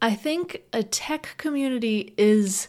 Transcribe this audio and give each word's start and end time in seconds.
I 0.00 0.14
think 0.14 0.62
a 0.72 0.82
tech 0.82 1.34
community 1.38 2.14
is 2.16 2.68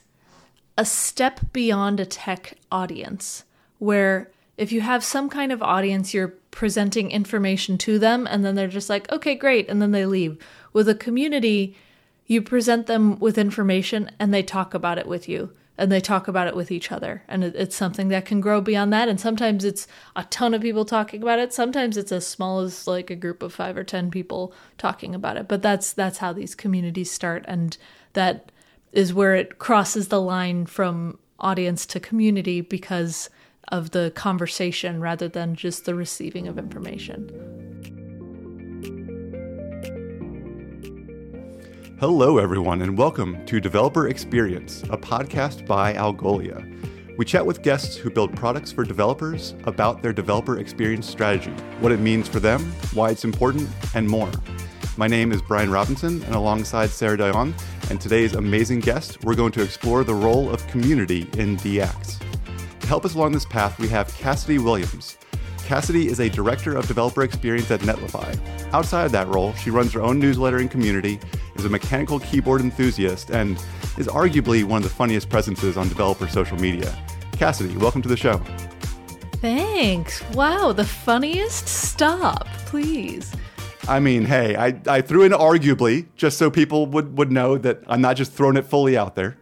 a 0.78 0.86
step 0.86 1.40
beyond 1.54 2.00
a 2.00 2.06
tech 2.06 2.58
audience, 2.72 3.44
where 3.78 4.32
if 4.58 4.72
you 4.72 4.82
have 4.82 5.04
some 5.04 5.30
kind 5.30 5.52
of 5.52 5.62
audience, 5.62 6.14
you're 6.14 6.36
presenting 6.52 7.12
information 7.12 7.78
to 7.80 8.00
them, 8.00 8.28
and 8.30 8.44
then 8.44 8.56
they're 8.56 8.68
just 8.68 8.90
like, 8.90 9.12
okay, 9.12 9.36
great, 9.36 9.70
and 9.70 9.82
then 9.82 9.92
they 9.92 10.06
leave. 10.06 10.38
With 10.74 10.90
a 10.90 10.96
community, 10.96 11.76
you 12.30 12.42
present 12.42 12.86
them 12.86 13.20
with 13.20 13.38
information 13.38 14.12
and 14.20 14.34
they 14.34 14.44
talk 14.44 14.74
about 14.74 15.00
it 15.00 15.08
with 15.08 15.28
you 15.28 15.52
and 15.80 15.90
they 15.90 16.02
talk 16.02 16.28
about 16.28 16.48
it 16.48 16.56
with 16.56 16.72
each 16.72 16.92
other. 16.92 17.24
And 17.30 17.42
it's 17.44 17.76
something 17.76 18.10
that 18.10 18.26
can 18.26 18.42
grow 18.42 18.60
beyond 18.60 18.92
that. 18.92 19.08
And 19.08 19.20
sometimes 19.20 19.64
it's 19.64 19.88
a 20.14 20.24
ton 20.26 20.54
of 20.54 20.62
people 20.62 20.84
talking 20.84 21.24
about 21.24 21.40
it. 21.40 21.54
Sometimes 21.54 21.96
it's 21.96 22.12
as 22.12 22.28
small 22.28 22.60
as 22.60 22.86
like 22.86 23.10
a 23.10 23.16
group 23.16 23.42
of 23.42 23.54
5 23.54 23.78
or 23.78 23.86
10 23.86 24.12
people 24.12 24.54
talking 24.78 25.16
about 25.16 25.38
it. 25.38 25.48
But 25.48 25.62
that's 25.62 25.94
that's 25.94 26.18
how 26.18 26.34
these 26.34 26.54
communities 26.54 27.10
start. 27.10 27.46
And 27.48 27.78
that 28.12 28.52
is 28.92 29.14
where 29.14 29.36
it 29.36 29.58
crosses 29.58 30.10
the 30.10 30.22
line 30.22 30.66
from 30.66 31.18
audience 31.40 31.86
to 31.86 32.00
community 32.02 32.60
because 32.60 33.30
of 33.70 33.92
the 33.92 34.12
conversation 34.16 35.00
rather 35.00 35.30
than 35.30 35.56
just 35.56 35.86
the 35.86 35.96
receiving 35.96 36.48
of 36.48 36.58
information. 36.58 37.99
Hello, 42.00 42.38
everyone, 42.38 42.82
and 42.82 42.98
welcome 42.98 43.46
to 43.46 43.60
Developer 43.60 44.08
Experience, 44.08 44.84
a 44.84 44.98
podcast 44.98 45.66
by 45.68 45.94
Algolia. 45.96 46.66
We 47.18 47.26
chat 47.26 47.46
with 47.46 47.62
guests 47.62 47.98
who 47.98 48.10
build 48.10 48.34
products 48.38 48.72
for 48.72 48.86
developers 48.86 49.54
about 49.66 50.02
their 50.02 50.14
developer 50.14 50.60
experience 50.60 51.10
strategy, 51.10 51.52
what 51.82 51.92
it 51.92 52.00
means 52.00 52.30
for 52.30 52.40
them, 52.40 52.72
why 52.94 53.10
it's 53.10 53.26
important, 53.26 53.68
and 53.96 54.08
more. 54.08 54.32
My 54.96 55.08
name 55.08 55.34
is 55.34 55.42
Bryan 55.42 55.70
Robinson, 55.70 56.24
and 56.24 56.36
alongside 56.36 56.90
Sarah 56.90 57.18
Dayan 57.18 57.54
and 57.90 58.00
today's 58.00 58.34
amazing 58.34 58.80
guest, 58.80 59.22
we're 59.26 59.36
going 59.36 59.52
to 59.52 59.62
explore 59.62 60.06
the 60.06 60.16
role 60.16 60.50
of 60.50 60.66
community 60.68 61.24
in 61.34 61.58
DX. 61.58 62.20
To 62.80 62.88
help 62.88 63.04
us 63.04 63.16
along 63.16 63.34
this 63.34 63.46
path, 63.46 63.78
we 63.78 63.90
have 63.90 64.08
Cassidy 64.16 64.58
Williams. 64.58 65.19
Cassidy 65.70 66.08
is 66.08 66.20
a 66.20 66.28
director 66.28 66.76
of 66.76 66.88
developer 66.88 67.22
experience 67.22 67.70
at 67.70 67.82
Netlify. 67.82 68.36
Outside 68.74 69.06
of 69.06 69.12
that 69.12 69.28
role, 69.28 69.54
she 69.54 69.70
runs 69.70 69.94
her 69.94 70.02
own 70.02 70.18
newsletter 70.18 70.58
and 70.58 70.72
community, 70.72 71.20
is 71.54 71.64
a 71.64 71.70
mechanical 71.70 72.20
keyboard 72.22 72.62
enthusiast, 72.62 73.30
and 73.30 73.52
is 74.00 74.08
arguably 74.08 74.64
one 74.64 74.78
of 74.78 74.84
the 74.90 74.96
funniest 74.96 75.30
presences 75.30 75.78
on 75.78 75.88
developer 75.88 76.28
social 76.28 76.58
media. 76.58 76.92
Cassidy, 77.34 77.78
welcome 77.78 78.02
to 78.02 78.10
the 78.10 78.18
show. 78.18 78.42
Thanks. 79.34 80.28
Wow, 80.32 80.74
the 80.74 80.86
funniest? 80.86 81.68
Stop, 81.68 82.48
please. 82.66 83.32
I 83.88 84.00
mean, 84.00 84.26
hey, 84.26 84.56
I, 84.56 84.82
I 84.88 85.02
threw 85.02 85.22
in 85.22 85.34
arguably 85.34 86.08
just 86.16 86.40
so 86.40 86.50
people 86.50 86.88
would, 86.88 87.16
would 87.16 87.32
know 87.32 87.60
that 87.60 87.84
I'm 87.86 88.02
not 88.02 88.18
just 88.18 88.32
throwing 88.34 88.58
it 88.58 88.66
fully 88.66 88.98
out 88.98 89.14
there. 89.14 89.38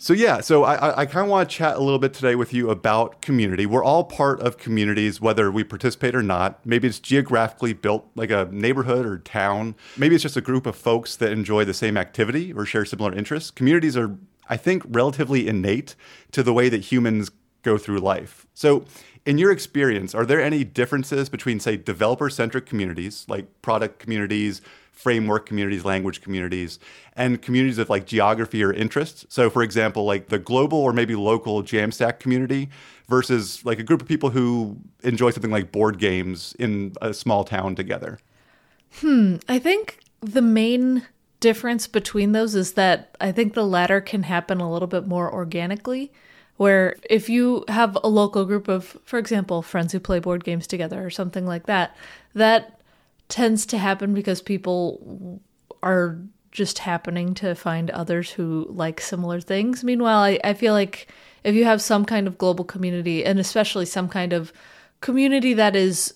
So 0.00 0.12
yeah, 0.12 0.40
so 0.40 0.62
I, 0.62 1.00
I 1.00 1.06
kind 1.06 1.24
of 1.24 1.30
want 1.30 1.50
to 1.50 1.56
chat 1.56 1.76
a 1.76 1.80
little 1.80 1.98
bit 1.98 2.14
today 2.14 2.36
with 2.36 2.54
you 2.54 2.70
about 2.70 3.20
community. 3.20 3.66
We're 3.66 3.82
all 3.82 4.04
part 4.04 4.40
of 4.40 4.56
communities, 4.56 5.20
whether 5.20 5.50
we 5.50 5.64
participate 5.64 6.14
or 6.14 6.22
not. 6.22 6.64
Maybe 6.64 6.86
it's 6.86 7.00
geographically 7.00 7.72
built 7.72 8.08
like 8.14 8.30
a 8.30 8.48
neighborhood 8.52 9.04
or 9.04 9.18
town. 9.18 9.74
Maybe 9.96 10.14
it's 10.14 10.22
just 10.22 10.36
a 10.36 10.40
group 10.40 10.66
of 10.66 10.76
folks 10.76 11.16
that 11.16 11.32
enjoy 11.32 11.64
the 11.64 11.74
same 11.74 11.96
activity 11.96 12.52
or 12.52 12.64
share 12.64 12.84
similar 12.84 13.12
interests. 13.12 13.50
Communities 13.50 13.96
are, 13.96 14.16
I 14.48 14.56
think, 14.56 14.84
relatively 14.86 15.48
innate 15.48 15.96
to 16.30 16.44
the 16.44 16.52
way 16.52 16.68
that 16.68 16.92
humans 16.92 17.32
go 17.62 17.76
through 17.76 17.98
life. 17.98 18.46
So 18.54 18.84
in 19.26 19.36
your 19.36 19.50
experience, 19.50 20.14
are 20.14 20.24
there 20.24 20.40
any 20.40 20.62
differences 20.62 21.28
between, 21.28 21.58
say, 21.58 21.76
developer 21.76 22.30
centric 22.30 22.66
communities 22.66 23.26
like 23.28 23.46
product 23.62 23.98
communities, 23.98 24.62
framework 24.98 25.46
communities, 25.46 25.84
language 25.84 26.20
communities, 26.20 26.80
and 27.14 27.40
communities 27.40 27.78
of 27.78 27.88
like 27.88 28.04
geography 28.04 28.64
or 28.64 28.72
interest. 28.72 29.24
So, 29.28 29.48
for 29.48 29.62
example, 29.62 30.04
like 30.04 30.28
the 30.28 30.40
global 30.40 30.78
or 30.78 30.92
maybe 30.92 31.14
local 31.14 31.62
Jamstack 31.62 32.18
community 32.18 32.68
versus 33.08 33.64
like 33.64 33.78
a 33.78 33.84
group 33.84 34.02
of 34.02 34.08
people 34.08 34.30
who 34.30 34.76
enjoy 35.04 35.30
something 35.30 35.52
like 35.52 35.70
board 35.70 36.00
games 36.00 36.56
in 36.58 36.94
a 37.00 37.14
small 37.14 37.44
town 37.44 37.76
together. 37.76 38.18
Hmm. 38.94 39.36
I 39.48 39.60
think 39.60 40.00
the 40.20 40.42
main 40.42 41.06
difference 41.38 41.86
between 41.86 42.32
those 42.32 42.56
is 42.56 42.72
that 42.72 43.16
I 43.20 43.30
think 43.30 43.54
the 43.54 43.64
latter 43.64 44.00
can 44.00 44.24
happen 44.24 44.60
a 44.60 44.70
little 44.70 44.88
bit 44.88 45.06
more 45.06 45.32
organically. 45.32 46.10
Where 46.56 46.96
if 47.08 47.28
you 47.28 47.64
have 47.68 47.96
a 48.02 48.08
local 48.08 48.44
group 48.44 48.66
of, 48.66 48.98
for 49.04 49.20
example, 49.20 49.62
friends 49.62 49.92
who 49.92 50.00
play 50.00 50.18
board 50.18 50.42
games 50.42 50.66
together 50.66 51.06
or 51.06 51.08
something 51.08 51.46
like 51.46 51.66
that, 51.66 51.96
that 52.34 52.77
tends 53.28 53.66
to 53.66 53.78
happen 53.78 54.14
because 54.14 54.40
people 54.42 55.40
are 55.82 56.18
just 56.50 56.78
happening 56.78 57.34
to 57.34 57.54
find 57.54 57.90
others 57.90 58.30
who 58.30 58.66
like 58.70 59.00
similar 59.00 59.40
things. 59.40 59.84
Meanwhile, 59.84 60.20
I, 60.20 60.40
I 60.42 60.54
feel 60.54 60.72
like 60.72 61.08
if 61.44 61.54
you 61.54 61.64
have 61.64 61.82
some 61.82 62.04
kind 62.04 62.26
of 62.26 62.38
global 62.38 62.64
community, 62.64 63.24
and 63.24 63.38
especially 63.38 63.86
some 63.86 64.08
kind 64.08 64.32
of 64.32 64.52
community 65.00 65.54
that 65.54 65.76
is 65.76 66.14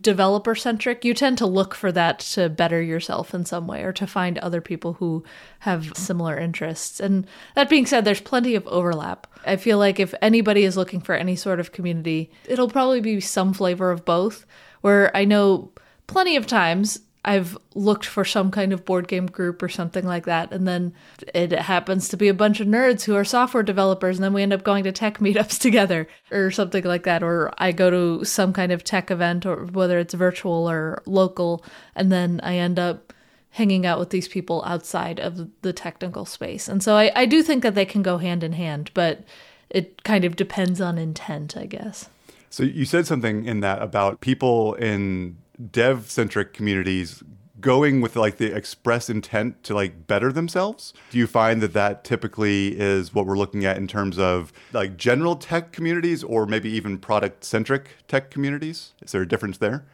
developer 0.00 0.54
centric, 0.54 1.04
you 1.04 1.12
tend 1.12 1.36
to 1.38 1.46
look 1.46 1.74
for 1.74 1.92
that 1.92 2.18
to 2.18 2.48
better 2.48 2.80
yourself 2.80 3.34
in 3.34 3.44
some 3.44 3.66
way 3.66 3.82
or 3.82 3.92
to 3.92 4.06
find 4.06 4.38
other 4.38 4.60
people 4.60 4.94
who 4.94 5.22
have 5.60 5.96
similar 5.96 6.38
interests. 6.38 7.00
And 7.00 7.26
that 7.54 7.68
being 7.68 7.84
said, 7.84 8.04
there's 8.04 8.20
plenty 8.20 8.54
of 8.54 8.66
overlap. 8.66 9.26
I 9.46 9.56
feel 9.56 9.76
like 9.78 10.00
if 10.00 10.14
anybody 10.22 10.64
is 10.64 10.76
looking 10.76 11.00
for 11.00 11.14
any 11.14 11.36
sort 11.36 11.60
of 11.60 11.72
community, 11.72 12.30
it'll 12.46 12.70
probably 12.70 13.00
be 13.00 13.20
some 13.20 13.52
flavor 13.52 13.90
of 13.90 14.04
both. 14.04 14.46
Where 14.80 15.14
I 15.16 15.24
know 15.24 15.70
plenty 16.06 16.36
of 16.36 16.46
times 16.46 17.00
I've 17.24 17.56
looked 17.74 18.04
for 18.04 18.24
some 18.24 18.50
kind 18.50 18.72
of 18.72 18.84
board 18.84 19.08
game 19.08 19.26
group 19.26 19.62
or 19.62 19.68
something 19.68 20.04
like 20.04 20.26
that, 20.26 20.52
and 20.52 20.68
then 20.68 20.92
it 21.34 21.52
happens 21.52 22.08
to 22.08 22.18
be 22.18 22.28
a 22.28 22.34
bunch 22.34 22.60
of 22.60 22.66
nerds 22.66 23.04
who 23.04 23.14
are 23.14 23.24
software 23.24 23.62
developers, 23.62 24.18
and 24.18 24.24
then 24.24 24.34
we 24.34 24.42
end 24.42 24.52
up 24.52 24.62
going 24.62 24.84
to 24.84 24.92
tech 24.92 25.18
meetups 25.20 25.58
together 25.58 26.06
or 26.30 26.50
something 26.50 26.84
like 26.84 27.04
that. 27.04 27.22
Or 27.22 27.50
I 27.56 27.72
go 27.72 27.90
to 27.90 28.24
some 28.24 28.52
kind 28.52 28.72
of 28.72 28.84
tech 28.84 29.10
event, 29.10 29.46
or 29.46 29.64
whether 29.66 29.98
it's 29.98 30.14
virtual 30.14 30.68
or 30.68 31.02
local, 31.06 31.64
and 31.94 32.12
then 32.12 32.40
I 32.42 32.56
end 32.56 32.78
up 32.78 33.12
hanging 33.50 33.86
out 33.86 34.00
with 34.00 34.10
these 34.10 34.28
people 34.28 34.62
outside 34.66 35.20
of 35.20 35.48
the 35.62 35.72
technical 35.72 36.24
space. 36.26 36.68
And 36.68 36.82
so 36.82 36.96
I, 36.96 37.12
I 37.14 37.24
do 37.24 37.40
think 37.40 37.62
that 37.62 37.76
they 37.76 37.86
can 37.86 38.02
go 38.02 38.18
hand 38.18 38.42
in 38.42 38.52
hand, 38.52 38.90
but 38.94 39.22
it 39.70 40.02
kind 40.02 40.24
of 40.24 40.34
depends 40.34 40.80
on 40.80 40.98
intent, 40.98 41.56
I 41.56 41.66
guess. 41.66 42.08
So 42.50 42.64
you 42.64 42.84
said 42.84 43.06
something 43.06 43.44
in 43.46 43.60
that 43.60 43.80
about 43.80 44.20
people 44.20 44.74
in 44.74 45.36
dev 45.70 46.10
centric 46.10 46.52
communities 46.52 47.22
going 47.60 48.02
with 48.02 48.14
like 48.14 48.36
the 48.36 48.54
express 48.54 49.08
intent 49.08 49.62
to 49.64 49.74
like 49.74 50.06
better 50.06 50.30
themselves? 50.30 50.92
Do 51.10 51.18
you 51.18 51.26
find 51.26 51.62
that 51.62 51.72
that 51.72 52.04
typically 52.04 52.78
is 52.78 53.14
what 53.14 53.24
we're 53.24 53.38
looking 53.38 53.64
at 53.64 53.78
in 53.78 53.86
terms 53.88 54.18
of 54.18 54.52
like 54.74 54.98
general 54.98 55.34
tech 55.34 55.72
communities 55.72 56.22
or 56.22 56.46
maybe 56.46 56.70
even 56.70 56.98
product 56.98 57.42
centric 57.42 57.88
tech 58.06 58.30
communities? 58.30 58.92
Is 59.02 59.12
there 59.12 59.22
a 59.22 59.28
difference 59.28 59.58
there? 59.58 59.86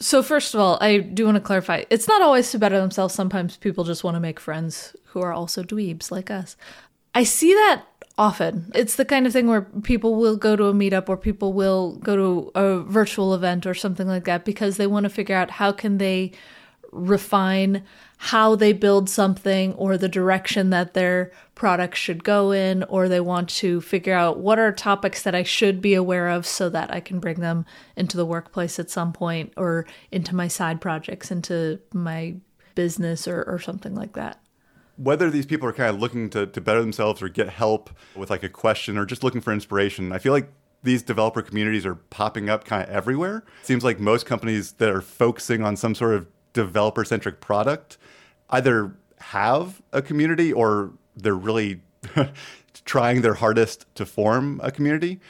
So 0.00 0.22
first 0.22 0.54
of 0.54 0.60
all 0.60 0.78
i 0.80 0.98
do 0.98 1.24
want 1.24 1.34
to 1.34 1.40
clarify 1.40 1.82
it's 1.90 2.06
not 2.06 2.22
always 2.22 2.50
to 2.52 2.58
better 2.58 2.78
themselves. 2.78 3.14
Sometimes 3.14 3.56
people 3.56 3.82
just 3.82 4.04
want 4.04 4.14
to 4.14 4.20
make 4.20 4.38
friends 4.38 4.94
who 5.06 5.20
are 5.20 5.32
also 5.32 5.64
dweebs 5.64 6.12
like 6.12 6.30
us. 6.30 6.56
I 7.16 7.24
see 7.24 7.52
that 7.52 7.84
often. 8.18 8.70
It's 8.74 8.96
the 8.96 9.04
kind 9.04 9.26
of 9.26 9.32
thing 9.32 9.46
where 9.46 9.62
people 9.62 10.16
will 10.16 10.36
go 10.36 10.56
to 10.56 10.64
a 10.64 10.74
meetup 10.74 11.08
or 11.08 11.16
people 11.16 11.52
will 11.52 11.96
go 11.96 12.16
to 12.16 12.50
a 12.54 12.80
virtual 12.80 13.32
event 13.32 13.64
or 13.64 13.74
something 13.74 14.08
like 14.08 14.24
that 14.24 14.44
because 14.44 14.76
they 14.76 14.88
want 14.88 15.04
to 15.04 15.10
figure 15.10 15.36
out 15.36 15.52
how 15.52 15.72
can 15.72 15.98
they 15.98 16.32
refine 16.90 17.84
how 18.16 18.56
they 18.56 18.72
build 18.72 19.08
something 19.08 19.72
or 19.74 19.96
the 19.96 20.08
direction 20.08 20.70
that 20.70 20.94
their 20.94 21.30
product 21.54 21.96
should 21.96 22.24
go 22.24 22.50
in 22.50 22.82
or 22.84 23.08
they 23.08 23.20
want 23.20 23.48
to 23.48 23.80
figure 23.80 24.14
out 24.14 24.38
what 24.38 24.58
are 24.58 24.72
topics 24.72 25.22
that 25.22 25.34
I 25.34 25.44
should 25.44 25.80
be 25.80 25.94
aware 25.94 26.28
of 26.28 26.44
so 26.44 26.68
that 26.70 26.92
I 26.92 26.98
can 26.98 27.20
bring 27.20 27.40
them 27.40 27.64
into 27.94 28.16
the 28.16 28.26
workplace 28.26 28.78
at 28.80 28.90
some 28.90 29.12
point 29.12 29.52
or 29.56 29.86
into 30.10 30.34
my 30.34 30.48
side 30.48 30.80
projects 30.80 31.30
into 31.30 31.78
my 31.92 32.36
business 32.74 33.28
or, 33.28 33.44
or 33.44 33.58
something 33.58 33.94
like 33.94 34.14
that 34.14 34.40
whether 34.98 35.30
these 35.30 35.46
people 35.46 35.68
are 35.68 35.72
kind 35.72 35.88
of 35.88 36.00
looking 36.00 36.28
to, 36.30 36.46
to 36.46 36.60
better 36.60 36.80
themselves 36.80 37.22
or 37.22 37.28
get 37.28 37.48
help 37.48 37.88
with 38.14 38.30
like 38.30 38.42
a 38.42 38.48
question 38.48 38.98
or 38.98 39.06
just 39.06 39.22
looking 39.22 39.40
for 39.40 39.52
inspiration, 39.52 40.12
I 40.12 40.18
feel 40.18 40.32
like 40.32 40.52
these 40.82 41.02
developer 41.02 41.40
communities 41.40 41.86
are 41.86 41.94
popping 41.94 42.50
up 42.50 42.64
kind 42.64 42.82
of 42.82 42.90
everywhere. 42.90 43.44
It 43.60 43.66
seems 43.66 43.84
like 43.84 44.00
most 44.00 44.26
companies 44.26 44.72
that 44.72 44.90
are 44.90 45.00
focusing 45.00 45.62
on 45.62 45.76
some 45.76 45.94
sort 45.94 46.14
of 46.14 46.26
developer 46.52 47.04
centric 47.04 47.40
product 47.40 47.96
either 48.50 48.96
have 49.20 49.80
a 49.92 50.02
community 50.02 50.52
or 50.52 50.92
they're 51.16 51.34
really 51.34 51.80
trying 52.84 53.22
their 53.22 53.34
hardest 53.34 53.86
to 53.94 54.04
form 54.04 54.60
a 54.62 54.70
community. 54.70 55.20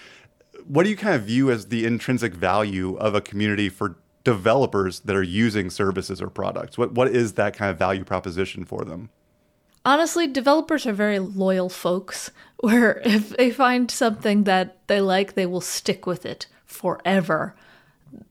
What 0.66 0.84
do 0.84 0.90
you 0.90 0.96
kind 0.96 1.14
of 1.14 1.22
view 1.22 1.50
as 1.50 1.66
the 1.66 1.84
intrinsic 1.84 2.34
value 2.34 2.96
of 2.96 3.14
a 3.14 3.20
community 3.20 3.68
for 3.68 3.96
developers 4.24 5.00
that 5.00 5.16
are 5.16 5.22
using 5.22 5.70
services 5.70 6.20
or 6.20 6.28
products? 6.28 6.76
What 6.76 6.92
what 6.92 7.08
is 7.08 7.34
that 7.34 7.56
kind 7.56 7.70
of 7.70 7.78
value 7.78 8.04
proposition 8.04 8.64
for 8.64 8.84
them? 8.84 9.10
Honestly, 9.88 10.26
developers 10.26 10.86
are 10.86 10.92
very 10.92 11.18
loyal 11.18 11.70
folks 11.70 12.30
where 12.58 13.00
if 13.04 13.30
they 13.30 13.50
find 13.50 13.90
something 13.90 14.44
that 14.44 14.86
they 14.86 15.00
like, 15.00 15.34
they 15.34 15.46
will 15.46 15.62
stick 15.62 16.06
with 16.06 16.26
it 16.26 16.46
forever. 16.66 17.56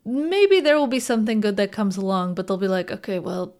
Maybe 0.06 0.59
there 0.59 0.77
will 0.77 0.88
be 0.88 1.00
something 1.00 1.42
good 1.42 1.57
that 1.57 1.71
comes 1.71 1.98
along, 1.98 2.36
but 2.36 2.45
they'll 2.48 2.57
be 2.57 2.68
like, 2.68 2.92
okay, 2.92 3.19
well, 3.19 3.56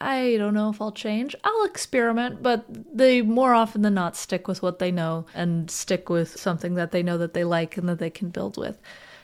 I 0.00 0.36
don't 0.38 0.54
know 0.54 0.70
if 0.70 0.80
I'll 0.80 0.92
change. 0.92 1.34
I'll 1.42 1.64
experiment, 1.64 2.42
but 2.42 2.64
they 2.94 3.20
more 3.20 3.52
often 3.52 3.82
than 3.82 3.94
not 3.94 4.16
stick 4.16 4.46
with 4.48 4.62
what 4.62 4.78
they 4.78 4.90
know 4.90 5.26
and 5.34 5.70
stick 5.70 6.08
with 6.08 6.38
something 6.38 6.74
that 6.74 6.92
they 6.92 7.02
know 7.02 7.18
that 7.18 7.34
they 7.34 7.44
like 7.44 7.76
and 7.76 7.88
that 7.88 7.98
they 7.98 8.10
can 8.10 8.30
build 8.30 8.56
with. 8.56 8.78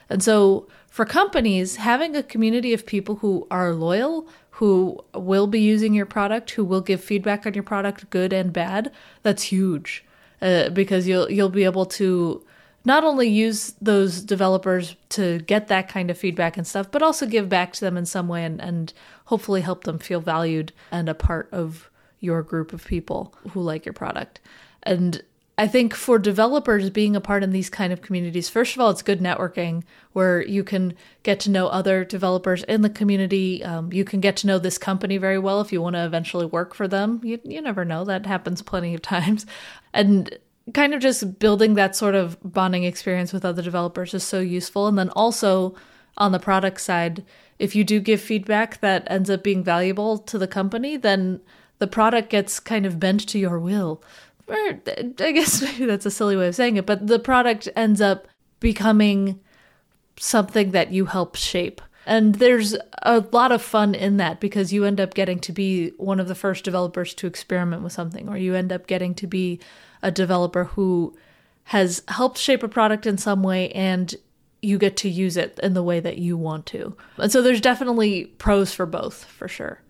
And 0.09 0.21
so 0.21 0.67
for 0.89 1.05
companies, 1.05 1.77
having 1.77 2.15
a 2.15 2.23
community 2.23 2.73
of 2.73 2.85
people 2.85 3.15
who 3.15 3.47
are 3.49 3.73
loyal, 3.73 4.27
who 4.57 4.99
will 5.13 5.45
be 5.45 5.59
using 5.59 5.93
your 5.93 6.07
product, 6.07 6.49
who 6.51 6.65
will 6.65 6.81
give 6.81 7.03
feedback 7.03 7.45
on 7.45 7.53
your 7.53 7.61
product, 7.61 8.09
good 8.09 8.33
and 8.33 8.51
bad, 8.51 8.91
that's 9.21 9.43
huge. 9.43 10.03
Uh, 10.41 10.69
because 10.69 11.07
you'll 11.07 11.31
you'll 11.31 11.49
be 11.49 11.63
able 11.63 11.85
to 11.85 12.43
not 12.83 13.03
only 13.03 13.27
use 13.27 13.75
those 13.81 14.21
developers 14.21 14.95
to 15.09 15.39
get 15.39 15.67
that 15.67 15.87
kind 15.87 16.09
of 16.09 16.17
feedback 16.17 16.57
and 16.57 16.65
stuff, 16.65 16.89
but 16.89 17.03
also 17.03 17.27
give 17.27 17.49
back 17.49 17.73
to 17.73 17.81
them 17.81 17.97
in 17.97 18.05
some 18.05 18.27
way 18.27 18.43
and, 18.43 18.59
and 18.59 18.93
hopefully 19.25 19.61
help 19.61 19.83
them 19.83 19.99
feel 19.99 20.21
valued 20.21 20.71
and 20.91 21.07
a 21.07 21.13
part 21.13 21.49
of 21.51 21.91
your 22.19 22.41
group 22.41 22.73
of 22.73 22.85
people 22.85 23.35
who 23.51 23.61
like 23.61 23.85
your 23.85 23.93
product. 23.93 24.39
And 24.83 25.21
I 25.59 25.67
think 25.67 25.95
for 25.95 26.19
developers 26.19 26.91
being 26.91 27.15
a 27.15 27.21
part 27.21 27.43
in 27.43 27.49
these 27.51 27.69
kind 27.69 27.91
of 27.91 28.03
communities, 28.03 28.47
first 28.47 28.75
of 28.75 28.81
all, 28.81 28.91
it's 28.91 29.01
good 29.01 29.19
networking 29.19 29.83
where 30.13 30.45
you 30.45 30.63
can 30.63 30.93
get 31.23 31.39
to 31.41 31.49
know 31.49 31.67
other 31.67 32.05
developers 32.05 32.63
in 32.65 32.83
the 32.83 32.91
community. 32.91 33.63
Um, 33.63 33.91
you 33.91 34.05
can 34.05 34.19
get 34.19 34.37
to 34.37 34.47
know 34.47 34.59
this 34.59 34.77
company 34.77 35.17
very 35.17 35.39
well 35.39 35.59
if 35.59 35.73
you 35.73 35.81
want 35.81 35.95
to 35.95 36.05
eventually 36.05 36.45
work 36.45 36.75
for 36.75 36.87
them. 36.87 37.21
You, 37.23 37.39
you 37.43 37.59
never 37.59 37.83
know, 37.83 38.05
that 38.05 38.27
happens 38.27 38.61
plenty 38.61 38.93
of 38.93 39.01
times. 39.01 39.47
And 39.95 40.37
kind 40.75 40.93
of 40.93 41.01
just 41.01 41.39
building 41.39 41.73
that 41.73 41.95
sort 41.95 42.13
of 42.13 42.37
bonding 42.43 42.83
experience 42.83 43.33
with 43.33 43.45
other 43.45 43.63
developers 43.63 44.13
is 44.13 44.23
so 44.23 44.39
useful. 44.39 44.85
And 44.85 44.97
then 44.97 45.09
also 45.09 45.75
on 46.17 46.33
the 46.33 46.39
product 46.39 46.81
side, 46.81 47.25
if 47.57 47.75
you 47.75 47.83
do 47.83 47.99
give 47.99 48.21
feedback 48.21 48.79
that 48.81 49.07
ends 49.09 49.29
up 49.29 49.43
being 49.43 49.63
valuable 49.63 50.19
to 50.19 50.37
the 50.37 50.47
company, 50.47 50.97
then 50.97 51.41
the 51.79 51.87
product 51.87 52.29
gets 52.29 52.59
kind 52.59 52.85
of 52.85 52.99
bent 52.99 53.27
to 53.29 53.39
your 53.39 53.59
will. 53.59 54.03
Or 54.47 54.55
I 54.55 55.31
guess 55.31 55.61
maybe 55.61 55.85
that's 55.85 56.05
a 56.05 56.11
silly 56.11 56.35
way 56.35 56.47
of 56.47 56.55
saying 56.55 56.77
it, 56.77 56.85
but 56.85 57.07
the 57.07 57.19
product 57.19 57.67
ends 57.75 58.01
up 58.01 58.27
becoming 58.59 59.39
something 60.17 60.71
that 60.71 60.91
you 60.91 61.05
help 61.05 61.35
shape. 61.35 61.81
And 62.05 62.35
there's 62.35 62.75
a 63.03 63.19
lot 63.31 63.51
of 63.51 63.61
fun 63.61 63.93
in 63.93 64.17
that 64.17 64.39
because 64.39 64.71
you 64.71 64.85
end 64.85 65.01
up 65.01 65.13
getting 65.13 65.39
to 65.39 65.51
be 65.51 65.89
one 65.97 66.21
of 66.21 66.29
the 66.29 66.35
first 66.35 66.63
developers 66.63 67.13
to 67.15 67.27
experiment 67.27 67.83
with 67.83 67.91
something, 67.91 68.29
or 68.29 68.37
you 68.37 68.55
end 68.55 68.71
up 68.71 68.87
getting 68.87 69.13
to 69.15 69.27
be 69.27 69.59
a 70.01 70.09
developer 70.09 70.65
who 70.65 71.15
has 71.65 72.01
helped 72.07 72.37
shape 72.37 72.63
a 72.63 72.69
product 72.69 73.05
in 73.05 73.17
some 73.17 73.43
way 73.43 73.69
and 73.71 74.15
you 74.61 74.77
get 74.77 74.95
to 74.97 75.09
use 75.09 75.35
it 75.35 75.59
in 75.61 75.73
the 75.73 75.83
way 75.83 75.99
that 75.99 76.17
you 76.17 76.37
want 76.37 76.65
to. 76.67 76.95
And 77.17 77.31
so 77.31 77.41
there's 77.41 77.61
definitely 77.61 78.25
pros 78.37 78.73
for 78.73 78.85
both, 78.85 79.25
for 79.25 79.47
sure. 79.49 79.81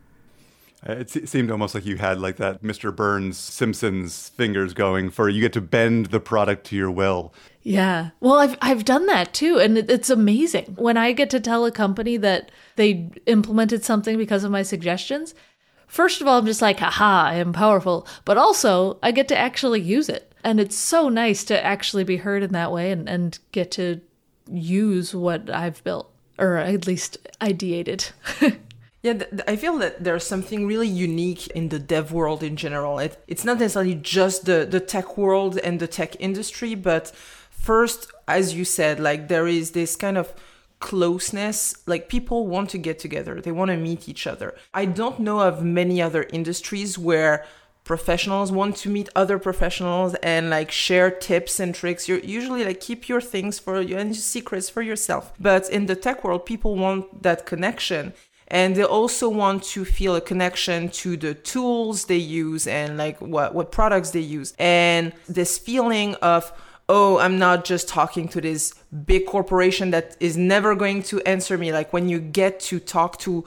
Uh, 0.87 0.93
it 0.93 1.27
seemed 1.27 1.49
almost 1.49 1.73
like 1.73 1.85
you 1.85 1.97
had 1.97 2.19
like 2.19 2.37
that 2.37 2.61
Mr. 2.61 2.95
Burns 2.95 3.37
Simpsons 3.37 4.29
fingers 4.29 4.73
going 4.73 5.09
for 5.09 5.27
you 5.27 5.41
get 5.41 5.53
to 5.53 5.61
bend 5.61 6.07
the 6.07 6.19
product 6.19 6.65
to 6.67 6.75
your 6.75 6.91
will. 6.91 7.33
Yeah. 7.63 8.11
Well, 8.19 8.35
I've 8.35 8.57
I've 8.61 8.85
done 8.85 9.07
that 9.07 9.33
too 9.33 9.57
and 9.57 9.77
it's 9.77 10.09
amazing. 10.09 10.75
When 10.77 10.95
I 10.95 11.13
get 11.13 11.29
to 11.31 11.39
tell 11.39 11.65
a 11.65 11.71
company 11.71 12.17
that 12.17 12.51
they 12.75 13.09
implemented 13.25 13.83
something 13.83 14.17
because 14.17 14.43
of 14.43 14.51
my 14.51 14.61
suggestions, 14.61 15.33
First 15.87 16.19
of 16.19 16.27
all, 16.27 16.37
I'm 16.37 16.45
just 16.45 16.61
like, 16.61 16.79
haha, 16.79 17.29
I 17.29 17.35
am 17.35 17.53
powerful. 17.53 18.05
But 18.25 18.37
also, 18.37 18.99
I 19.01 19.11
get 19.11 19.29
to 19.29 19.37
actually 19.37 19.81
use 19.81 20.09
it. 20.09 20.33
And 20.43 20.59
it's 20.59 20.75
so 20.75 21.09
nice 21.09 21.43
to 21.45 21.65
actually 21.65 22.03
be 22.03 22.17
heard 22.17 22.43
in 22.43 22.51
that 22.51 22.71
way 22.71 22.91
and, 22.91 23.07
and 23.09 23.39
get 23.51 23.71
to 23.71 24.01
use 24.51 25.15
what 25.15 25.49
I've 25.49 25.83
built, 25.83 26.11
or 26.37 26.57
at 26.57 26.85
least 26.85 27.17
ideated. 27.41 28.11
Yeah, 29.03 29.13
th- 29.13 29.41
I 29.47 29.55
feel 29.55 29.77
that 29.77 30.03
there's 30.03 30.25
something 30.25 30.65
really 30.65 30.87
unique 30.87 31.47
in 31.47 31.69
the 31.69 31.79
dev 31.79 32.11
world 32.11 32.43
in 32.43 32.55
general. 32.55 32.99
It, 32.99 33.23
it's 33.27 33.45
not 33.45 33.59
necessarily 33.59 33.95
just 33.95 34.45
the, 34.45 34.67
the 34.69 34.79
tech 34.79 35.17
world 35.17 35.57
and 35.59 35.79
the 35.79 35.87
tech 35.87 36.15
industry, 36.19 36.73
but 36.75 37.11
first, 37.49 38.11
as 38.27 38.55
you 38.55 38.65
said, 38.65 38.99
like 38.99 39.27
there 39.27 39.47
is 39.47 39.71
this 39.71 39.95
kind 39.95 40.17
of 40.17 40.33
closeness. 40.79 41.75
Like 41.85 42.09
people 42.09 42.47
want 42.47 42.69
to 42.71 42.77
get 42.77 42.99
together. 42.99 43.39
They 43.39 43.51
want 43.51 43.69
to 43.69 43.77
meet 43.77 44.09
each 44.09 44.25
other. 44.27 44.55
I 44.73 44.85
don't 44.85 45.19
know 45.19 45.41
of 45.41 45.63
many 45.63 46.01
other 46.01 46.27
industries 46.33 46.97
where 46.97 47.45
professionals 47.83 48.51
want 48.51 48.75
to 48.75 48.89
meet 48.89 49.07
other 49.15 49.39
professionals 49.39 50.13
and 50.15 50.49
like 50.49 50.69
share 50.69 51.09
tips 51.09 51.59
and 51.59 51.73
tricks. 51.73 52.09
You 52.09 52.19
usually 52.21 52.65
like 52.65 52.81
keep 52.81 53.07
your 53.07 53.21
things 53.21 53.59
for 53.59 53.79
you 53.79 53.97
and 53.97 54.09
your 54.09 54.21
secrets 54.21 54.69
for 54.69 54.81
yourself. 54.81 55.31
But 55.39 55.69
in 55.69 55.85
the 55.85 55.95
tech 55.95 56.23
world 56.23 56.45
people 56.45 56.75
want 56.75 57.23
that 57.23 57.45
connection 57.45 58.13
and 58.49 58.75
they 58.75 58.83
also 58.83 59.27
want 59.27 59.63
to 59.63 59.83
feel 59.83 60.15
a 60.15 60.21
connection 60.21 60.89
to 60.89 61.17
the 61.17 61.33
tools 61.33 62.05
they 62.05 62.17
use 62.17 62.67
and 62.67 62.97
like 62.97 63.19
what 63.19 63.53
what 63.53 63.71
products 63.71 64.11
they 64.11 64.19
use 64.19 64.53
and 64.57 65.13
this 65.27 65.57
feeling 65.57 66.15
of 66.15 66.51
oh, 66.89 67.17
I'm 67.19 67.37
not 67.37 67.65
just 67.65 67.87
talking 67.87 68.27
to 68.29 68.41
this 68.41 68.73
big 69.05 69.25
corporation 69.25 69.91
that 69.91 70.15
is 70.19 70.37
never 70.37 70.75
going 70.75 71.03
to 71.03 71.21
answer 71.23 71.57
me. 71.57 71.73
Like 71.73 71.91
when 71.91 72.07
you 72.07 72.19
get 72.19 72.59
to 72.61 72.79
talk 72.79 73.19
to 73.19 73.43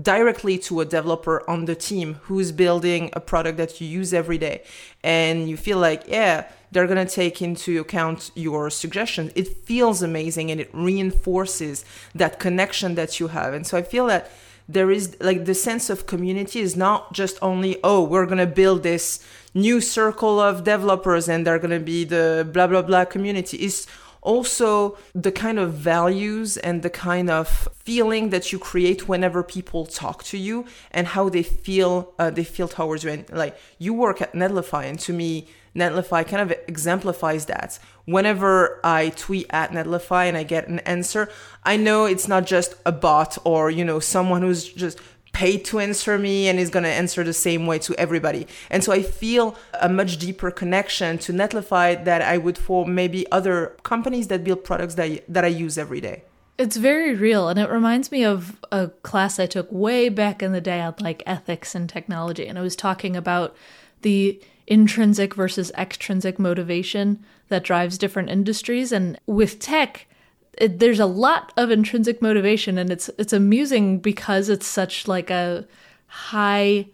directly 0.00 0.56
to 0.56 0.80
a 0.80 0.84
developer 0.84 1.48
on 1.50 1.64
the 1.64 1.74
team 1.74 2.14
who's 2.22 2.52
building 2.52 3.10
a 3.12 3.20
product 3.20 3.58
that 3.58 3.80
you 3.80 3.88
use 3.88 4.14
every 4.14 4.38
day 4.38 4.62
and 5.02 5.48
you 5.48 5.56
feel 5.56 5.78
like, 5.78 6.04
yeah, 6.06 6.46
they're 6.70 6.86
going 6.86 7.04
to 7.04 7.12
take 7.12 7.42
into 7.42 7.80
account 7.80 8.30
your 8.34 8.70
suggestions. 8.70 9.32
It 9.34 9.48
feels 9.64 10.02
amazing 10.02 10.50
and 10.50 10.60
it 10.60 10.70
reinforces 10.72 11.84
that 12.14 12.38
connection 12.38 12.94
that 12.94 13.18
you 13.18 13.28
have. 13.28 13.52
And 13.52 13.66
so 13.66 13.76
I 13.76 13.82
feel 13.82 14.06
that 14.06 14.30
there 14.68 14.90
is 14.92 15.16
like 15.20 15.46
the 15.46 15.54
sense 15.54 15.90
of 15.90 16.06
community 16.06 16.60
is 16.60 16.76
not 16.76 17.12
just 17.12 17.38
only, 17.42 17.78
oh, 17.82 18.04
we're 18.04 18.26
going 18.26 18.38
to 18.38 18.46
build 18.46 18.84
this 18.84 19.24
new 19.52 19.80
circle 19.80 20.38
of 20.38 20.62
developers 20.62 21.28
and 21.28 21.44
they're 21.44 21.58
going 21.58 21.70
to 21.70 21.80
be 21.80 22.04
the 22.04 22.48
blah 22.52 22.68
blah 22.68 22.82
blah 22.82 23.04
community 23.04 23.56
is 23.56 23.88
also 24.22 24.98
the 25.14 25.32
kind 25.32 25.58
of 25.58 25.72
values 25.72 26.56
and 26.56 26.82
the 26.82 26.90
kind 26.90 27.30
of 27.30 27.68
feeling 27.74 28.30
that 28.30 28.52
you 28.52 28.58
create 28.58 29.08
whenever 29.08 29.42
people 29.42 29.86
talk 29.86 30.22
to 30.24 30.38
you 30.38 30.66
and 30.90 31.08
how 31.08 31.28
they 31.28 31.42
feel 31.42 32.12
uh, 32.18 32.30
they 32.30 32.44
feel 32.44 32.68
towards 32.68 33.04
you. 33.04 33.10
And 33.10 33.30
like 33.30 33.56
you 33.78 33.94
work 33.94 34.20
at 34.20 34.32
netlify 34.32 34.84
and 34.84 34.98
to 35.00 35.12
me 35.12 35.48
netlify 35.74 36.26
kind 36.26 36.50
of 36.50 36.56
exemplifies 36.68 37.46
that. 37.46 37.78
Whenever 38.04 38.80
i 38.82 39.10
tweet 39.10 39.46
at 39.50 39.70
netlify 39.70 40.26
and 40.26 40.36
i 40.36 40.42
get 40.42 40.66
an 40.66 40.80
answer 40.80 41.28
i 41.62 41.76
know 41.76 42.06
it's 42.06 42.26
not 42.26 42.44
just 42.44 42.74
a 42.84 42.90
bot 42.90 43.38
or 43.44 43.70
you 43.70 43.84
know 43.84 44.00
someone 44.00 44.42
who's 44.42 44.64
just 44.64 44.98
paid 45.32 45.64
to 45.66 45.78
answer 45.78 46.18
me 46.18 46.48
and 46.48 46.58
is 46.58 46.70
going 46.70 46.82
to 46.82 46.90
answer 46.90 47.22
the 47.24 47.32
same 47.32 47.66
way 47.66 47.78
to 47.78 47.94
everybody. 47.94 48.46
And 48.68 48.82
so 48.82 48.92
I 48.92 49.02
feel 49.02 49.56
a 49.80 49.88
much 49.88 50.18
deeper 50.18 50.50
connection 50.50 51.18
to 51.18 51.32
Netlify 51.32 52.04
that 52.04 52.22
I 52.22 52.38
would 52.38 52.58
for 52.58 52.86
maybe 52.86 53.30
other 53.30 53.76
companies 53.82 54.28
that 54.28 54.44
build 54.44 54.64
products 54.64 54.94
that 54.96 55.04
I, 55.04 55.20
that 55.28 55.44
I 55.44 55.48
use 55.48 55.78
every 55.78 56.00
day. 56.00 56.24
It's 56.58 56.76
very 56.76 57.14
real 57.14 57.48
and 57.48 57.58
it 57.58 57.70
reminds 57.70 58.12
me 58.12 58.22
of 58.22 58.60
a 58.70 58.88
class 59.02 59.38
I 59.38 59.46
took 59.46 59.68
way 59.72 60.10
back 60.10 60.42
in 60.42 60.52
the 60.52 60.60
day 60.60 60.80
on 60.80 60.94
like 61.00 61.22
ethics 61.24 61.74
and 61.74 61.88
technology 61.88 62.46
and 62.46 62.58
I 62.58 62.62
was 62.62 62.76
talking 62.76 63.16
about 63.16 63.56
the 64.02 64.38
intrinsic 64.66 65.34
versus 65.34 65.72
extrinsic 65.76 66.38
motivation 66.38 67.24
that 67.48 67.64
drives 67.64 67.96
different 67.96 68.28
industries 68.28 68.92
and 68.92 69.18
with 69.26 69.58
tech 69.58 70.06
it, 70.54 70.78
there's 70.78 71.00
a 71.00 71.06
lot 71.06 71.52
of 71.56 71.70
intrinsic 71.70 72.20
motivation 72.20 72.78
and 72.78 72.90
it's 72.90 73.08
it's 73.18 73.32
amusing 73.32 73.98
because 73.98 74.48
it's 74.48 74.66
such 74.66 75.06
like 75.06 75.30
a 75.30 75.66
high 76.06 76.86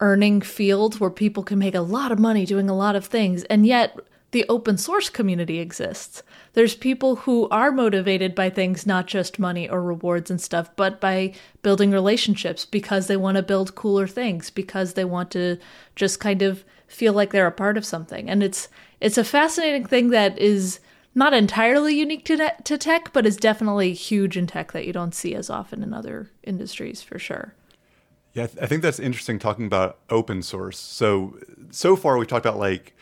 earning 0.00 0.40
field 0.40 1.00
where 1.00 1.10
people 1.10 1.42
can 1.42 1.58
make 1.58 1.74
a 1.74 1.80
lot 1.80 2.12
of 2.12 2.18
money 2.18 2.44
doing 2.46 2.68
a 2.68 2.76
lot 2.76 2.96
of 2.96 3.06
things 3.06 3.44
and 3.44 3.66
yet 3.66 3.98
the 4.32 4.44
open 4.48 4.76
source 4.76 5.08
community 5.08 5.60
exists. 5.60 6.22
There's 6.52 6.74
people 6.74 7.16
who 7.16 7.48
are 7.48 7.70
motivated 7.70 8.34
by 8.34 8.50
things 8.50 8.86
not 8.86 9.06
just 9.06 9.38
money 9.38 9.68
or 9.68 9.80
rewards 9.80 10.30
and 10.30 10.40
stuff, 10.40 10.68
but 10.76 11.00
by 11.00 11.32
building 11.62 11.90
relationships 11.90 12.64
because 12.66 13.06
they 13.06 13.16
want 13.16 13.36
to 13.36 13.42
build 13.42 13.76
cooler 13.76 14.06
things, 14.06 14.50
because 14.50 14.92
they 14.94 15.04
want 15.04 15.30
to 15.30 15.58
just 15.94 16.20
kind 16.20 16.42
of 16.42 16.64
feel 16.86 17.12
like 17.12 17.30
they're 17.30 17.46
a 17.46 17.52
part 17.52 17.76
of 17.76 17.84
something. 17.84 18.28
And 18.28 18.42
it's 18.42 18.68
it's 19.00 19.18
a 19.18 19.24
fascinating 19.24 19.86
thing 19.86 20.10
that 20.10 20.38
is 20.38 20.80
not 21.16 21.32
entirely 21.32 21.98
unique 21.98 22.26
to, 22.26 22.52
to 22.62 22.78
tech, 22.78 23.12
but 23.12 23.26
is 23.26 23.38
definitely 23.38 23.94
huge 23.94 24.36
in 24.36 24.46
tech 24.46 24.72
that 24.72 24.86
you 24.86 24.92
don't 24.92 25.14
see 25.14 25.34
as 25.34 25.48
often 25.48 25.82
in 25.82 25.94
other 25.94 26.30
industries 26.44 27.02
for 27.02 27.18
sure. 27.18 27.54
Yeah, 28.34 28.48
I 28.60 28.66
think 28.66 28.82
that's 28.82 29.00
interesting 29.00 29.38
talking 29.38 29.64
about 29.64 29.98
open 30.10 30.42
source. 30.42 30.78
So, 30.78 31.38
so 31.70 31.96
far 31.96 32.18
we've 32.18 32.28
talked 32.28 32.44
about 32.44 32.58
like 32.58 32.94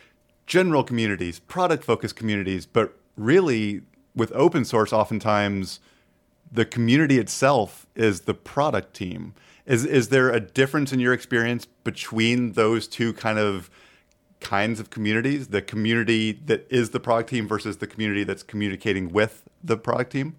general 0.47 0.81
communities, 0.81 1.39
product 1.41 1.83
focused 1.83 2.15
communities, 2.15 2.65
but 2.65 2.97
really 3.17 3.81
with 4.15 4.31
open 4.31 4.63
source, 4.63 4.93
oftentimes 4.93 5.81
the 6.49 6.63
community 6.63 7.17
itself 7.19 7.85
is 7.95 8.21
the 8.21 8.33
product 8.33 8.93
team. 8.93 9.33
Is, 9.65 9.83
is 9.83 10.07
there 10.07 10.29
a 10.29 10.39
difference 10.39 10.93
in 10.93 11.01
your 11.01 11.11
experience 11.11 11.65
between 11.83 12.53
those 12.53 12.87
two 12.87 13.11
kind 13.11 13.39
of 13.39 13.69
kinds 14.45 14.79
of 14.79 14.91
communities 14.91 15.47
the 15.47 15.61
community 15.61 16.31
that 16.31 16.67
is 16.69 16.91
the 16.91 16.99
product 16.99 17.31
team 17.31 17.47
versus 17.47 17.77
the 17.77 17.87
community 17.87 18.23
that's 18.23 18.43
communicating 18.43 19.09
with 19.09 19.43
the 19.63 19.75
product 19.75 20.11
team? 20.11 20.35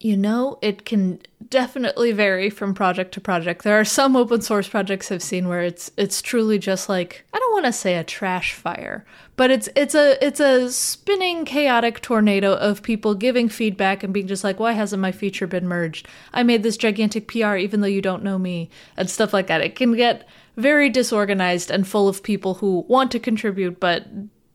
You 0.00 0.16
know, 0.16 0.58
it 0.62 0.86
can 0.86 1.20
definitely 1.48 2.10
vary 2.10 2.48
from 2.48 2.72
project 2.74 3.12
to 3.12 3.20
project. 3.20 3.62
There 3.62 3.78
are 3.78 3.84
some 3.84 4.16
open 4.16 4.40
source 4.40 4.66
projects 4.66 5.12
I've 5.12 5.22
seen 5.22 5.46
where 5.46 5.60
it's 5.60 5.92
it's 5.96 6.22
truly 6.22 6.58
just 6.58 6.88
like 6.88 7.24
I 7.32 7.38
don't 7.38 7.52
want 7.52 7.66
to 7.66 7.72
say 7.72 7.96
a 7.96 8.02
trash 8.02 8.54
fire, 8.54 9.04
but 9.36 9.50
it's 9.50 9.68
it's 9.76 9.94
a 9.94 10.16
it's 10.24 10.40
a 10.40 10.72
spinning 10.72 11.44
chaotic 11.44 12.00
tornado 12.00 12.54
of 12.54 12.82
people 12.82 13.14
giving 13.14 13.48
feedback 13.48 14.02
and 14.02 14.12
being 14.14 14.26
just 14.26 14.42
like, 14.42 14.58
"Why 14.58 14.72
hasn't 14.72 15.02
my 15.02 15.12
feature 15.12 15.46
been 15.46 15.68
merged? 15.68 16.08
I 16.32 16.42
made 16.42 16.62
this 16.62 16.78
gigantic 16.78 17.28
PR 17.28 17.56
even 17.56 17.80
though 17.82 17.86
you 17.86 18.02
don't 18.02 18.24
know 18.24 18.38
me." 18.38 18.70
and 18.96 19.08
stuff 19.08 19.32
like 19.32 19.46
that. 19.48 19.60
It 19.60 19.76
can 19.76 19.94
get 19.94 20.26
very 20.60 20.90
disorganized 20.90 21.70
and 21.70 21.86
full 21.86 22.08
of 22.08 22.22
people 22.22 22.54
who 22.54 22.84
want 22.88 23.10
to 23.10 23.18
contribute 23.18 23.80
but 23.80 24.06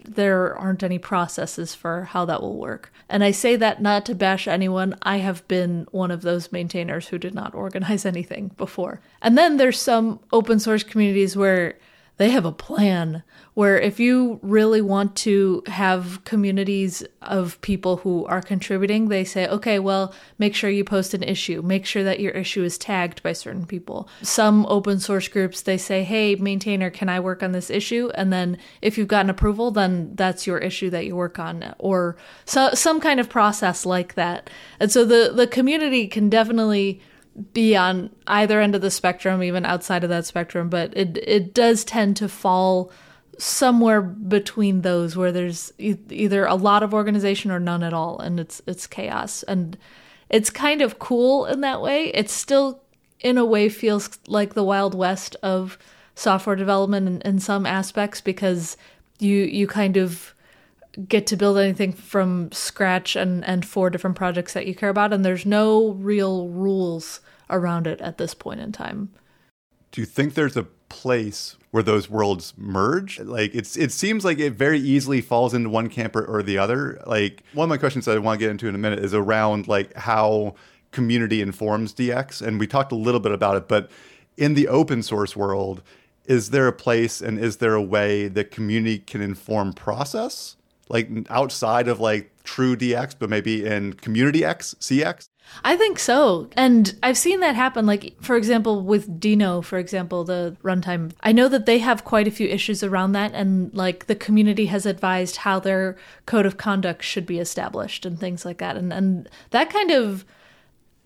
there 0.07 0.55
aren't 0.55 0.83
any 0.83 0.99
processes 0.99 1.73
for 1.75 2.03
how 2.03 2.25
that 2.25 2.41
will 2.41 2.57
work. 2.57 2.91
And 3.09 3.23
I 3.23 3.31
say 3.31 3.55
that 3.55 3.81
not 3.81 4.05
to 4.05 4.15
bash 4.15 4.47
anyone. 4.47 4.95
I 5.01 5.17
have 5.17 5.47
been 5.47 5.87
one 5.91 6.11
of 6.11 6.21
those 6.21 6.51
maintainers 6.51 7.07
who 7.07 7.17
did 7.17 7.33
not 7.33 7.55
organize 7.55 8.05
anything 8.05 8.51
before. 8.57 9.01
And 9.21 9.37
then 9.37 9.57
there's 9.57 9.79
some 9.79 10.19
open 10.31 10.59
source 10.59 10.83
communities 10.83 11.35
where 11.35 11.77
they 12.17 12.29
have 12.29 12.45
a 12.45 12.51
plan 12.51 13.23
where 13.55 13.79
if 13.79 13.99
you 13.99 14.39
really 14.41 14.81
want 14.81 15.15
to 15.15 15.63
have 15.67 16.23
communities 16.25 17.03
of 17.21 17.59
people 17.61 17.97
who 17.97 18.25
are 18.25 18.41
contributing, 18.41 19.07
they 19.07 19.23
say, 19.23 19.47
okay, 19.47 19.79
well, 19.79 20.13
make 20.37 20.53
sure 20.53 20.69
you 20.69 20.83
post 20.83 21.13
an 21.13 21.23
issue, 21.23 21.61
make 21.61 21.85
sure 21.85 22.03
that 22.03 22.19
your 22.19 22.31
issue 22.33 22.63
is 22.63 22.77
tagged 22.77 23.23
by 23.23 23.31
certain 23.31 23.65
people. 23.65 24.09
Some 24.21 24.65
open 24.67 24.99
source 24.99 25.27
groups, 25.27 25.61
they 25.61 25.77
say, 25.77 26.03
hey, 26.03 26.35
maintainer, 26.35 26.89
can 26.89 27.07
I 27.07 27.19
work 27.19 27.41
on 27.41 27.53
this 27.53 27.69
issue? 27.69 28.11
And 28.15 28.31
then 28.31 28.57
if 28.81 28.97
you've 28.97 29.07
gotten 29.07 29.29
approval, 29.29 29.71
then 29.71 30.15
that's 30.15 30.45
your 30.45 30.57
issue 30.57 30.89
that 30.89 31.05
you 31.05 31.15
work 31.15 31.39
on, 31.39 31.75
or 31.79 32.17
so, 32.45 32.71
some 32.73 32.99
kind 32.99 33.19
of 33.19 33.29
process 33.29 33.85
like 33.85 34.15
that. 34.15 34.49
And 34.79 34.91
so 34.91 35.05
the, 35.05 35.31
the 35.33 35.47
community 35.47 36.07
can 36.07 36.29
definitely 36.29 37.01
be 37.53 37.75
on 37.75 38.09
either 38.27 38.61
end 38.61 38.75
of 38.75 38.81
the 38.81 38.91
spectrum, 38.91 39.43
even 39.43 39.65
outside 39.65 40.03
of 40.03 40.09
that 40.09 40.25
spectrum, 40.25 40.69
but 40.69 40.95
it 40.95 41.17
it 41.17 41.53
does 41.53 41.83
tend 41.83 42.17
to 42.17 42.29
fall 42.29 42.91
somewhere 43.37 44.01
between 44.01 44.81
those 44.81 45.17
where 45.17 45.31
there's 45.31 45.73
e- 45.77 45.97
either 46.09 46.45
a 46.45 46.55
lot 46.55 46.83
of 46.83 46.93
organization 46.93 47.51
or 47.51 47.59
none 47.59 47.83
at 47.83 47.93
all 47.93 48.17
and 48.19 48.39
it's 48.39 48.61
it's 48.65 48.87
chaos. 48.87 49.43
And 49.43 49.77
it's 50.29 50.49
kind 50.49 50.81
of 50.81 50.99
cool 50.99 51.45
in 51.45 51.61
that 51.61 51.81
way. 51.81 52.07
It 52.13 52.29
still 52.29 52.81
in 53.19 53.37
a 53.37 53.45
way 53.45 53.69
feels 53.69 54.09
like 54.27 54.53
the 54.53 54.63
wild 54.63 54.95
west 54.95 55.35
of 55.43 55.77
software 56.15 56.55
development 56.55 57.07
in, 57.07 57.21
in 57.21 57.39
some 57.39 57.65
aspects 57.65 58.21
because 58.21 58.77
you 59.19 59.37
you 59.37 59.67
kind 59.67 59.97
of 59.97 60.33
get 61.09 61.27
to 61.27 61.35
build 61.35 61.57
anything 61.57 61.91
from 61.91 62.51
scratch 62.51 63.15
and 63.15 63.43
and 63.43 63.65
for 63.65 63.89
different 63.89 64.15
projects 64.15 64.53
that 64.53 64.65
you 64.65 64.73
care 64.73 64.89
about 64.89 65.11
and 65.11 65.25
there's 65.25 65.45
no 65.45 65.91
real 65.91 66.47
rules 66.47 67.19
around 67.49 67.87
it 67.87 68.01
at 68.01 68.17
this 68.17 68.33
point 68.33 68.59
in 68.59 68.71
time 68.71 69.09
do 69.91 70.01
you 70.01 70.05
think 70.05 70.33
there's 70.33 70.57
a 70.57 70.67
place 70.89 71.55
where 71.71 71.83
those 71.83 72.09
worlds 72.09 72.53
merge. 72.57 73.19
Like 73.19 73.53
it's 73.53 73.75
it 73.75 73.91
seems 73.91 74.23
like 74.23 74.39
it 74.39 74.51
very 74.53 74.79
easily 74.79 75.21
falls 75.21 75.53
into 75.53 75.69
one 75.69 75.89
camp 75.89 76.15
or, 76.15 76.23
or 76.23 76.41
the 76.41 76.57
other. 76.57 77.01
Like 77.05 77.43
one 77.53 77.65
of 77.65 77.69
my 77.69 77.77
questions 77.77 78.05
that 78.05 78.15
I 78.15 78.19
want 78.19 78.39
to 78.39 78.45
get 78.45 78.51
into 78.51 78.67
in 78.67 78.75
a 78.75 78.77
minute 78.77 78.99
is 78.99 79.13
around 79.13 79.67
like 79.67 79.93
how 79.95 80.55
community 80.91 81.41
informs 81.41 81.93
DX, 81.93 82.41
and 82.41 82.59
we 82.59 82.67
talked 82.67 82.91
a 82.93 82.95
little 82.95 83.19
bit 83.19 83.33
about 83.33 83.57
it, 83.57 83.67
but 83.67 83.91
in 84.37 84.53
the 84.53 84.69
open 84.69 85.03
source 85.03 85.35
world, 85.35 85.81
is 86.25 86.51
there 86.51 86.67
a 86.67 86.73
place 86.73 87.21
and 87.21 87.37
is 87.37 87.57
there 87.57 87.73
a 87.73 87.81
way 87.81 88.29
that 88.29 88.51
community 88.51 88.99
can 88.99 89.21
inform 89.21 89.73
process? 89.73 90.55
Like 90.87 91.09
outside 91.29 91.87
of 91.87 91.99
like 91.99 92.31
true 92.43 92.77
DX, 92.77 93.15
but 93.19 93.29
maybe 93.29 93.65
in 93.65 93.93
community 93.93 94.45
X, 94.45 94.75
CX? 94.79 95.27
I 95.63 95.75
think 95.75 95.99
so. 95.99 96.49
And 96.55 96.95
I've 97.01 97.17
seen 97.17 97.39
that 97.39 97.55
happen. 97.55 97.85
Like, 97.85 98.15
for 98.21 98.35
example, 98.35 98.83
with 98.83 99.19
Deno, 99.19 99.63
for 99.63 99.77
example, 99.77 100.23
the 100.23 100.55
runtime, 100.63 101.11
I 101.21 101.31
know 101.31 101.47
that 101.47 101.65
they 101.65 101.79
have 101.79 102.05
quite 102.05 102.27
a 102.27 102.31
few 102.31 102.47
issues 102.47 102.83
around 102.83 103.13
that. 103.13 103.33
And 103.33 103.73
like 103.73 104.07
the 104.07 104.15
community 104.15 104.67
has 104.67 104.85
advised 104.85 105.37
how 105.37 105.59
their 105.59 105.97
code 106.25 106.45
of 106.45 106.57
conduct 106.57 107.03
should 107.03 107.25
be 107.25 107.39
established 107.39 108.05
and 108.05 108.19
things 108.19 108.45
like 108.45 108.57
that. 108.59 108.75
And, 108.75 108.91
and 108.91 109.29
that 109.51 109.69
kind 109.69 109.91
of 109.91 110.25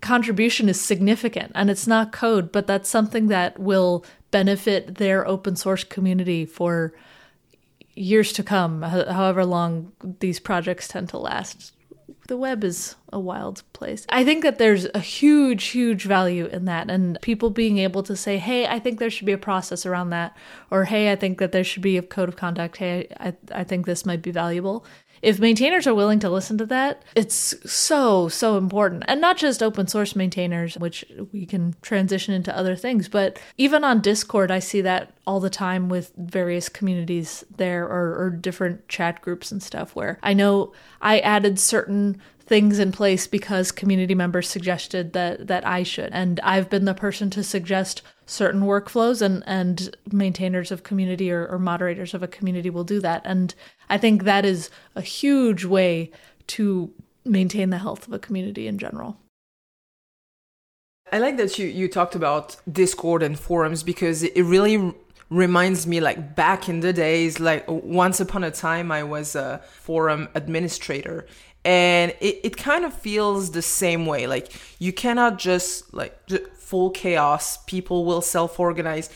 contribution 0.02 0.70
is 0.70 0.80
significant. 0.80 1.52
And 1.56 1.70
it's 1.70 1.88
not 1.88 2.12
code, 2.12 2.52
but 2.52 2.68
that's 2.68 2.90
something 2.90 3.28
that 3.28 3.60
will 3.60 4.04
benefit 4.32 4.96
their 4.96 5.28
open 5.28 5.56
source 5.56 5.84
community 5.84 6.46
for 6.46 6.94
years 7.96 8.32
to 8.34 8.44
come, 8.44 8.82
however 8.82 9.46
long 9.46 9.92
these 10.20 10.40
projects 10.40 10.88
tend 10.88 11.10
to 11.10 11.18
last 11.18 11.74
the 12.28 12.38
web 12.38 12.64
is 12.64 12.96
a 13.12 13.20
wild 13.20 13.64
place. 13.74 14.06
I 14.10 14.24
think 14.24 14.44
that 14.44 14.58
there's 14.58 14.88
a 14.94 15.00
huge, 15.00 15.66
huge 15.66 16.04
value 16.04 16.46
in 16.48 16.66
that, 16.66 16.90
and 16.90 17.18
people 17.22 17.50
being 17.50 17.78
able 17.78 18.04
to 18.04 18.16
say, 18.16 18.38
hey, 18.38 18.68
I 18.68 18.80
think 18.80 19.00
there 19.00 19.10
should 19.10 19.26
be 19.26 19.32
a 19.32 19.38
process 19.38 19.86
around 19.86 20.10
that, 20.12 20.36
or 20.72 20.86
hey, 20.86 21.12
I 21.12 21.16
think 21.16 21.40
that 21.40 21.52
there 21.52 21.64
should 21.64 21.82
be 21.84 21.98
a 21.98 22.02
code 22.02 22.30
of 22.30 22.36
conduct. 22.36 22.78
Hey, 22.78 23.08
I, 23.20 23.34
I 23.52 23.64
think 23.64 23.86
this 23.86 24.06
might 24.06 24.22
be 24.22 24.32
valuable 24.32 24.86
if 25.22 25.40
maintainers 25.40 25.88
are 25.88 25.96
willing 25.96 26.20
to 26.20 26.30
listen 26.30 26.58
to 26.60 26.66
that, 26.68 27.04
it's 27.16 27.56
so, 27.72 28.28
so 28.28 28.58
important. 28.58 29.04
And 29.08 29.22
not 29.22 29.38
just 29.38 29.64
open 29.64 29.88
source 29.88 30.16
maintainers, 30.16 30.78
which 30.78 31.06
we 31.32 31.46
can 31.46 31.76
transition 31.82 32.34
into 32.34 32.56
other 32.56 32.76
things, 32.76 33.08
but 33.08 33.40
even 33.58 33.84
on 33.84 34.02
Discord, 34.02 34.52
I 34.52 34.60
see 34.60 34.82
that 34.82 35.14
all 35.26 35.40
the 35.40 35.50
time 35.50 35.90
with 35.90 36.12
various 36.18 36.70
communities 36.70 37.46
there 37.56 37.86
or, 37.86 38.18
or 38.20 38.30
different 38.30 38.88
chat 38.88 39.22
groups 39.22 39.52
and 39.52 39.62
stuff 39.62 39.96
where 39.96 40.18
I 40.24 40.34
know 40.34 40.74
I 41.02 41.20
added 41.20 41.60
certain 41.60 42.20
things 42.50 42.80
in 42.80 42.92
place 42.92 43.28
because 43.28 43.72
community 43.72 44.16
members 44.16 44.50
suggested 44.50 45.14
that 45.14 45.48
that 45.48 45.66
I 45.66 45.84
should. 45.84 46.10
And 46.12 46.40
I've 46.42 46.70
been 46.70 46.86
the 46.86 46.96
person 46.96 47.30
to 47.30 47.44
suggest 47.44 48.02
certain 48.26 48.62
workflows 48.62 49.22
and 49.22 49.44
and 49.46 49.96
maintainers 50.12 50.72
of 50.72 50.84
community 50.84 51.32
or, 51.32 51.48
or 51.48 51.60
moderators 51.60 52.14
of 52.16 52.24
a 52.24 52.28
community 52.28 52.72
will 52.72 52.84
do 52.84 53.00
that. 53.00 53.22
And 53.24 53.54
i 53.88 53.98
think 53.98 54.24
that 54.24 54.44
is 54.46 54.70
a 54.96 55.02
huge 55.02 55.64
way 55.64 56.12
to 56.48 56.92
maintain 57.24 57.70
the 57.70 57.78
health 57.78 58.08
of 58.08 58.14
a 58.14 58.20
community 58.20 58.68
in 58.68 58.80
general. 58.80 59.18
I 61.12 61.20
like 61.20 61.38
that 61.38 61.60
you 61.60 61.68
you 61.68 61.88
talked 61.88 62.16
about 62.16 62.58
discord 62.72 63.22
and 63.22 63.40
forums 63.40 63.84
because 63.84 64.24
it 64.24 64.42
really 64.42 64.94
reminds 65.30 65.86
me 65.86 66.00
like 66.00 66.36
back 66.36 66.68
in 66.68 66.80
the 66.80 66.92
days 66.92 67.40
like 67.40 67.64
once 67.68 68.20
upon 68.20 68.44
a 68.44 68.50
time 68.50 68.92
i 68.92 69.04
was 69.04 69.36
a 69.36 69.62
forum 69.70 70.28
administrator 70.34 71.28
and 71.66 72.12
it, 72.20 72.40
it 72.44 72.58
kind 72.58 72.86
of 72.86 72.94
feels 72.94 73.52
the 73.52 73.62
same 73.62 74.06
way 74.06 74.28
like 74.28 74.52
you 74.80 74.94
cannot 74.94 75.38
just 75.38 75.94
like 75.94 76.18
full 76.70 76.92
chaos. 76.92 77.58
People 77.66 78.06
will 78.06 78.22
self 78.22 78.60
organize. 78.60 79.10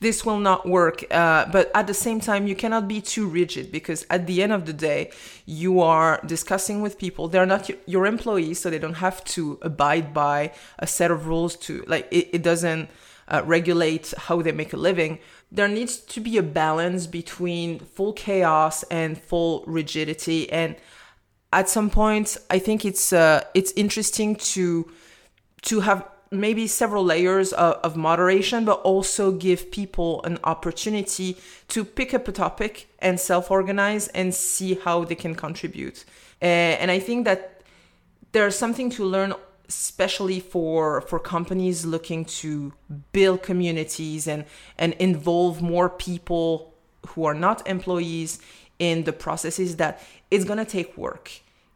This 0.00 0.24
will 0.24 0.38
not 0.38 0.66
work. 0.68 1.04
Uh, 1.10 1.46
but 1.50 1.70
at 1.74 1.86
the 1.86 1.94
same 1.94 2.20
time, 2.20 2.46
you 2.46 2.54
cannot 2.54 2.88
be 2.88 3.00
too 3.00 3.26
rigid 3.26 3.70
because 3.70 4.06
at 4.10 4.26
the 4.26 4.42
end 4.42 4.52
of 4.52 4.66
the 4.66 4.72
day, 4.72 5.10
you 5.46 5.80
are 5.80 6.20
discussing 6.26 6.82
with 6.82 6.98
people. 6.98 7.28
They're 7.28 7.46
not 7.46 7.70
your 7.86 8.06
employees, 8.06 8.58
so 8.60 8.68
they 8.68 8.78
don't 8.78 8.94
have 9.08 9.24
to 9.36 9.58
abide 9.62 10.12
by 10.12 10.52
a 10.78 10.86
set 10.86 11.10
of 11.10 11.26
rules 11.26 11.56
to, 11.66 11.84
like, 11.86 12.08
it, 12.10 12.28
it 12.32 12.42
doesn't 12.42 12.90
uh, 13.28 13.42
regulate 13.46 14.12
how 14.16 14.42
they 14.42 14.52
make 14.52 14.72
a 14.72 14.76
living. 14.76 15.20
There 15.50 15.68
needs 15.68 15.96
to 15.96 16.20
be 16.20 16.36
a 16.36 16.42
balance 16.42 17.06
between 17.06 17.78
full 17.78 18.12
chaos 18.12 18.82
and 18.84 19.16
full 19.16 19.64
rigidity. 19.66 20.50
And 20.50 20.76
at 21.54 21.68
some 21.68 21.88
point, 21.88 22.36
I 22.50 22.58
think 22.58 22.84
it's 22.84 23.12
uh, 23.12 23.44
it's 23.54 23.72
interesting 23.76 24.36
to 24.54 24.90
to 25.62 25.80
have 25.80 26.04
maybe 26.30 26.66
several 26.66 27.04
layers 27.04 27.52
of, 27.52 27.74
of, 27.84 27.96
moderation, 27.96 28.64
but 28.64 28.80
also 28.80 29.30
give 29.30 29.70
people 29.70 30.22
an 30.24 30.36
opportunity 30.44 31.36
to 31.68 31.84
pick 31.84 32.12
up 32.12 32.26
a 32.26 32.32
topic 32.32 32.88
and 32.98 33.20
self 33.20 33.50
organize 33.50 34.08
and 34.08 34.34
see 34.34 34.74
how 34.74 35.04
they 35.04 35.14
can 35.14 35.34
contribute. 35.34 36.04
Uh, 36.42 36.80
and 36.80 36.90
I 36.90 36.98
think 36.98 37.24
that 37.24 37.62
there's 38.32 38.56
something 38.56 38.90
to 38.90 39.04
learn 39.04 39.32
especially 39.68 40.40
for 40.40 41.00
for 41.02 41.18
companies 41.18 41.86
looking 41.86 42.24
to 42.24 42.72
build 43.12 43.42
communities 43.42 44.26
and 44.26 44.44
and 44.76 44.92
involve 44.94 45.62
more 45.62 45.88
people 45.88 46.74
who 47.08 47.24
are 47.24 47.34
not 47.34 47.66
employees 47.66 48.40
in 48.78 49.04
the 49.04 49.12
processes 49.12 49.76
that 49.76 50.02
it's 50.30 50.44
going 50.44 50.58
to 50.58 50.64
take 50.64 50.96
work 50.98 51.30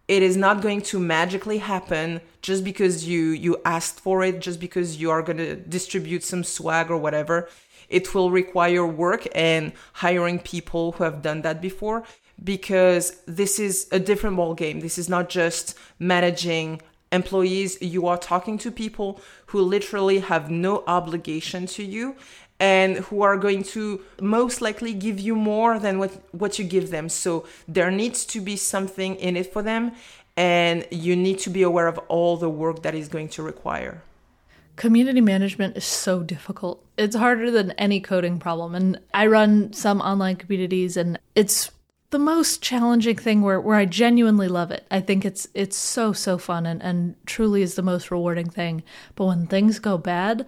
it 0.09 0.23
is 0.23 0.37
not 0.37 0.63
going 0.63 0.81
to 0.81 0.99
magically 0.99 1.59
happen 1.59 2.21
just 2.41 2.65
because 2.65 3.07
you 3.07 3.31
you 3.31 3.61
asked 3.65 4.01
for 4.01 4.25
it 4.25 4.41
just 4.41 4.59
because 4.59 5.01
you 5.01 5.11
are 5.11 5.23
going 5.23 5.37
to 5.37 5.55
distribute 5.55 6.25
some 6.25 6.43
swag 6.43 6.91
or 6.91 6.97
whatever. 6.97 7.49
It 7.89 8.15
will 8.15 8.31
require 8.31 8.87
work 8.87 9.27
and 9.35 9.73
hiring 9.95 10.39
people 10.39 10.93
who 10.93 11.05
have 11.05 11.23
done 11.23 11.43
that 11.43 11.61
before 11.61 12.05
because 12.43 13.23
this 13.27 13.59
is 13.59 13.89
a 13.91 13.99
different 13.99 14.37
ball 14.37 14.55
game 14.55 14.81
this 14.81 14.97
is 14.99 15.09
not 15.09 15.29
just 15.29 15.77
managing 15.99 16.81
employees. 17.11 17.81
You 17.81 18.07
are 18.07 18.19
talking 18.19 18.59
to 18.59 18.71
people 18.71 19.21
who 19.47 19.61
literally 19.63 20.21
have 20.21 20.51
no 20.51 20.85
obligation 20.87 21.67
to 21.67 21.83
you 21.83 22.17
and 22.61 22.99
who 23.07 23.23
are 23.23 23.37
going 23.37 23.63
to 23.63 24.03
most 24.21 24.61
likely 24.61 24.93
give 24.93 25.19
you 25.21 25.37
more 25.37 25.79
than 25.79 25.99
what, 25.99 26.13
what 26.33 26.59
you 26.59 26.65
give 26.65 26.91
them. 26.91 27.09
So 27.09 27.47
there 27.67 27.91
needs 27.91 28.25
to 28.27 28.41
be 28.41 28.57
something 28.57 29.15
in 29.17 29.37
it 29.37 29.53
for 29.53 29.63
them. 29.63 29.93
and 30.39 30.87
you 30.93 31.17
need 31.17 31.41
to 31.41 31.51
be 31.51 31.63
aware 31.63 31.89
of 31.89 31.99
all 32.07 32.37
the 32.37 32.49
work 32.49 32.83
that 32.83 32.95
is 32.95 33.09
going 33.09 33.29
to 33.29 33.43
require. 33.43 34.03
Community 34.77 35.21
management 35.21 35.77
is 35.77 35.85
so 35.85 36.23
difficult. 36.23 36.85
It's 36.97 37.17
harder 37.17 37.51
than 37.51 37.73
any 37.73 37.99
coding 37.99 38.39
problem. 38.39 38.77
And 38.77 39.01
I 39.13 39.27
run 39.27 39.73
some 39.73 40.01
online 40.01 40.37
communities 40.37 40.97
and 40.97 41.19
it's 41.35 41.73
the 42.11 42.21
most 42.21 42.63
challenging 42.63 43.17
thing 43.17 43.43
where, 43.43 43.61
where 43.61 43.75
I 43.75 43.85
genuinely 43.85 44.47
love 44.47 44.71
it. 44.71 44.87
I 44.93 45.01
think 45.01 45.25
it's 45.25 45.49
it's 45.55 45.77
so 45.77 46.13
so 46.13 46.39
fun 46.39 46.67
and, 46.67 46.81
and 46.81 47.17
truly 47.27 47.63
is 47.63 47.75
the 47.75 47.83
most 47.83 48.13
rewarding 48.13 48.49
thing. 48.49 48.85
But 49.17 49.27
when 49.27 49.49
things 49.49 49.81
go 49.81 49.99
bad, 49.99 50.47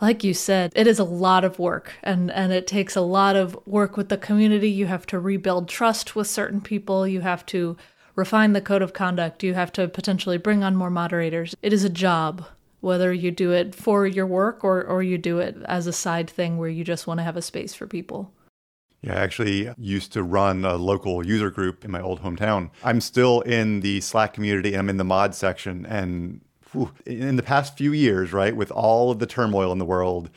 like 0.00 0.24
you 0.24 0.34
said, 0.34 0.72
it 0.74 0.86
is 0.86 0.98
a 0.98 1.04
lot 1.04 1.44
of 1.44 1.58
work 1.58 1.94
and, 2.02 2.30
and 2.30 2.52
it 2.52 2.66
takes 2.66 2.96
a 2.96 3.00
lot 3.00 3.36
of 3.36 3.58
work 3.66 3.96
with 3.96 4.08
the 4.08 4.16
community. 4.16 4.70
You 4.70 4.86
have 4.86 5.06
to 5.06 5.18
rebuild 5.18 5.68
trust 5.68 6.16
with 6.16 6.26
certain 6.26 6.60
people. 6.60 7.06
You 7.06 7.20
have 7.20 7.46
to 7.46 7.76
refine 8.16 8.52
the 8.52 8.60
code 8.60 8.82
of 8.82 8.92
conduct. 8.92 9.42
You 9.42 9.54
have 9.54 9.72
to 9.72 9.88
potentially 9.88 10.38
bring 10.38 10.62
on 10.62 10.76
more 10.76 10.90
moderators. 10.90 11.54
It 11.62 11.72
is 11.72 11.84
a 11.84 11.90
job 11.90 12.44
whether 12.80 13.12
you 13.12 13.30
do 13.30 13.50
it 13.50 13.74
for 13.74 14.06
your 14.06 14.26
work 14.26 14.62
or, 14.62 14.84
or 14.84 15.02
you 15.02 15.16
do 15.16 15.38
it 15.38 15.56
as 15.64 15.86
a 15.86 15.92
side 15.92 16.28
thing 16.28 16.58
where 16.58 16.68
you 16.68 16.84
just 16.84 17.06
want 17.06 17.18
to 17.18 17.24
have 17.24 17.36
a 17.36 17.42
space 17.42 17.72
for 17.72 17.86
people. 17.86 18.30
Yeah, 19.00 19.14
I 19.14 19.22
actually 19.22 19.70
used 19.78 20.12
to 20.12 20.22
run 20.22 20.64
a 20.64 20.76
local 20.76 21.26
user 21.26 21.50
group 21.50 21.84
in 21.84 21.90
my 21.90 22.00
old 22.00 22.22
hometown. 22.22 22.70
I'm 22.82 23.00
still 23.00 23.40
in 23.42 23.80
the 23.80 24.00
Slack 24.00 24.34
community. 24.34 24.70
and 24.70 24.78
I'm 24.78 24.90
in 24.90 24.96
the 24.98 25.04
mod 25.04 25.34
section. 25.34 25.86
And 25.86 26.42
whew, 26.74 26.92
in 27.06 27.36
the 27.36 27.42
past 27.42 27.76
few 27.76 27.92
years, 27.92 28.32
right, 28.32 28.54
with 28.54 28.70
all 28.70 29.10
of 29.10 29.18
the 29.18 29.26
turmoil 29.26 29.72
in 29.72 29.78
the 29.78 29.84
world, 29.84 30.30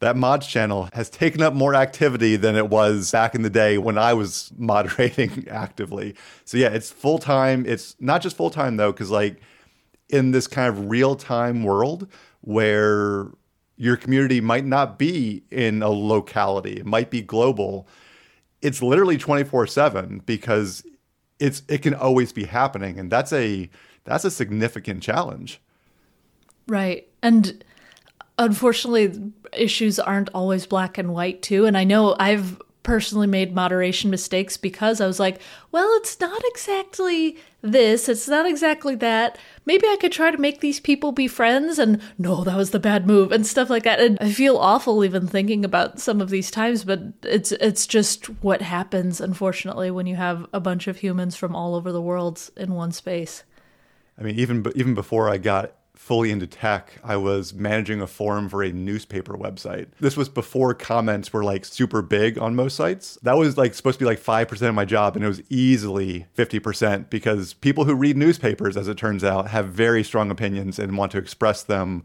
that 0.00 0.16
mods 0.16 0.46
channel 0.46 0.88
has 0.92 1.10
taken 1.10 1.42
up 1.42 1.54
more 1.54 1.74
activity 1.74 2.36
than 2.36 2.54
it 2.54 2.68
was 2.68 3.10
back 3.10 3.34
in 3.34 3.42
the 3.42 3.50
day 3.50 3.78
when 3.78 3.98
I 3.98 4.14
was 4.14 4.52
moderating 4.58 5.46
actively. 5.50 6.14
So 6.44 6.56
yeah, 6.56 6.68
it's 6.68 6.90
full 6.90 7.18
time. 7.18 7.64
It's 7.66 7.96
not 7.98 8.22
just 8.22 8.36
full 8.36 8.50
time 8.50 8.76
though, 8.76 8.92
because 8.92 9.10
like 9.10 9.40
in 10.08 10.30
this 10.30 10.46
kind 10.46 10.68
of 10.68 10.88
real 10.88 11.16
time 11.16 11.64
world 11.64 12.06
where 12.40 13.26
your 13.76 13.96
community 13.96 14.40
might 14.40 14.64
not 14.64 14.98
be 14.98 15.42
in 15.50 15.82
a 15.82 15.90
locality, 15.90 16.74
it 16.74 16.86
might 16.86 17.10
be 17.10 17.20
global. 17.20 17.86
It's 18.62 18.82
literally 18.82 19.18
24 19.18 19.66
7 19.66 20.22
because 20.26 20.84
it's 21.38 21.62
it 21.68 21.82
can 21.82 21.94
always 21.94 22.32
be 22.32 22.44
happening. 22.44 22.98
And 22.98 23.10
that's 23.10 23.32
a 23.32 23.68
that's 24.04 24.24
a 24.24 24.30
significant 24.30 25.02
challenge. 25.02 25.60
Right. 26.68 27.08
And 27.22 27.64
unfortunately 28.38 29.32
issues 29.52 29.98
aren't 29.98 30.30
always 30.34 30.66
black 30.66 30.98
and 30.98 31.12
white 31.12 31.42
too. 31.42 31.66
And 31.66 31.76
I 31.76 31.84
know 31.84 32.14
I've 32.18 32.60
personally 32.88 33.26
made 33.26 33.54
moderation 33.54 34.10
mistakes 34.10 34.56
because 34.56 34.98
I 34.98 35.06
was 35.06 35.20
like, 35.20 35.40
well, 35.72 35.88
it's 35.96 36.18
not 36.20 36.40
exactly 36.46 37.36
this, 37.60 38.08
it's 38.08 38.26
not 38.26 38.46
exactly 38.46 38.94
that. 38.94 39.36
Maybe 39.66 39.86
I 39.86 39.98
could 40.00 40.10
try 40.10 40.30
to 40.30 40.38
make 40.38 40.60
these 40.60 40.80
people 40.80 41.12
be 41.12 41.28
friends, 41.28 41.78
and 41.78 42.00
no, 42.16 42.44
that 42.44 42.56
was 42.56 42.70
the 42.70 42.80
bad 42.80 43.06
move, 43.06 43.30
and 43.30 43.46
stuff 43.46 43.68
like 43.68 43.82
that. 43.82 44.00
And 44.00 44.16
I 44.22 44.32
feel 44.32 44.56
awful 44.56 45.04
even 45.04 45.26
thinking 45.26 45.66
about 45.66 46.00
some 46.00 46.22
of 46.22 46.30
these 46.30 46.50
times, 46.50 46.82
but 46.84 47.00
it's 47.24 47.52
it's 47.52 47.86
just 47.86 48.24
what 48.42 48.62
happens, 48.62 49.20
unfortunately, 49.20 49.90
when 49.90 50.06
you 50.06 50.16
have 50.16 50.46
a 50.54 50.60
bunch 50.60 50.86
of 50.86 50.98
humans 50.98 51.36
from 51.36 51.54
all 51.54 51.74
over 51.74 51.92
the 51.92 52.00
world 52.00 52.48
in 52.56 52.74
one 52.74 52.92
space. 52.92 53.44
I 54.18 54.22
mean, 54.22 54.38
even 54.38 54.64
even 54.74 54.94
before 54.94 55.28
I 55.28 55.36
got 55.36 55.74
fully 56.08 56.30
into 56.30 56.46
tech, 56.46 56.98
I 57.04 57.18
was 57.18 57.52
managing 57.52 58.00
a 58.00 58.06
forum 58.06 58.48
for 58.48 58.62
a 58.62 58.72
newspaper 58.72 59.34
website. 59.34 59.88
This 60.00 60.16
was 60.16 60.30
before 60.30 60.72
comments 60.72 61.34
were 61.34 61.44
like 61.44 61.66
super 61.66 62.00
big 62.00 62.38
on 62.38 62.56
most 62.56 62.76
sites. 62.76 63.18
That 63.22 63.36
was 63.36 63.58
like 63.58 63.74
supposed 63.74 63.98
to 63.98 64.06
be 64.06 64.08
like 64.08 64.18
5% 64.18 64.68
of 64.70 64.74
my 64.74 64.86
job, 64.86 65.16
and 65.16 65.24
it 65.24 65.28
was 65.28 65.42
easily 65.50 66.24
50% 66.34 67.10
because 67.10 67.52
people 67.52 67.84
who 67.84 67.94
read 67.94 68.16
newspapers, 68.16 68.74
as 68.74 68.88
it 68.88 68.96
turns 68.96 69.22
out, 69.22 69.48
have 69.48 69.68
very 69.68 70.02
strong 70.02 70.30
opinions 70.30 70.78
and 70.78 70.96
want 70.96 71.12
to 71.12 71.18
express 71.18 71.62
them. 71.62 72.04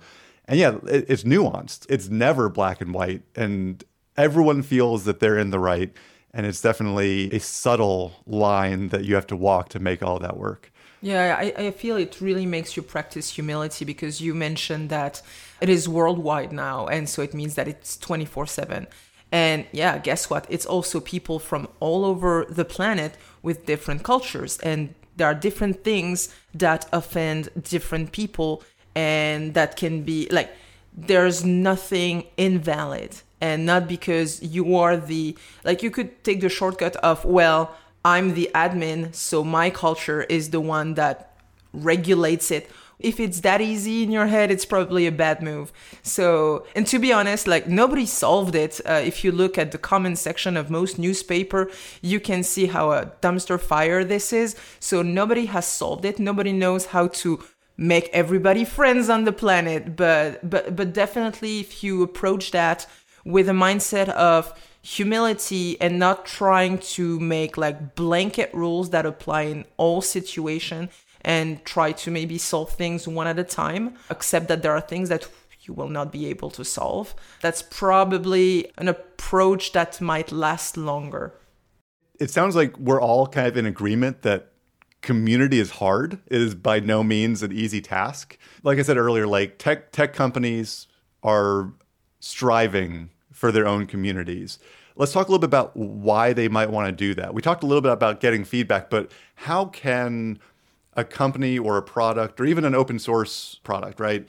And 0.50 0.60
yeah, 0.60 0.80
it, 0.86 1.06
it's 1.08 1.24
nuanced, 1.24 1.86
it's 1.88 2.10
never 2.10 2.50
black 2.50 2.82
and 2.82 2.94
white, 2.94 3.22
and 3.38 3.82
everyone 4.18 4.64
feels 4.64 5.06
that 5.06 5.22
they're 5.22 5.40
in 5.40 5.52
the 5.52 5.60
right. 5.60 5.94
And 6.34 6.46
it's 6.46 6.60
definitely 6.60 7.32
a 7.32 7.40
subtle 7.40 8.22
line 8.26 8.90
that 8.90 9.06
you 9.06 9.16
have 9.16 9.28
to 9.28 9.38
walk 9.38 9.70
to 9.70 9.80
make 9.80 10.04
all 10.04 10.20
that 10.20 10.36
work. 10.36 10.73
Yeah, 11.04 11.36
I, 11.38 11.54
I 11.58 11.72
feel 11.72 11.98
it 11.98 12.22
really 12.22 12.46
makes 12.46 12.78
you 12.78 12.82
practice 12.82 13.30
humility 13.30 13.84
because 13.84 14.22
you 14.22 14.34
mentioned 14.34 14.90
that 14.90 15.22
it 15.60 15.68
is 15.68 15.90
worldwide 15.90 16.54
now. 16.54 16.88
And 16.88 17.10
so 17.10 17.22
it 17.22 17.34
means 17.34 17.56
that 17.56 17.68
it's 17.68 17.98
24 17.98 18.48
7. 18.48 18.88
And 19.30 19.66
yeah, 19.74 19.98
guess 19.98 20.30
what? 20.30 20.48
It's 20.48 20.66
also 20.66 21.02
people 21.02 21.40
from 21.40 21.68
all 21.82 22.06
over 22.06 22.46
the 22.50 22.64
planet 22.64 23.18
with 23.42 23.66
different 23.66 24.04
cultures. 24.04 24.58
And 24.60 24.96
there 25.18 25.28
are 25.28 25.34
different 25.36 25.84
things 25.84 26.34
that 26.54 26.88
offend 26.94 27.50
different 27.62 28.14
people. 28.14 28.64
And 28.96 29.54
that 29.56 29.76
can 29.76 30.04
be 30.04 30.30
like, 30.32 30.52
there's 30.96 31.44
nothing 31.44 32.28
invalid. 32.38 33.20
And 33.42 33.66
not 33.66 33.90
because 33.90 34.42
you 34.42 34.78
are 34.78 34.96
the, 34.96 35.38
like, 35.66 35.84
you 35.84 35.92
could 35.92 36.24
take 36.24 36.40
the 36.40 36.48
shortcut 36.48 36.96
of, 36.98 37.26
well, 37.26 37.76
I'm 38.06 38.34
the 38.34 38.50
admin, 38.54 39.14
so 39.16 39.44
my 39.44 39.70
culture 39.70 40.24
is 40.24 40.50
the 40.50 40.60
one 40.60 40.96
that 40.96 41.38
regulates 41.74 42.52
it. 42.52 42.70
If 43.00 43.20
it's 43.20 43.42
that 43.42 43.60
easy 43.60 44.04
in 44.04 44.12
your 44.12 44.28
head, 44.28 44.50
it's 44.52 44.66
probably 44.66 45.08
a 45.08 45.12
bad 45.12 45.42
move. 45.42 45.74
So, 46.04 46.66
and 46.76 46.88
to 46.88 47.00
be 47.00 47.12
honest, 47.12 47.48
like 47.48 47.68
nobody 47.68 48.06
solved 48.06 48.56
it. 48.56 48.80
Uh, 48.86 49.02
if 49.04 49.24
you 49.24 49.32
look 49.32 49.58
at 49.58 49.72
the 49.72 49.78
comment 49.78 50.18
section 50.18 50.56
of 50.56 50.70
most 50.70 50.98
newspaper, 50.98 51.70
you 52.02 52.20
can 52.20 52.44
see 52.44 52.68
how 52.68 52.92
a 52.92 53.08
dumpster 53.22 53.60
fire 53.60 54.04
this 54.06 54.32
is. 54.32 54.56
So 54.80 55.02
nobody 55.02 55.48
has 55.48 55.68
solved 55.68 56.06
it. 56.06 56.18
Nobody 56.20 56.54
knows 56.54 56.88
how 56.88 57.08
to 57.08 57.44
make 57.76 58.10
everybody 58.14 58.64
friends 58.64 59.10
on 59.10 59.26
the 59.26 59.34
planet. 59.34 59.96
But 59.96 60.50
but 60.50 60.76
but 60.76 60.94
definitely, 60.94 61.60
if 61.60 61.84
you 61.84 62.04
approach 62.04 62.52
that 62.52 62.88
with 63.26 63.50
a 63.50 63.54
mindset 63.54 64.10
of 64.10 64.54
humility 64.84 65.80
and 65.82 65.98
not 65.98 66.26
trying 66.26 66.78
to 66.78 67.18
make 67.20 67.58
like 67.58 67.96
blanket 67.96 68.54
rules 68.54 68.90
that 68.90 69.06
apply 69.06 69.44
in 69.44 69.66
all 69.78 70.02
situation 70.02 70.90
and 71.22 71.64
try 71.64 71.94
to 71.94 72.12
maybe 72.12 72.38
solve 72.38 72.70
things 72.74 73.08
one 73.08 73.26
at 73.26 73.40
a 73.40 73.46
time 73.46 73.96
accept 74.10 74.50
that 74.50 74.62
there 74.62 74.74
are 74.74 74.82
things 74.82 75.08
that 75.08 75.28
you 75.62 75.74
will 75.74 75.88
not 75.88 76.12
be 76.12 76.26
able 76.28 76.52
to 76.52 76.66
solve. 76.66 77.16
That's 77.40 77.62
probably 77.62 78.70
an 78.78 78.90
approach 78.90 79.72
that 79.72 80.02
might 80.02 80.34
last 80.34 80.76
longer. 80.76 81.34
It 82.20 82.30
sounds 82.30 82.54
like 82.54 82.78
we're 82.78 83.02
all 83.02 83.28
kind 83.28 83.48
of 83.48 83.56
in 83.56 83.66
agreement 83.66 84.24
that 84.24 84.52
community 85.02 85.60
is 85.60 85.72
hard. 85.72 86.20
It 86.28 86.42
is 86.42 86.56
by 86.56 86.82
no 86.82 87.04
means 87.04 87.42
an 87.42 87.54
easy 87.54 87.80
task. 87.80 88.38
Like 88.64 88.80
i 88.80 88.82
said 88.82 88.98
earlier 88.98 89.28
like 89.28 89.58
tech 89.58 89.94
tech 89.94 90.14
companies 90.14 90.88
are 91.24 91.72
striving 92.20 93.10
for 93.44 93.52
their 93.52 93.68
own 93.68 93.86
communities. 93.86 94.58
Let's 94.96 95.12
talk 95.12 95.28
a 95.28 95.30
little 95.30 95.42
bit 95.42 95.50
about 95.50 95.76
why 95.76 96.32
they 96.32 96.48
might 96.48 96.70
want 96.70 96.88
to 96.88 96.94
do 96.94 97.14
that. 97.16 97.34
We 97.34 97.42
talked 97.42 97.62
a 97.62 97.66
little 97.66 97.82
bit 97.82 97.92
about 97.92 98.22
getting 98.22 98.46
feedback, 98.46 98.90
but 98.90 99.12
how 99.36 99.66
can 99.66 100.40
a 100.94 101.04
company 101.04 101.60
or 101.60 101.76
a 101.76 101.82
product 101.82 102.40
or 102.40 102.46
even 102.46 102.64
an 102.64 102.74
open 102.74 103.00
source 103.00 103.60
product, 103.66 104.00
right, 104.00 104.26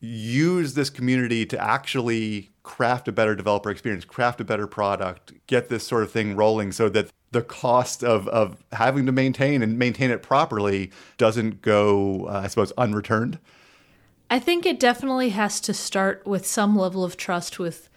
use 0.00 0.74
this 0.74 0.90
community 0.90 1.46
to 1.46 1.58
actually 1.58 2.50
craft 2.62 3.08
a 3.08 3.12
better 3.12 3.34
developer 3.34 3.70
experience, 3.70 4.04
craft 4.04 4.38
a 4.42 4.44
better 4.44 4.66
product, 4.66 5.32
get 5.46 5.70
this 5.70 5.86
sort 5.86 6.02
of 6.02 6.10
thing 6.10 6.36
rolling 6.36 6.72
so 6.72 6.90
that 6.90 7.08
the 7.30 7.40
cost 7.40 8.04
of, 8.04 8.28
of 8.28 8.62
having 8.72 9.06
to 9.06 9.12
maintain 9.12 9.62
and 9.62 9.78
maintain 9.78 10.10
it 10.10 10.22
properly 10.22 10.90
doesn't 11.16 11.62
go, 11.62 12.26
uh, 12.26 12.42
I 12.44 12.48
suppose, 12.48 12.70
unreturned? 12.76 13.38
I 14.28 14.38
think 14.40 14.66
it 14.66 14.78
definitely 14.78 15.30
has 15.30 15.58
to 15.62 15.72
start 15.72 16.26
with 16.26 16.44
some 16.46 16.76
level 16.76 17.02
of 17.02 17.16
trust 17.16 17.58
with 17.58 17.88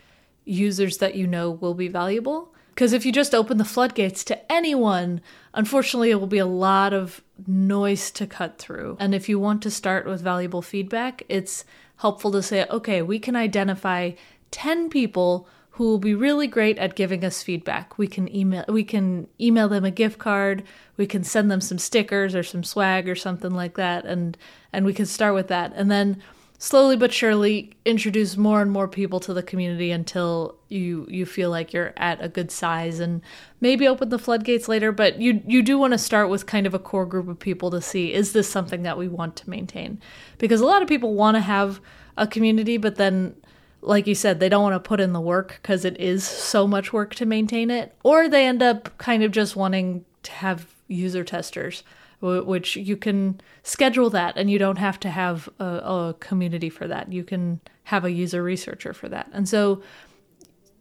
users 0.49 0.97
that 0.97 1.15
you 1.15 1.27
know 1.27 1.51
will 1.51 1.73
be 1.73 1.87
valuable. 1.87 2.53
Because 2.73 2.93
if 2.93 3.05
you 3.05 3.11
just 3.11 3.35
open 3.35 3.57
the 3.57 3.65
floodgates 3.65 4.23
to 4.25 4.51
anyone, 4.51 5.21
unfortunately, 5.53 6.11
it 6.11 6.19
will 6.19 6.27
be 6.27 6.37
a 6.37 6.45
lot 6.45 6.93
of 6.93 7.21
noise 7.45 8.09
to 8.11 8.25
cut 8.25 8.57
through. 8.57 8.95
And 8.99 9.13
if 9.13 9.27
you 9.27 9.37
want 9.37 9.61
to 9.63 9.71
start 9.71 10.05
with 10.05 10.21
valuable 10.21 10.61
feedback, 10.61 11.23
it's 11.27 11.65
helpful 11.97 12.31
to 12.31 12.41
say, 12.41 12.65
okay, 12.69 13.01
we 13.01 13.19
can 13.19 13.35
identify 13.35 14.11
10 14.51 14.89
people 14.89 15.47
who 15.71 15.85
will 15.85 15.99
be 15.99 16.15
really 16.15 16.47
great 16.47 16.77
at 16.77 16.95
giving 16.95 17.23
us 17.23 17.43
feedback. 17.43 17.97
We 17.97 18.07
can 18.07 18.33
email 18.35 18.65
we 18.67 18.83
can 18.83 19.27
email 19.39 19.69
them 19.69 19.85
a 19.85 19.91
gift 19.91 20.19
card, 20.19 20.63
we 20.97 21.07
can 21.07 21.23
send 21.23 21.49
them 21.49 21.61
some 21.61 21.77
stickers 21.77 22.35
or 22.35 22.43
some 22.43 22.63
swag 22.65 23.07
or 23.07 23.15
something 23.15 23.51
like 23.51 23.75
that 23.75 24.05
and 24.05 24.37
and 24.73 24.85
we 24.85 24.93
can 24.93 25.05
start 25.05 25.33
with 25.33 25.47
that. 25.47 25.71
And 25.75 25.89
then 25.89 26.21
slowly 26.61 26.97
but 26.97 27.13
surely 27.13 27.71
introduce 27.85 28.35
more 28.35 28.61
and 28.61 28.69
more 28.69 28.87
people 28.87 29.21
to 29.21 29.33
the 29.33 29.41
community 29.41 29.91
until 29.91 30.57
you 30.67 31.07
you 31.09 31.25
feel 31.25 31.49
like 31.49 31.71
you're 31.73 31.93
at 31.95 32.21
a 32.21 32.27
good 32.27 32.51
size 32.51 32.99
and 32.99 33.21
maybe 33.61 33.87
open 33.87 34.09
the 34.09 34.19
floodgates 34.19 34.67
later. 34.67 34.91
But 34.91 35.19
you 35.19 35.41
you 35.47 35.63
do 35.63 35.79
want 35.79 35.93
to 35.93 35.97
start 35.97 36.29
with 36.29 36.45
kind 36.45 36.67
of 36.67 36.73
a 36.73 36.79
core 36.79 37.05
group 37.05 37.29
of 37.29 37.39
people 37.39 37.71
to 37.71 37.81
see 37.81 38.13
is 38.13 38.33
this 38.33 38.49
something 38.49 38.83
that 38.83 38.97
we 38.97 39.07
want 39.07 39.37
to 39.37 39.49
maintain? 39.49 39.99
Because 40.37 40.59
a 40.59 40.65
lot 40.65 40.81
of 40.81 40.89
people 40.89 41.15
want 41.15 41.35
to 41.35 41.41
have 41.41 41.79
a 42.17 42.27
community 42.27 42.75
but 42.75 42.97
then 42.97 43.33
like 43.81 44.05
you 44.05 44.13
said 44.13 44.41
they 44.41 44.49
don't 44.49 44.63
want 44.63 44.75
to 44.75 44.87
put 44.87 44.99
in 44.99 45.13
the 45.13 45.21
work 45.21 45.59
because 45.61 45.85
it 45.85 45.97
is 45.97 46.25
so 46.25 46.67
much 46.67 46.91
work 46.91 47.15
to 47.15 47.25
maintain 47.25 47.71
it. 47.71 47.95
Or 48.03 48.27
they 48.27 48.45
end 48.45 48.61
up 48.61 48.97
kind 48.97 49.23
of 49.23 49.31
just 49.31 49.55
wanting 49.55 50.03
to 50.23 50.31
have 50.33 50.67
user 50.89 51.23
testers 51.23 51.83
which 52.21 52.75
you 52.75 52.97
can 52.97 53.39
schedule 53.63 54.09
that 54.09 54.37
and 54.37 54.49
you 54.49 54.59
don't 54.59 54.77
have 54.77 54.99
to 54.99 55.09
have 55.09 55.47
a, 55.59 55.65
a 55.65 56.15
community 56.19 56.69
for 56.69 56.87
that. 56.87 57.11
You 57.11 57.23
can 57.23 57.61
have 57.83 58.03
a 58.05 58.11
user 58.11 58.43
researcher 58.43 58.93
for 58.93 59.07
that. 59.09 59.29
And 59.31 59.47
so 59.47 59.81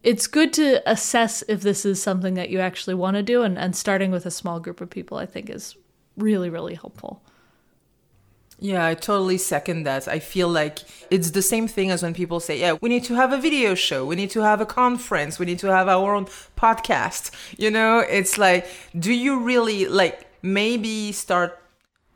it's 0.03 0.27
good 0.27 0.53
to 0.53 0.81
assess 0.89 1.43
if 1.47 1.61
this 1.61 1.85
is 1.85 2.01
something 2.01 2.33
that 2.35 2.49
you 2.49 2.59
actually 2.59 2.93
want 2.93 3.15
to 3.15 3.23
do 3.23 3.41
and, 3.43 3.57
and 3.57 3.75
starting 3.75 4.11
with 4.11 4.25
a 4.25 4.31
small 4.31 4.59
group 4.59 4.79
of 4.81 4.89
people 4.89 5.17
i 5.17 5.25
think 5.25 5.49
is 5.49 5.75
really 6.15 6.49
really 6.49 6.75
helpful 6.75 7.21
yeah, 8.61 8.85
I 8.85 8.93
totally 8.93 9.37
second 9.37 9.83
that. 9.83 10.09
I 10.09 10.19
feel 10.19 10.49
like 10.49 10.79
it's 11.09 11.31
the 11.31 11.41
same 11.41 11.65
thing 11.69 11.91
as 11.91 12.03
when 12.03 12.13
people 12.13 12.41
say, 12.41 12.59
yeah, 12.59 12.75
we 12.81 12.89
need 12.89 13.05
to 13.05 13.15
have 13.15 13.31
a 13.31 13.37
video 13.37 13.73
show, 13.73 14.05
we 14.05 14.17
need 14.17 14.31
to 14.31 14.41
have 14.41 14.59
a 14.59 14.65
conference, 14.65 15.39
we 15.39 15.45
need 15.45 15.59
to 15.59 15.67
have 15.67 15.87
our 15.87 16.13
own 16.13 16.25
podcast. 16.57 17.31
You 17.57 17.71
know, 17.71 17.99
it's 17.99 18.37
like, 18.37 18.67
do 18.99 19.13
you 19.13 19.39
really 19.39 19.85
like 19.85 20.28
maybe 20.41 21.11
start 21.11 21.61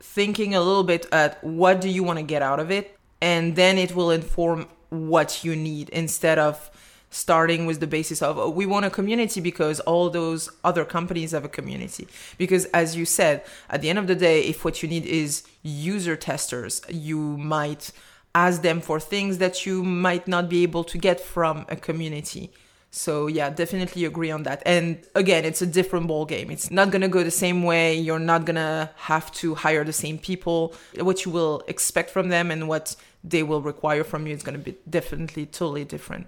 thinking 0.00 0.54
a 0.54 0.60
little 0.60 0.84
bit 0.84 1.06
at 1.12 1.42
what 1.42 1.80
do 1.80 1.88
you 1.88 2.02
want 2.02 2.18
to 2.18 2.24
get 2.24 2.42
out 2.42 2.60
of 2.60 2.70
it? 2.70 2.98
And 3.20 3.56
then 3.56 3.78
it 3.78 3.94
will 3.94 4.10
inform 4.10 4.68
what 4.90 5.44
you 5.44 5.56
need 5.56 5.88
instead 5.90 6.38
of 6.38 6.70
starting 7.10 7.64
with 7.64 7.78
the 7.78 7.86
basis 7.86 8.20
of 8.20 8.38
oh, 8.38 8.50
we 8.50 8.66
want 8.66 8.84
a 8.84 8.90
community 8.90 9.40
because 9.40 9.78
all 9.80 10.10
those 10.10 10.50
other 10.64 10.84
companies 10.84 11.30
have 11.30 11.44
a 11.44 11.48
community 11.48 12.08
because 12.38 12.64
as 12.66 12.96
you 12.96 13.04
said 13.04 13.44
at 13.70 13.80
the 13.80 13.88
end 13.88 14.00
of 14.00 14.08
the 14.08 14.16
day 14.16 14.40
if 14.42 14.64
what 14.64 14.82
you 14.82 14.88
need 14.88 15.06
is 15.06 15.44
user 15.62 16.16
testers 16.16 16.82
you 16.90 17.18
might 17.38 17.92
ask 18.34 18.62
them 18.62 18.80
for 18.80 18.98
things 18.98 19.38
that 19.38 19.64
you 19.64 19.84
might 19.84 20.26
not 20.26 20.48
be 20.48 20.64
able 20.64 20.82
to 20.82 20.98
get 20.98 21.20
from 21.20 21.64
a 21.68 21.76
community 21.76 22.50
so 22.94 23.26
yeah 23.26 23.50
definitely 23.50 24.04
agree 24.04 24.30
on 24.30 24.42
that. 24.44 24.62
And 24.64 25.04
again 25.14 25.44
it's 25.44 25.62
a 25.62 25.66
different 25.66 26.06
ball 26.06 26.24
game 26.24 26.50
it's 26.50 26.70
not 26.70 26.92
to 27.02 27.08
go 27.08 27.22
the 27.22 27.30
same 27.30 27.62
way. 27.62 27.96
You're 27.96 28.18
not 28.18 28.46
to 28.56 28.90
have 28.96 29.32
to 29.32 29.54
hire 29.54 29.84
the 29.84 29.92
same 29.92 30.18
people. 30.18 30.74
What 30.98 31.24
you 31.24 31.30
will 31.32 31.62
expect 31.66 32.10
from 32.10 32.28
them 32.28 32.50
and 32.50 32.68
what 32.68 32.96
they 33.22 33.42
will 33.42 33.62
require 33.62 34.04
from 34.04 34.26
you 34.26 34.34
is 34.34 34.42
to 34.58 34.64
be 34.64 34.76
definitely 34.88 35.46
totally 35.46 35.84
different. 35.84 36.26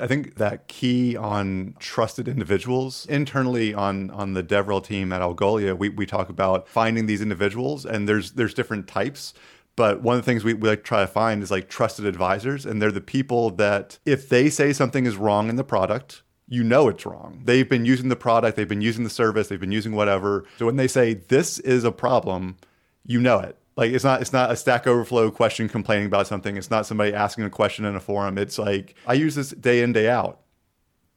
I 0.00 0.06
think 0.06 0.36
that 0.36 0.68
key 0.68 1.16
on 1.16 1.74
trusted 1.78 2.28
individuals 2.28 3.06
internally 3.06 3.72
on 3.74 4.10
on 4.10 4.34
the 4.34 4.42
DevRel 4.42 4.84
team 4.84 5.12
at 5.12 5.22
Algolia, 5.22 5.76
we, 5.76 5.88
we 5.88 6.06
talk 6.06 6.28
about 6.28 6.68
finding 6.68 7.06
these 7.06 7.22
individuals, 7.22 7.86
and 7.86 8.08
there's 8.08 8.32
there's 8.32 8.54
different 8.54 8.88
types. 8.88 9.32
But 9.76 10.02
one 10.02 10.16
of 10.16 10.24
the 10.24 10.30
things 10.30 10.42
we, 10.42 10.54
we 10.54 10.68
like 10.68 10.84
try 10.84 11.02
to 11.02 11.06
find 11.06 11.42
is 11.42 11.50
like 11.50 11.68
trusted 11.68 12.06
advisors, 12.06 12.64
and 12.64 12.80
they're 12.80 12.90
the 12.90 13.00
people 13.00 13.50
that 13.52 13.98
if 14.06 14.28
they 14.28 14.48
say 14.48 14.72
something 14.72 15.04
is 15.04 15.16
wrong 15.16 15.50
in 15.50 15.56
the 15.56 15.64
product, 15.64 16.22
you 16.48 16.64
know 16.64 16.88
it's 16.88 17.04
wrong. 17.04 17.42
They've 17.44 17.68
been 17.68 17.84
using 17.84 18.08
the 18.08 18.16
product, 18.16 18.56
they've 18.56 18.66
been 18.66 18.80
using 18.80 19.04
the 19.04 19.10
service, 19.10 19.48
they've 19.48 19.60
been 19.60 19.72
using 19.72 19.94
whatever. 19.94 20.44
So 20.58 20.66
when 20.66 20.76
they 20.76 20.88
say 20.88 21.14
this 21.14 21.58
is 21.58 21.84
a 21.84 21.92
problem, 21.92 22.56
you 23.04 23.20
know 23.20 23.38
it. 23.38 23.58
Like 23.76 23.92
it's 23.92 24.04
not 24.04 24.22
it's 24.22 24.32
not 24.32 24.50
a 24.50 24.56
stack 24.56 24.86
overflow 24.86 25.30
question 25.30 25.68
complaining 25.68 26.06
about 26.06 26.26
something. 26.26 26.56
It's 26.56 26.70
not 26.70 26.86
somebody 26.86 27.12
asking 27.12 27.44
a 27.44 27.50
question 27.50 27.84
in 27.84 27.94
a 27.94 28.00
forum. 28.00 28.38
It's 28.38 28.58
like 28.58 28.94
i 29.06 29.12
use 29.12 29.34
this 29.34 29.50
day 29.50 29.82
in 29.82 29.92
day 29.92 30.08
out. 30.08 30.40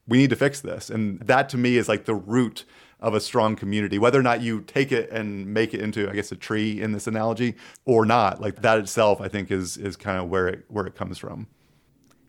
We 0.07 0.17
need 0.17 0.31
to 0.31 0.35
fix 0.35 0.59
this. 0.59 0.89
And 0.89 1.19
that 1.21 1.47
to 1.49 1.57
me 1.57 1.77
is 1.77 1.87
like 1.87 2.05
the 2.05 2.15
root 2.15 2.65
of 3.01 3.13
a 3.13 3.19
strong 3.19 3.55
community 3.55 3.97
whether 3.97 4.19
or 4.19 4.23
not 4.23 4.41
you 4.41 4.61
take 4.61 4.91
it 4.91 5.09
and 5.11 5.47
make 5.47 5.73
it 5.73 5.81
into 5.81 6.09
i 6.09 6.13
guess 6.13 6.31
a 6.31 6.35
tree 6.35 6.81
in 6.81 6.91
this 6.91 7.07
analogy 7.07 7.55
or 7.85 8.05
not 8.05 8.41
like 8.41 8.61
that 8.61 8.77
itself 8.77 9.21
i 9.21 9.27
think 9.27 9.51
is 9.51 9.77
is 9.77 9.95
kind 9.95 10.19
of 10.19 10.29
where 10.29 10.47
it 10.47 10.65
where 10.67 10.85
it 10.85 10.95
comes 10.95 11.17
from. 11.17 11.47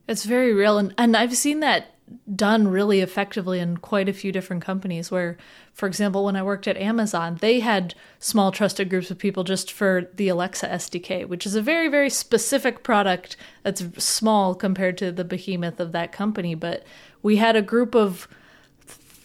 It's 0.09 0.25
very 0.25 0.53
real 0.53 0.79
and 0.79 0.95
and 0.99 1.17
i've 1.17 1.37
seen 1.37 1.61
that 1.61 1.95
done 2.35 2.69
really 2.69 3.01
effectively 3.01 3.61
in 3.61 3.77
quite 3.77 4.09
a 4.09 4.13
few 4.13 4.33
different 4.33 4.65
companies 4.65 5.11
where 5.11 5.37
for 5.73 5.87
example 5.87 6.25
when 6.25 6.37
i 6.37 6.43
worked 6.43 6.67
at 6.67 6.77
amazon 6.77 7.39
they 7.41 7.61
had 7.61 7.95
small 8.19 8.51
trusted 8.51 8.91
groups 8.91 9.11
of 9.11 9.19
people 9.19 9.45
just 9.45 9.71
for 9.71 10.11
the 10.15 10.29
alexa 10.29 10.67
sdk 10.67 11.27
which 11.29 11.47
is 11.47 11.55
a 11.55 11.63
very 11.63 11.89
very 11.89 12.11
specific 12.11 12.83
product 12.83 13.37
that's 13.63 13.85
small 14.03 14.55
compared 14.55 14.99
to 14.99 15.13
the 15.13 15.25
behemoth 15.25 15.79
of 15.79 15.93
that 15.93 16.11
company 16.11 16.55
but 16.55 16.85
we 17.23 17.37
had 17.37 17.55
a 17.55 17.63
group 17.63 17.95
of 17.95 18.27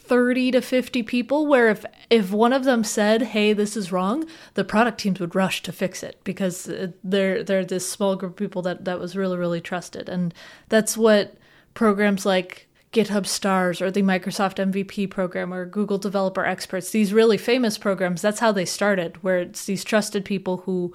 30 0.08 0.52
to 0.52 0.62
50 0.62 1.04
people 1.04 1.48
where 1.48 1.70
if 1.70 1.86
if 2.10 2.32
one 2.32 2.54
of 2.54 2.64
them 2.64 2.84
said 2.84 3.22
hey 3.22 3.54
this 3.54 3.76
is 3.76 3.92
wrong 3.92 4.26
the 4.54 4.64
product 4.64 5.00
teams 5.00 5.20
would 5.20 5.36
rush 5.36 5.62
to 5.64 5.72
fix 5.72 6.04
it 6.04 6.20
because 6.24 6.70
uh, 6.70 6.88
they're 7.04 7.44
they're 7.44 7.66
this 7.66 7.90
small 7.90 8.16
group 8.16 8.34
of 8.34 8.38
people 8.38 8.62
that 8.62 8.86
that 8.86 9.00
was 9.00 9.16
really 9.16 9.38
really 9.38 9.62
trusted 9.62 10.08
and 10.10 10.34
that's 10.70 10.96
what 10.96 11.38
programs 11.74 12.26
like 12.26 12.68
GitHub 12.92 13.26
Stars 13.26 13.82
or 13.82 13.92
the 13.92 14.02
Microsoft 14.02 14.56
MVP 14.72 15.10
program 15.10 15.54
or 15.54 15.66
Google 15.66 15.98
Developer 15.98 16.46
Experts, 16.46 16.92
these 16.92 17.12
really 17.12 17.38
famous 17.38 17.78
programs, 17.78 18.22
that's 18.22 18.40
how 18.40 18.54
they 18.54 18.64
started, 18.64 19.22
where 19.22 19.40
it's 19.40 19.66
these 19.66 19.84
trusted 19.84 20.24
people 20.24 20.60
who 20.60 20.94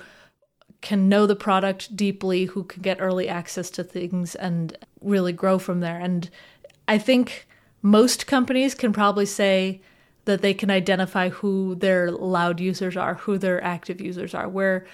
can 0.81 1.11
know 1.11 1.27
the 1.27 1.37
product 1.37 1.95
deeply, 1.95 2.47
who 2.47 2.65
can 2.65 2.81
get 2.81 3.03
early 3.03 3.29
access 3.29 3.69
to 3.69 3.85
things 3.85 4.35
and 4.35 4.79
really 5.03 5.35
grow 5.35 5.59
from 5.59 5.81
there. 5.81 5.99
And 5.99 6.31
I 6.89 6.97
think 6.97 7.47
most 7.83 8.27
companies 8.27 8.75
can 8.75 8.93
probably 8.93 9.27
say 9.27 9.81
that 10.25 10.43
they 10.43 10.55
can 10.55 10.71
identify 10.71 11.29
who 11.29 11.75
their 11.75 12.11
loud 12.11 12.61
users 12.61 12.97
are, 12.97 13.15
who 13.15 13.39
their 13.39 13.63
active 13.65 14.01
users 14.01 14.35
are. 14.35 14.49
Where 14.49 14.87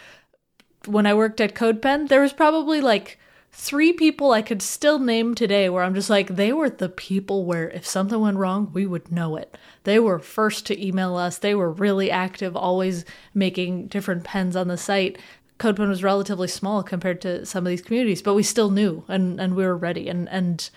when 0.87 1.07
I 1.07 1.15
worked 1.15 1.41
at 1.41 1.55
CodePen, 1.55 2.09
there 2.09 2.21
was 2.21 2.33
probably 2.33 2.81
like 2.81 3.19
three 3.53 3.93
people 3.93 4.33
I 4.33 4.43
could 4.43 4.63
still 4.63 4.99
name 4.99 5.35
today 5.35 5.69
where 5.69 5.83
I'm 5.83 5.95
just 5.95 6.11
like, 6.11 6.29
they 6.29 6.53
were 6.53 6.71
the 6.71 6.89
people 6.89 7.45
where 7.45 7.71
if 7.71 7.87
something 7.87 8.21
went 8.21 8.37
wrong, 8.37 8.71
we 8.73 8.87
would 8.87 9.11
know 9.11 9.37
it. 9.37 9.57
They 9.85 9.99
were 9.99 10.19
first 10.19 10.67
to 10.67 10.87
email 10.87 11.17
us. 11.17 11.39
They 11.39 11.55
were 11.55 11.71
really 11.71 12.11
active, 12.11 12.55
always 12.55 13.05
making 13.35 13.89
different 13.89 14.25
pens 14.25 14.57
on 14.57 14.69
the 14.69 14.77
site. 14.77 15.19
CodePen 15.59 15.89
was 15.89 16.03
relatively 16.03 16.49
small 16.49 16.83
compared 16.83 17.21
to 17.23 17.47
some 17.47 17.67
of 17.67 17.71
these 17.71 17.83
communities, 17.83 18.21
but 18.21 18.35
we 18.35 18.43
still 18.43 18.71
knew 18.71 19.05
and, 19.09 19.41
and 19.41 19.55
we 19.57 19.65
were 19.65 19.77
ready. 19.77 20.09
And, 20.09 20.29
and 20.29 20.69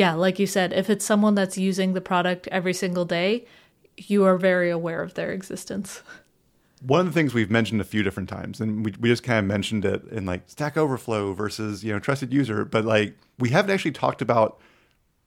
yeah, 0.00 0.14
like 0.14 0.38
you 0.38 0.46
said, 0.46 0.72
if 0.72 0.88
it's 0.88 1.04
someone 1.04 1.34
that's 1.34 1.58
using 1.58 1.92
the 1.92 2.00
product 2.00 2.48
every 2.48 2.72
single 2.72 3.04
day, 3.04 3.44
you 3.98 4.24
are 4.24 4.38
very 4.38 4.70
aware 4.70 5.02
of 5.02 5.12
their 5.12 5.30
existence. 5.30 6.00
one 6.80 7.00
of 7.00 7.06
the 7.06 7.12
things 7.12 7.34
we've 7.34 7.50
mentioned 7.50 7.82
a 7.82 7.84
few 7.84 8.02
different 8.02 8.26
times, 8.26 8.62
and 8.62 8.82
we, 8.82 8.94
we 8.98 9.10
just 9.10 9.22
kind 9.22 9.38
of 9.38 9.44
mentioned 9.44 9.84
it 9.84 10.02
in 10.10 10.24
like 10.24 10.44
Stack 10.46 10.78
Overflow 10.78 11.34
versus 11.34 11.84
you 11.84 11.92
know 11.92 11.98
trusted 11.98 12.32
user, 12.32 12.64
but 12.64 12.86
like 12.86 13.14
we 13.38 13.50
haven't 13.50 13.70
actually 13.70 13.90
talked 13.90 14.22
about 14.22 14.58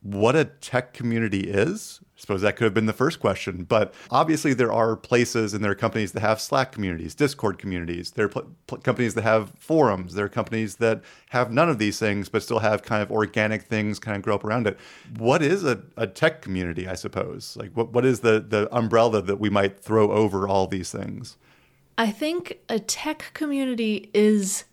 what 0.03 0.35
a 0.35 0.45
tech 0.45 0.93
community 0.93 1.49
is. 1.49 2.01
I 2.17 2.19
suppose 2.19 2.41
that 2.41 2.55
could 2.55 2.65
have 2.65 2.73
been 2.73 2.85
the 2.85 2.93
first 2.93 3.19
question, 3.19 3.63
but 3.63 3.93
obviously 4.11 4.53
there 4.53 4.71
are 4.71 4.95
places 4.95 5.53
and 5.53 5.63
there 5.63 5.71
are 5.71 5.75
companies 5.75 6.11
that 6.11 6.19
have 6.19 6.39
Slack 6.39 6.71
communities, 6.71 7.15
Discord 7.15 7.57
communities. 7.57 8.11
There 8.11 8.25
are 8.25 8.29
pl- 8.29 8.51
pl- 8.67 8.77
companies 8.79 9.13
that 9.15 9.23
have 9.23 9.51
forums. 9.57 10.13
There 10.13 10.25
are 10.25 10.29
companies 10.29 10.75
that 10.75 11.01
have 11.29 11.51
none 11.51 11.69
of 11.69 11.79
these 11.79 11.99
things, 11.99 12.29
but 12.29 12.43
still 12.43 12.59
have 12.59 12.83
kind 12.83 13.01
of 13.01 13.11
organic 13.11 13.63
things 13.63 13.97
kind 13.97 14.15
of 14.15 14.23
grow 14.23 14.35
up 14.35 14.43
around 14.43 14.67
it. 14.67 14.77
What 15.17 15.41
is 15.41 15.63
a, 15.63 15.81
a 15.97 16.05
tech 16.05 16.41
community? 16.41 16.87
I 16.87 16.95
suppose 16.95 17.57
like 17.57 17.71
what 17.71 17.91
what 17.91 18.05
is 18.05 18.19
the 18.19 18.39
the 18.39 18.73
umbrella 18.75 19.21
that 19.21 19.39
we 19.39 19.49
might 19.49 19.79
throw 19.79 20.11
over 20.11 20.47
all 20.47 20.67
these 20.67 20.91
things? 20.91 21.37
I 21.97 22.11
think 22.11 22.59
a 22.69 22.79
tech 22.79 23.31
community 23.33 24.09
is 24.13 24.65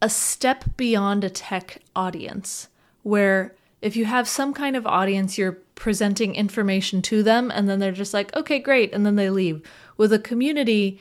a 0.00 0.08
step 0.08 0.64
beyond 0.76 1.24
a 1.24 1.30
tech 1.30 1.78
audience, 1.94 2.68
where 3.02 3.54
if 3.82 3.96
you 3.96 4.06
have 4.06 4.28
some 4.28 4.54
kind 4.54 4.76
of 4.76 4.86
audience, 4.86 5.36
you're 5.36 5.58
presenting 5.74 6.34
information 6.34 7.02
to 7.02 7.22
them, 7.22 7.50
and 7.50 7.68
then 7.68 7.80
they're 7.80 7.92
just 7.92 8.14
like, 8.14 8.34
okay, 8.34 8.58
great, 8.58 8.94
and 8.94 9.04
then 9.04 9.16
they 9.16 9.28
leave. 9.28 9.60
With 9.96 10.12
a 10.12 10.18
community, 10.18 11.00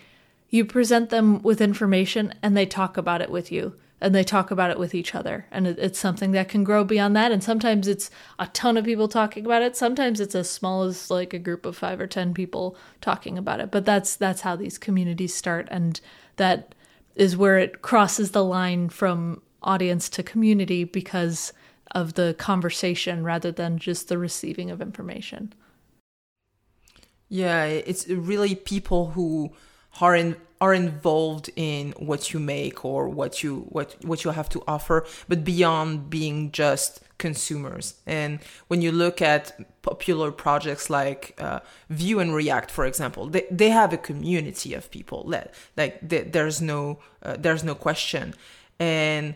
you 0.52 0.66
present 0.66 1.10
them 1.10 1.42
with 1.42 1.62
information 1.62 2.34
and 2.44 2.56
they 2.56 2.66
talk 2.68 2.98
about 2.98 3.22
it 3.22 3.32
with 3.32 3.52
you 3.52 3.74
and 4.02 4.14
they 4.14 4.24
talk 4.24 4.52
about 4.52 4.70
it 4.70 4.78
with 4.78 4.94
each 4.94 5.16
other 5.16 5.46
and 5.50 5.66
it's 5.66 5.98
something 5.98 6.32
that 6.32 6.50
can 6.50 6.64
grow 6.64 6.84
beyond 6.84 7.16
that 7.16 7.32
and 7.32 7.44
sometimes 7.44 7.88
it's 7.88 8.12
a 8.38 8.48
ton 8.48 8.78
of 8.78 8.86
people 8.86 9.08
talking 9.08 9.46
about 9.46 9.62
it 9.62 9.78
sometimes 9.78 10.20
it's 10.20 10.36
as 10.36 10.50
small 10.50 10.84
as 10.84 11.10
like 11.10 11.34
a 11.34 11.40
group 11.40 11.66
of 11.66 11.78
5 11.78 12.02
or 12.02 12.08
10 12.08 12.34
people 12.34 12.76
talking 13.00 13.38
about 13.38 13.62
it 13.62 13.72
but 13.72 13.86
that's 13.86 14.16
that's 14.16 14.42
how 14.42 14.56
these 14.56 14.78
communities 14.78 15.34
start 15.34 15.68
and 15.72 16.02
that 16.36 16.76
is 17.16 17.38
where 17.38 17.58
it 17.58 17.82
crosses 17.82 18.32
the 18.32 18.44
line 18.44 18.90
from 18.90 19.42
audience 19.64 20.10
to 20.10 20.22
community 20.22 20.84
because 20.84 21.54
of 21.92 22.14
the 22.14 22.36
conversation 22.38 23.24
rather 23.24 23.52
than 23.52 23.78
just 23.78 24.08
the 24.08 24.18
receiving 24.18 24.72
of 24.72 24.82
information. 24.82 25.54
Yeah 27.30 27.64
it's 27.64 28.08
really 28.08 28.56
people 28.56 29.12
who 29.12 29.52
are 30.00 30.16
in 30.16 30.36
are 30.62 30.74
involved 30.76 31.50
in 31.56 31.92
what 31.98 32.34
you 32.34 32.40
make 32.40 32.86
or 32.86 33.10
what 33.10 33.44
you 33.44 33.66
what 33.70 33.96
what 34.04 34.24
you 34.24 34.32
have 34.32 34.48
to 34.50 34.64
offer 34.68 35.06
but 35.28 35.44
beyond 35.44 36.10
being 36.10 36.52
just 36.52 37.02
consumers. 37.18 37.96
And 38.06 38.40
when 38.68 38.82
you 38.82 38.92
look 38.92 39.22
at 39.22 39.58
popular 39.82 40.32
projects 40.32 40.90
like 40.90 41.36
uh, 41.40 41.60
Vue 41.90 42.20
and 42.20 42.34
react 42.34 42.70
for 42.70 42.86
example 42.86 43.28
they, 43.28 43.46
they 43.52 43.70
have 43.70 43.92
a 43.94 43.98
community 43.98 44.74
of 44.74 44.90
people 44.92 45.24
like 45.28 45.98
there's 46.02 46.62
no 46.62 47.00
uh, 47.24 47.38
there's 47.38 47.64
no 47.64 47.76
question. 47.76 48.34
And 48.80 49.36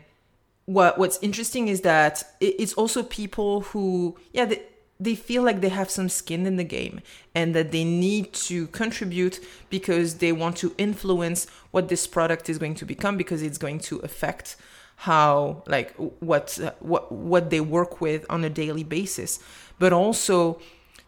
what 0.65 0.97
what's 0.97 1.19
interesting 1.21 1.67
is 1.67 1.81
that 1.81 2.23
it, 2.39 2.55
it's 2.59 2.73
also 2.73 3.03
people 3.03 3.61
who 3.61 4.17
yeah 4.33 4.45
they, 4.45 4.63
they 4.99 5.15
feel 5.15 5.43
like 5.43 5.61
they 5.61 5.69
have 5.69 5.89
some 5.89 6.09
skin 6.09 6.45
in 6.45 6.55
the 6.55 6.63
game 6.63 7.01
and 7.33 7.53
that 7.53 7.71
they 7.71 7.83
need 7.83 8.31
to 8.33 8.67
contribute 8.67 9.39
because 9.69 10.15
they 10.15 10.31
want 10.31 10.55
to 10.57 10.73
influence 10.77 11.47
what 11.71 11.89
this 11.89 12.07
product 12.07 12.49
is 12.49 12.57
going 12.57 12.75
to 12.75 12.85
become 12.85 13.17
because 13.17 13.41
it's 13.41 13.57
going 13.57 13.79
to 13.79 13.99
affect 13.99 14.55
how 14.97 15.61
like 15.67 15.93
what 16.19 16.57
what 16.79 17.11
what 17.11 17.49
they 17.49 17.59
work 17.59 17.99
with 17.99 18.25
on 18.29 18.43
a 18.43 18.49
daily 18.49 18.83
basis. 18.83 19.39
But 19.77 19.91
also 19.91 20.59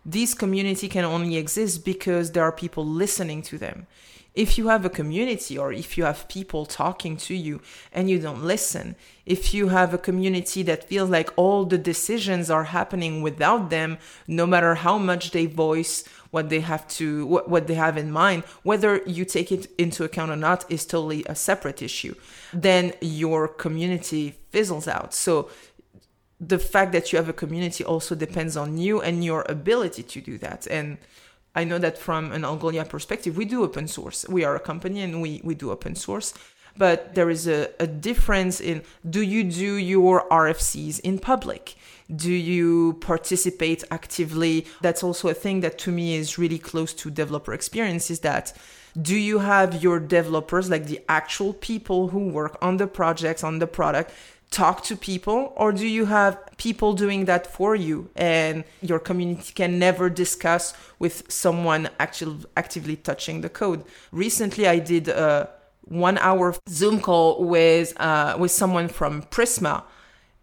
this 0.06 0.34
community 0.34 0.90
can 0.90 1.06
only 1.06 1.38
exist 1.38 1.86
because 1.86 2.32
there 2.32 2.44
are 2.44 2.52
people 2.52 2.86
listening 2.86 3.42
to 3.44 3.58
them 3.58 3.88
if 4.38 4.56
you 4.56 4.68
have 4.68 4.86
a 4.86 4.90
community 4.90 5.58
or 5.58 5.74
if 5.74 5.98
you 5.98 6.04
have 6.04 6.28
people 6.28 6.64
talking 6.68 7.18
to 7.18 7.34
you 7.34 7.60
and 7.92 8.08
you 8.08 8.20
don't 8.20 8.44
listen, 8.44 8.96
if 9.26 9.52
you 9.52 9.70
have 9.70 9.96
a 9.96 9.98
community 9.98 10.62
that 10.62 10.88
feels 10.88 11.10
like 11.10 11.32
all 11.36 11.66
the 11.66 11.78
decisions 11.78 12.52
are 12.52 12.66
happening 12.66 13.24
without 13.24 13.72
them, 13.72 13.98
no 14.28 14.46
matter 14.46 14.76
how 14.76 15.00
much 15.00 15.32
they 15.32 15.48
voice 15.48 16.04
what 16.30 16.50
they 16.50 16.60
have 16.60 16.88
to 16.88 17.26
what, 17.26 17.50
what 17.50 17.66
they 17.66 17.74
have 17.74 17.98
in 17.98 18.12
mind, 18.12 18.44
whether 18.62 19.02
you 19.08 19.26
take 19.26 19.52
it 19.52 19.66
into 19.80 20.04
account 20.04 20.30
or 20.30 20.36
not 20.36 20.70
is 20.70 20.86
totally 20.86 21.26
a 21.26 21.34
separate 21.34 21.82
issue. 21.82 22.14
Then 22.54 22.94
your 23.02 23.48
community 23.48 24.36
fizzles 24.52 24.88
out. 24.88 25.16
So 25.16 25.50
the 26.40 26.60
fact 26.60 26.92
that 26.92 27.12
you 27.12 27.18
have 27.18 27.28
a 27.28 27.34
community 27.34 27.84
also 27.84 28.14
depends 28.14 28.56
on 28.56 28.78
you 28.78 29.02
and 29.02 29.26
your 29.26 29.44
ability 29.50 30.04
to 30.04 30.22
do 30.22 30.38
that. 30.38 30.68
And 30.68 31.00
I 31.58 31.64
know 31.64 31.80
that 31.80 31.98
from 31.98 32.32
an 32.32 32.44
Algolia 32.44 32.88
perspective, 32.88 33.36
we 33.36 33.46
do 33.46 33.64
open 33.64 33.88
source. 33.88 34.28
We 34.30 34.44
are 34.44 34.56
a 34.56 34.60
company 34.60 35.02
and 35.02 35.24
we, 35.24 35.42
we 35.44 35.56
do 35.56 35.72
open 35.72 35.96
source. 35.96 36.32
But 36.78 37.16
there 37.16 37.32
is 37.32 37.48
a, 37.48 37.72
a 37.80 37.88
difference 37.88 38.62
in 38.62 38.84
do 39.10 39.24
you 39.24 39.44
do 39.44 39.74
your 39.76 40.30
RFCs 40.30 41.00
in 41.00 41.18
public? 41.18 41.76
Do 42.16 42.32
you 42.32 42.94
participate 43.02 43.84
actively? 43.90 44.68
That's 44.82 45.02
also 45.02 45.30
a 45.30 45.34
thing 45.34 45.62
that 45.62 45.80
to 45.80 45.92
me 45.92 46.16
is 46.16 46.38
really 46.38 46.60
close 46.60 46.94
to 46.94 47.10
developer 47.10 47.54
experience 47.54 48.12
is 48.12 48.20
that 48.20 48.56
do 49.02 49.16
you 49.16 49.40
have 49.40 49.84
your 49.84 50.00
developers, 50.00 50.70
like 50.70 50.86
the 50.86 51.00
actual 51.10 51.54
people 51.54 52.10
who 52.10 52.30
work 52.30 52.58
on 52.62 52.78
the 52.78 52.88
projects, 52.88 53.44
on 53.44 53.60
the 53.60 53.68
product, 53.68 54.12
talk 54.50 54.84
to 54.84 54.96
people 54.96 55.54
or 55.56 55.72
do 55.72 55.86
you 55.86 56.06
have 56.06 56.38
people 56.58 56.94
doing 56.94 57.26
that 57.26 57.46
for 57.46 57.76
you 57.76 58.10
and 58.16 58.64
your 58.82 59.00
community 59.00 59.52
can 59.54 59.78
never 59.78 60.10
discuss 60.10 60.74
with 61.00 61.30
someone 61.30 61.90
actually 62.00 62.46
actively 62.56 62.96
touching 62.96 63.42
the 63.42 63.50
code? 63.50 63.84
Recently 64.12 64.68
i 64.68 64.80
did 64.80 65.10
a 65.10 65.50
one 65.90 66.18
hour 66.18 66.56
zoom 66.70 67.00
call 67.00 67.44
with 67.44 68.00
uh, 68.00 68.36
with 68.40 68.52
someone 68.52 68.88
from 68.88 69.24
prisma 69.24 69.84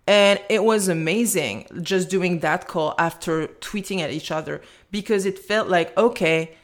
and 0.07 0.41
it 0.49 0.63
was 0.63 0.89
amazing 0.89 1.67
just 1.83 2.09
doing 2.11 2.41
that 2.41 2.67
call 2.67 2.95
after 2.99 3.47
tweeting 3.61 4.01
at 4.01 4.11
each 4.11 4.31
other 4.31 4.61
because 4.91 5.25
it 5.25 5.39
felt 5.39 5.69
like 5.69 5.97
okay 5.97 6.55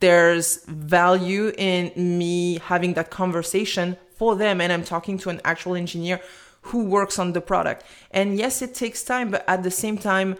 there's 0.00 0.64
value 0.66 1.52
in 1.58 1.92
me 1.96 2.58
having 2.58 2.94
that 2.94 3.10
conversation 3.10 3.96
for 4.16 4.36
them 4.36 4.60
and 4.60 4.72
i'm 4.72 4.84
talking 4.84 5.18
to 5.18 5.28
an 5.28 5.40
actual 5.44 5.74
engineer 5.74 6.20
who 6.64 6.84
works 6.84 7.18
on 7.18 7.32
the 7.32 7.40
product. 7.40 7.84
And 8.10 8.36
yes, 8.36 8.62
it 8.62 8.74
takes 8.74 9.02
time, 9.02 9.30
but 9.30 9.44
at 9.48 9.62
the 9.62 9.70
same 9.70 9.98
time, 9.98 10.36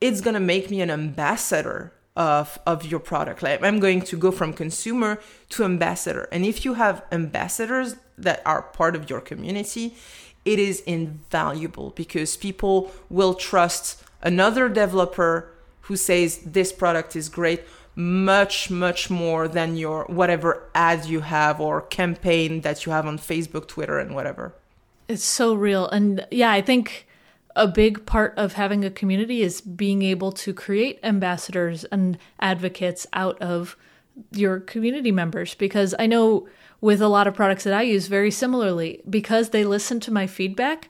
it's 0.00 0.20
gonna 0.20 0.40
make 0.40 0.70
me 0.70 0.80
an 0.80 0.90
ambassador 0.90 1.92
of 2.16 2.58
of 2.66 2.84
your 2.84 3.00
product. 3.00 3.42
Like 3.42 3.62
I'm 3.62 3.80
going 3.80 4.02
to 4.02 4.16
go 4.16 4.30
from 4.30 4.52
consumer 4.52 5.20
to 5.50 5.64
ambassador. 5.64 6.28
And 6.30 6.44
if 6.44 6.64
you 6.64 6.74
have 6.74 7.02
ambassadors 7.10 7.96
that 8.16 8.42
are 8.46 8.62
part 8.62 8.94
of 8.94 9.10
your 9.10 9.20
community, 9.20 9.96
it 10.44 10.58
is 10.58 10.80
invaluable 10.82 11.90
because 11.90 12.36
people 12.36 12.92
will 13.10 13.34
trust 13.34 14.02
another 14.22 14.68
developer 14.68 15.50
who 15.82 15.96
says 15.96 16.38
this 16.38 16.72
product 16.72 17.16
is 17.16 17.28
great 17.28 17.62
much 17.96 18.70
much 18.70 19.08
more 19.08 19.46
than 19.46 19.76
your 19.76 20.04
whatever 20.06 20.68
ad 20.74 21.04
you 21.04 21.20
have 21.20 21.60
or 21.60 21.80
campaign 21.80 22.62
that 22.62 22.84
you 22.84 22.92
have 22.92 23.06
on 23.06 23.18
Facebook, 23.18 23.68
Twitter 23.68 23.98
and 23.98 24.14
whatever. 24.14 24.52
It's 25.08 25.24
so 25.24 25.54
real. 25.54 25.88
And 25.88 26.26
yeah, 26.30 26.50
I 26.50 26.62
think 26.62 27.06
a 27.56 27.68
big 27.68 28.04
part 28.06 28.34
of 28.36 28.54
having 28.54 28.84
a 28.84 28.90
community 28.90 29.42
is 29.42 29.60
being 29.60 30.02
able 30.02 30.32
to 30.32 30.52
create 30.52 30.98
ambassadors 31.02 31.84
and 31.84 32.18
advocates 32.40 33.06
out 33.12 33.40
of 33.40 33.76
your 34.32 34.60
community 34.60 35.12
members 35.12 35.54
because 35.54 35.94
I 35.98 36.06
know 36.06 36.48
with 36.80 37.00
a 37.00 37.08
lot 37.08 37.26
of 37.26 37.34
products 37.34 37.64
that 37.64 37.74
I 37.74 37.82
use 37.82 38.06
very 38.06 38.30
similarly 38.30 39.02
because 39.08 39.50
they 39.50 39.64
listen 39.64 40.00
to 40.00 40.12
my 40.12 40.26
feedback 40.26 40.88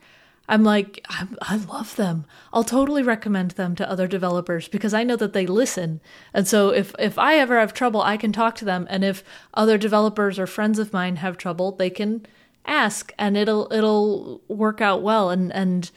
I'm 0.49 0.63
like 0.63 1.05
I, 1.09 1.27
I 1.41 1.57
love 1.57 1.97
them. 1.97 2.27
I'll 2.53 2.65
totally 2.65 3.03
recommend 3.03 3.53
them 3.53 3.75
to 3.77 3.91
other 3.91 4.07
developers 4.07 4.69
because 4.69 4.93
I 4.93 5.03
know 5.03 5.17
that 5.17 5.33
they 5.33 5.47
listen. 5.47 6.01
And 6.35 6.47
so 6.47 6.69
if 6.69 6.95
if 6.99 7.19
I 7.19 7.37
ever 7.37 7.59
have 7.59 7.73
trouble, 7.73 8.03
I 8.03 8.17
can 8.17 8.33
talk 8.33 8.55
to 8.57 8.65
them 8.65 8.87
and 8.91 9.05
if 9.05 9.25
other 9.55 9.79
developers 9.79 10.39
or 10.39 10.47
friends 10.47 10.79
of 10.79 10.93
mine 10.93 11.17
have 11.17 11.39
trouble, 11.39 11.73
they 11.73 11.91
can 11.91 12.27
ask 12.67 13.13
and 13.19 13.37
it'll 13.37 13.73
it'll 13.73 14.41
work 14.49 14.81
out 14.81 15.03
well. 15.03 15.31
And 15.31 15.53
and 15.53 15.91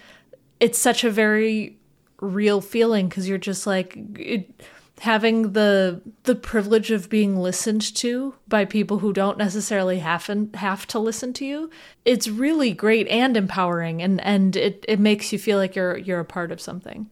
it's 0.59 0.79
such 0.79 1.03
a 1.03 1.11
very 1.11 1.77
real 2.19 2.61
feeling 2.61 3.07
because 3.07 3.29
you're 3.29 3.37
just 3.37 3.67
like 3.67 3.97
it, 4.17 4.63
having 4.99 5.53
the 5.53 6.01
the 6.23 6.35
privilege 6.35 6.89
of 6.91 7.09
being 7.09 7.37
listened 7.37 7.81
to 7.95 8.33
by 8.47 8.65
people 8.65 8.99
who 8.99 9.13
don't 9.13 9.37
necessarily 9.37 9.99
have 9.99 10.27
and 10.29 10.55
have 10.55 10.87
to 10.87 10.97
listen 10.97 11.31
to 11.33 11.45
you 11.45 11.69
it's 12.03 12.27
really 12.27 12.73
great 12.73 13.07
and 13.07 13.37
empowering 13.37 14.01
and 14.01 14.19
and 14.21 14.55
it 14.55 14.83
it 14.87 14.99
makes 14.99 15.31
you 15.31 15.37
feel 15.37 15.57
like 15.57 15.75
you're 15.75 15.97
you're 15.97 16.19
a 16.19 16.25
part 16.25 16.51
of 16.51 16.59
something. 16.59 17.09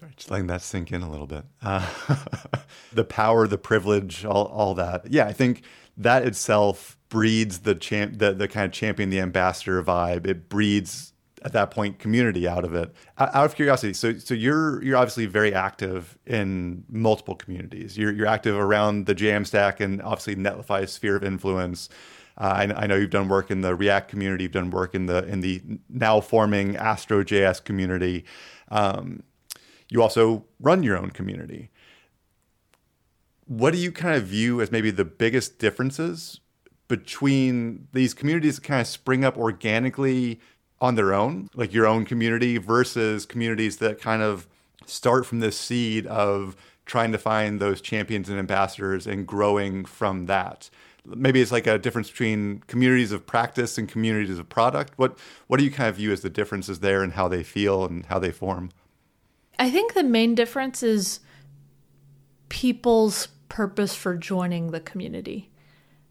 Sorry, 0.00 0.12
just 0.16 0.30
letting 0.30 0.46
that 0.48 0.62
sink 0.62 0.90
in 0.90 1.02
a 1.02 1.10
little 1.10 1.26
bit. 1.26 1.44
Uh, 1.62 1.86
the 2.92 3.04
power 3.04 3.46
the 3.46 3.58
privilege 3.58 4.24
all, 4.24 4.46
all 4.46 4.74
that. 4.74 5.10
Yeah 5.10 5.26
i 5.26 5.32
think 5.32 5.62
that 5.96 6.26
itself 6.26 6.98
breeds 7.08 7.60
the 7.60 7.74
champ, 7.74 8.18
the, 8.18 8.32
the 8.32 8.48
kind 8.48 8.66
of 8.66 8.72
champion, 8.72 9.10
the 9.10 9.20
ambassador 9.20 9.82
vibe. 9.82 10.26
It 10.26 10.48
breeds 10.48 11.12
at 11.44 11.52
that 11.52 11.70
point 11.70 11.98
community 11.98 12.48
out 12.48 12.64
of 12.64 12.74
it. 12.74 12.92
Out 13.18 13.44
of 13.44 13.54
curiosity, 13.54 13.92
so 13.92 14.18
so 14.18 14.34
you're 14.34 14.82
you're 14.82 14.96
obviously 14.96 15.26
very 15.26 15.54
active 15.54 16.18
in 16.26 16.84
multiple 16.88 17.34
communities. 17.34 17.96
You're 17.98 18.12
you're 18.12 18.26
active 18.26 18.56
around 18.56 19.06
the 19.06 19.14
Jamstack 19.14 19.80
and 19.80 20.00
obviously 20.02 20.36
Netlify's 20.36 20.92
sphere 20.92 21.16
of 21.16 21.22
influence. 21.22 21.88
Uh, 22.36 22.66
I, 22.74 22.82
I, 22.82 22.86
know 22.88 22.96
you've 22.96 23.10
done 23.10 23.28
work 23.28 23.52
in 23.52 23.60
the 23.60 23.76
React 23.76 24.10
community. 24.10 24.42
You've 24.42 24.52
done 24.52 24.70
work 24.70 24.96
in 24.96 25.06
the 25.06 25.24
in 25.28 25.40
the 25.40 25.62
now 25.88 26.20
forming 26.20 26.76
Astro.js 26.76 27.62
community. 27.62 28.24
Um, 28.70 29.22
you 29.88 30.02
also 30.02 30.44
run 30.58 30.82
your 30.82 30.98
own 30.98 31.10
community 31.10 31.70
what 33.46 33.72
do 33.72 33.78
you 33.78 33.92
kind 33.92 34.16
of 34.16 34.24
view 34.24 34.60
as 34.60 34.70
maybe 34.72 34.90
the 34.90 35.04
biggest 35.04 35.58
differences 35.58 36.40
between 36.88 37.88
these 37.92 38.14
communities 38.14 38.56
that 38.56 38.64
kind 38.64 38.80
of 38.80 38.86
spring 38.86 39.24
up 39.24 39.36
organically 39.36 40.40
on 40.80 40.94
their 40.94 41.14
own, 41.14 41.48
like 41.54 41.72
your 41.72 41.86
own 41.86 42.04
community, 42.04 42.58
versus 42.58 43.24
communities 43.26 43.78
that 43.78 44.00
kind 44.00 44.22
of 44.22 44.46
start 44.86 45.24
from 45.24 45.40
this 45.40 45.58
seed 45.58 46.06
of 46.06 46.56
trying 46.84 47.12
to 47.12 47.18
find 47.18 47.60
those 47.60 47.80
champions 47.80 48.28
and 48.28 48.38
ambassadors 48.38 49.06
and 49.06 49.26
growing 49.26 49.84
from 49.84 50.26
that? 50.26 50.68
Maybe 51.06 51.40
it's 51.40 51.52
like 51.52 51.66
a 51.66 51.78
difference 51.78 52.10
between 52.10 52.60
communities 52.66 53.12
of 53.12 53.26
practice 53.26 53.76
and 53.76 53.88
communities 53.88 54.38
of 54.38 54.48
product. 54.48 54.94
What 54.96 55.18
what 55.48 55.58
do 55.58 55.64
you 55.64 55.70
kind 55.70 55.88
of 55.88 55.96
view 55.96 56.12
as 56.12 56.22
the 56.22 56.30
differences 56.30 56.80
there 56.80 57.02
and 57.02 57.12
how 57.12 57.28
they 57.28 57.42
feel 57.42 57.84
and 57.84 58.06
how 58.06 58.18
they 58.18 58.30
form? 58.30 58.70
I 59.58 59.70
think 59.70 59.94
the 59.94 60.02
main 60.02 60.34
difference 60.34 60.82
is 60.82 61.20
people's 62.54 63.26
purpose 63.48 63.96
for 63.96 64.16
joining 64.16 64.70
the 64.70 64.78
community. 64.78 65.50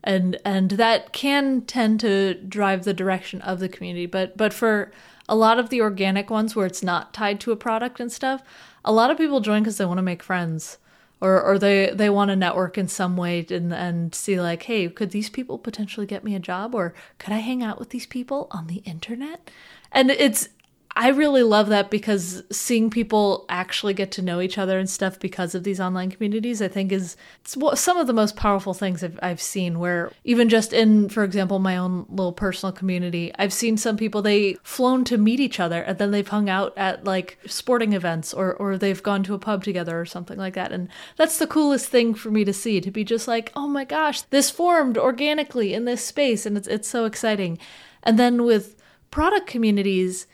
And 0.04 0.38
and 0.44 0.72
that 0.72 1.14
can 1.14 1.62
tend 1.62 2.02
to 2.02 2.34
drive 2.34 2.84
the 2.84 2.94
direction 2.94 3.40
of 3.42 3.62
the 3.62 3.70
community 3.70 4.06
but 4.06 4.36
but 4.36 4.52
for 4.52 4.92
a 5.30 5.38
lot 5.38 5.58
of 5.58 5.70
the 5.70 5.80
organic 5.80 6.30
ones 6.30 6.54
where 6.54 6.66
it's 6.66 6.84
not 6.84 7.14
tied 7.14 7.40
to 7.40 7.54
a 7.54 7.56
product 7.56 8.02
and 8.02 8.12
stuff 8.12 8.44
a 8.84 8.92
lot 8.92 9.10
of 9.10 9.18
people 9.18 9.40
join 9.40 9.64
because 9.64 9.78
they 9.78 9.86
want 9.86 10.00
to 10.00 10.02
make 10.02 10.22
friends 10.22 10.78
or 11.22 11.42
or 11.42 11.58
they 11.58 11.90
they 11.96 12.10
want 12.10 12.28
to 12.28 12.36
network 12.36 12.78
in 12.78 12.90
some 12.90 13.16
way 13.16 13.46
and 13.50 13.74
and 13.74 14.14
see 14.14 14.42
like 14.42 14.64
hey 14.64 14.90
could 14.90 15.12
these 15.12 15.30
people 15.30 15.58
potentially 15.58 16.06
get 16.06 16.26
me 16.26 16.36
a 16.36 16.40
job 16.40 16.76
or 16.76 16.94
could 17.18 17.32
i 17.32 17.38
hang 17.38 17.64
out 17.64 17.80
with 17.80 17.92
these 17.92 18.06
people 18.06 18.50
on 18.52 18.68
the 18.68 18.84
internet? 18.84 19.50
And 19.94 20.12
it's 20.12 20.50
I 20.96 21.10
really 21.10 21.42
love 21.42 21.70
that 21.70 21.90
because 21.90 22.44
seeing 22.52 22.92
people 22.92 23.46
actually 23.50 23.96
get 23.96 24.12
to 24.12 24.22
know 24.22 24.40
each 24.40 24.60
other 24.60 24.78
and 24.78 24.88
stuff 24.88 25.20
because 25.20 25.56
of 25.56 25.64
these 25.64 25.80
online 25.80 26.12
communities, 26.12 26.62
I 26.62 26.68
think 26.68 26.92
is 26.92 27.18
some 27.44 27.98
of 27.98 28.06
the 28.06 28.14
most 28.14 28.36
powerful 28.36 28.76
things 28.76 29.04
I've, 29.04 29.18
I've 29.24 29.42
seen. 29.42 29.80
Where 29.80 30.12
even 30.24 30.50
just 30.50 30.72
in, 30.72 31.10
for 31.10 31.24
example, 31.24 31.58
my 31.58 31.78
own 31.78 32.06
little 32.10 32.32
personal 32.32 32.74
community, 32.74 33.32
I've 33.40 33.54
seen 33.54 33.76
some 33.76 33.98
people 33.98 34.22
they 34.22 34.54
flown 34.64 35.04
to 35.06 35.18
meet 35.18 35.40
each 35.40 35.60
other 35.60 35.82
and 35.82 35.98
then 35.98 36.12
they've 36.12 36.28
hung 36.28 36.48
out 36.48 36.78
at 36.78 37.04
like 37.04 37.40
sporting 37.48 37.94
events 37.94 38.32
or 38.32 38.54
or 38.54 38.78
they've 38.78 39.02
gone 39.02 39.24
to 39.24 39.34
a 39.34 39.40
pub 39.40 39.64
together 39.64 40.00
or 40.00 40.06
something 40.06 40.38
like 40.38 40.54
that. 40.54 40.72
And 40.72 40.90
that's 41.16 41.40
the 41.40 41.48
coolest 41.48 41.90
thing 41.90 42.14
for 42.14 42.30
me 42.30 42.46
to 42.46 42.54
see 42.54 42.80
to 42.82 42.92
be 42.92 43.04
just 43.04 43.28
like, 43.28 43.52
oh 43.56 43.68
my 43.68 43.84
gosh, 43.84 44.22
this 44.22 44.52
formed 44.52 45.00
organically 45.00 45.74
in 45.74 45.86
this 45.86 46.06
space, 46.06 46.46
and 46.46 46.56
it's 46.56 46.68
it's 46.68 46.88
so 46.88 47.06
exciting. 47.06 47.58
And 48.04 48.20
then 48.20 48.44
with 48.44 48.76
product 49.10 49.48
communities 49.48 50.28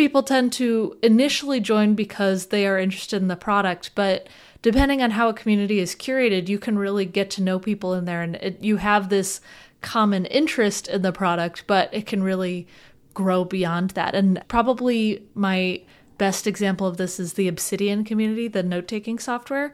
people 0.00 0.22
tend 0.22 0.50
to 0.50 0.96
initially 1.02 1.60
join 1.60 1.94
because 1.94 2.46
they 2.46 2.66
are 2.66 2.78
interested 2.78 3.20
in 3.20 3.28
the 3.28 3.36
product, 3.36 3.90
but 3.94 4.26
depending 4.62 5.02
on 5.02 5.10
how 5.10 5.28
a 5.28 5.34
community 5.34 5.78
is 5.78 5.94
curated, 5.94 6.48
you 6.48 6.58
can 6.58 6.78
really 6.78 7.04
get 7.04 7.28
to 7.28 7.42
know 7.42 7.58
people 7.58 7.92
in 7.92 8.06
there 8.06 8.22
and 8.22 8.36
it, 8.36 8.58
you 8.62 8.78
have 8.78 9.10
this 9.10 9.42
common 9.82 10.24
interest 10.24 10.88
in 10.88 11.02
the 11.02 11.12
product, 11.12 11.64
but 11.66 11.92
it 11.92 12.06
can 12.06 12.22
really 12.22 12.66
grow 13.12 13.44
beyond 13.44 13.90
that. 13.90 14.14
And 14.14 14.42
probably 14.48 15.22
my 15.34 15.82
best 16.16 16.46
example 16.46 16.86
of 16.86 16.96
this 16.96 17.20
is 17.20 17.34
the 17.34 17.46
Obsidian 17.46 18.02
community, 18.02 18.48
the 18.48 18.62
note 18.62 18.88
taking 18.88 19.18
software. 19.18 19.70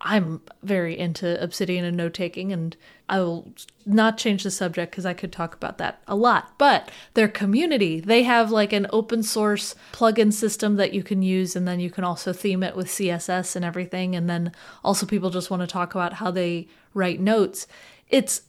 I'm 0.00 0.40
very 0.62 0.96
into 0.96 1.42
Obsidian 1.42 1.84
and 1.84 1.96
note 1.96 2.14
taking, 2.14 2.52
and 2.52 2.76
I 3.08 3.18
will 3.20 3.52
not 3.84 4.16
change 4.16 4.44
the 4.44 4.50
subject 4.50 4.92
because 4.92 5.06
I 5.06 5.14
could 5.14 5.32
talk 5.32 5.54
about 5.54 5.78
that 5.78 6.02
a 6.06 6.14
lot. 6.14 6.54
But 6.56 6.90
their 7.14 7.28
community, 7.28 7.98
they 7.98 8.22
have 8.22 8.50
like 8.50 8.72
an 8.72 8.86
open 8.92 9.22
source 9.22 9.74
plugin 9.92 10.32
system 10.32 10.76
that 10.76 10.92
you 10.92 11.02
can 11.02 11.22
use, 11.22 11.56
and 11.56 11.66
then 11.66 11.80
you 11.80 11.90
can 11.90 12.04
also 12.04 12.32
theme 12.32 12.62
it 12.62 12.76
with 12.76 12.86
CSS 12.86 13.56
and 13.56 13.64
everything. 13.64 14.14
And 14.14 14.30
then 14.30 14.52
also, 14.84 15.04
people 15.04 15.30
just 15.30 15.50
want 15.50 15.62
to 15.62 15.66
talk 15.66 15.94
about 15.94 16.14
how 16.14 16.30
they 16.30 16.68
write 16.94 17.20
notes. 17.20 17.66
It's 18.08 18.42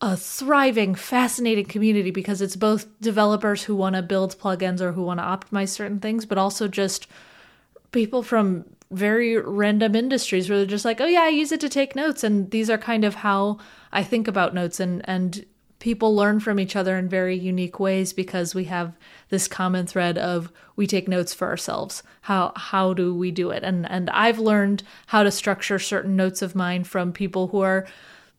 a 0.00 0.16
thriving, 0.16 0.94
fascinating 0.94 1.66
community 1.66 2.10
because 2.10 2.42
it's 2.42 2.56
both 2.56 2.86
developers 3.00 3.64
who 3.64 3.74
want 3.74 3.96
to 3.96 4.02
build 4.02 4.38
plugins 4.38 4.80
or 4.80 4.92
who 4.92 5.02
want 5.02 5.20
to 5.20 5.24
optimize 5.24 5.68
certain 5.68 6.00
things, 6.00 6.26
but 6.26 6.36
also 6.36 6.68
just 6.68 7.06
people 7.92 8.22
from 8.22 8.64
very 8.90 9.36
random 9.38 9.94
industries 9.94 10.48
where 10.48 10.58
they're 10.58 10.66
just 10.66 10.84
like, 10.84 11.00
oh 11.00 11.06
yeah, 11.06 11.22
I 11.22 11.28
use 11.28 11.52
it 11.52 11.60
to 11.60 11.68
take 11.68 11.96
notes, 11.96 12.22
and 12.24 12.50
these 12.50 12.70
are 12.70 12.78
kind 12.78 13.04
of 13.04 13.16
how 13.16 13.58
I 13.92 14.02
think 14.02 14.28
about 14.28 14.54
notes, 14.54 14.80
and 14.80 15.02
and 15.08 15.44
people 15.78 16.14
learn 16.14 16.40
from 16.40 16.58
each 16.58 16.74
other 16.74 16.96
in 16.96 17.08
very 17.08 17.36
unique 17.36 17.78
ways 17.78 18.12
because 18.12 18.54
we 18.54 18.64
have 18.64 18.96
this 19.28 19.46
common 19.46 19.86
thread 19.86 20.16
of 20.16 20.50
we 20.74 20.86
take 20.86 21.06
notes 21.06 21.34
for 21.34 21.48
ourselves. 21.48 22.02
How 22.22 22.52
how 22.56 22.94
do 22.94 23.14
we 23.14 23.30
do 23.30 23.50
it? 23.50 23.62
And 23.62 23.88
and 23.90 24.08
I've 24.10 24.38
learned 24.38 24.82
how 25.06 25.22
to 25.22 25.30
structure 25.30 25.78
certain 25.78 26.16
notes 26.16 26.42
of 26.42 26.54
mine 26.54 26.84
from 26.84 27.12
people 27.12 27.48
who 27.48 27.60
are 27.60 27.86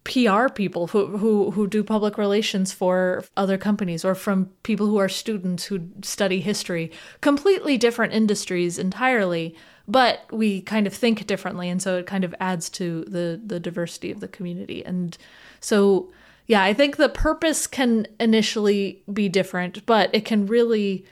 PR 0.03 0.47
people 0.47 0.88
who, 0.88 1.17
who 1.17 1.51
who 1.51 1.67
do 1.67 1.83
public 1.83 2.17
relations 2.17 2.71
for 2.71 3.25
other 3.36 3.57
companies 3.57 4.05
or 4.05 4.15
from 4.15 4.45
people 4.63 4.88
who 4.88 4.97
are 4.97 5.10
students 5.10 5.65
who 5.65 5.89
study 6.01 6.39
history 6.39 6.91
completely 7.19 7.77
different 7.77 8.13
industries 8.13 8.79
entirely 8.79 9.53
but 9.88 10.21
we 10.32 10.62
kind 10.62 10.88
of 10.88 10.93
think 10.93 11.26
differently 11.28 11.69
and 11.69 11.82
so 11.82 11.97
it 11.97 12.06
kind 12.06 12.23
of 12.23 12.36
adds 12.39 12.69
to 12.69 13.04
the 13.06 13.39
the 13.43 13.60
diversity 13.60 14.12
of 14.12 14.19
the 14.19 14.28
community. 14.28 14.86
And 14.86 15.17
so 15.60 16.12
yeah 16.45 16.63
i 16.63 16.73
think 16.73 16.95
the 16.95 17.10
purpose 17.10 17.67
can 17.67 18.08
initially 18.19 19.02
be 19.12 19.28
different 19.28 19.86
but 19.86 20.10
it 20.13 20.23
can 20.23 20.45
really 20.45 21.04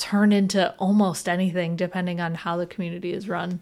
turn 0.00 0.32
into 0.32 0.74
almost 0.78 1.28
anything 1.28 1.76
depending 1.76 2.20
on 2.20 2.34
how 2.34 2.56
the 2.56 2.66
community 2.66 3.12
is 3.12 3.28
run. 3.28 3.60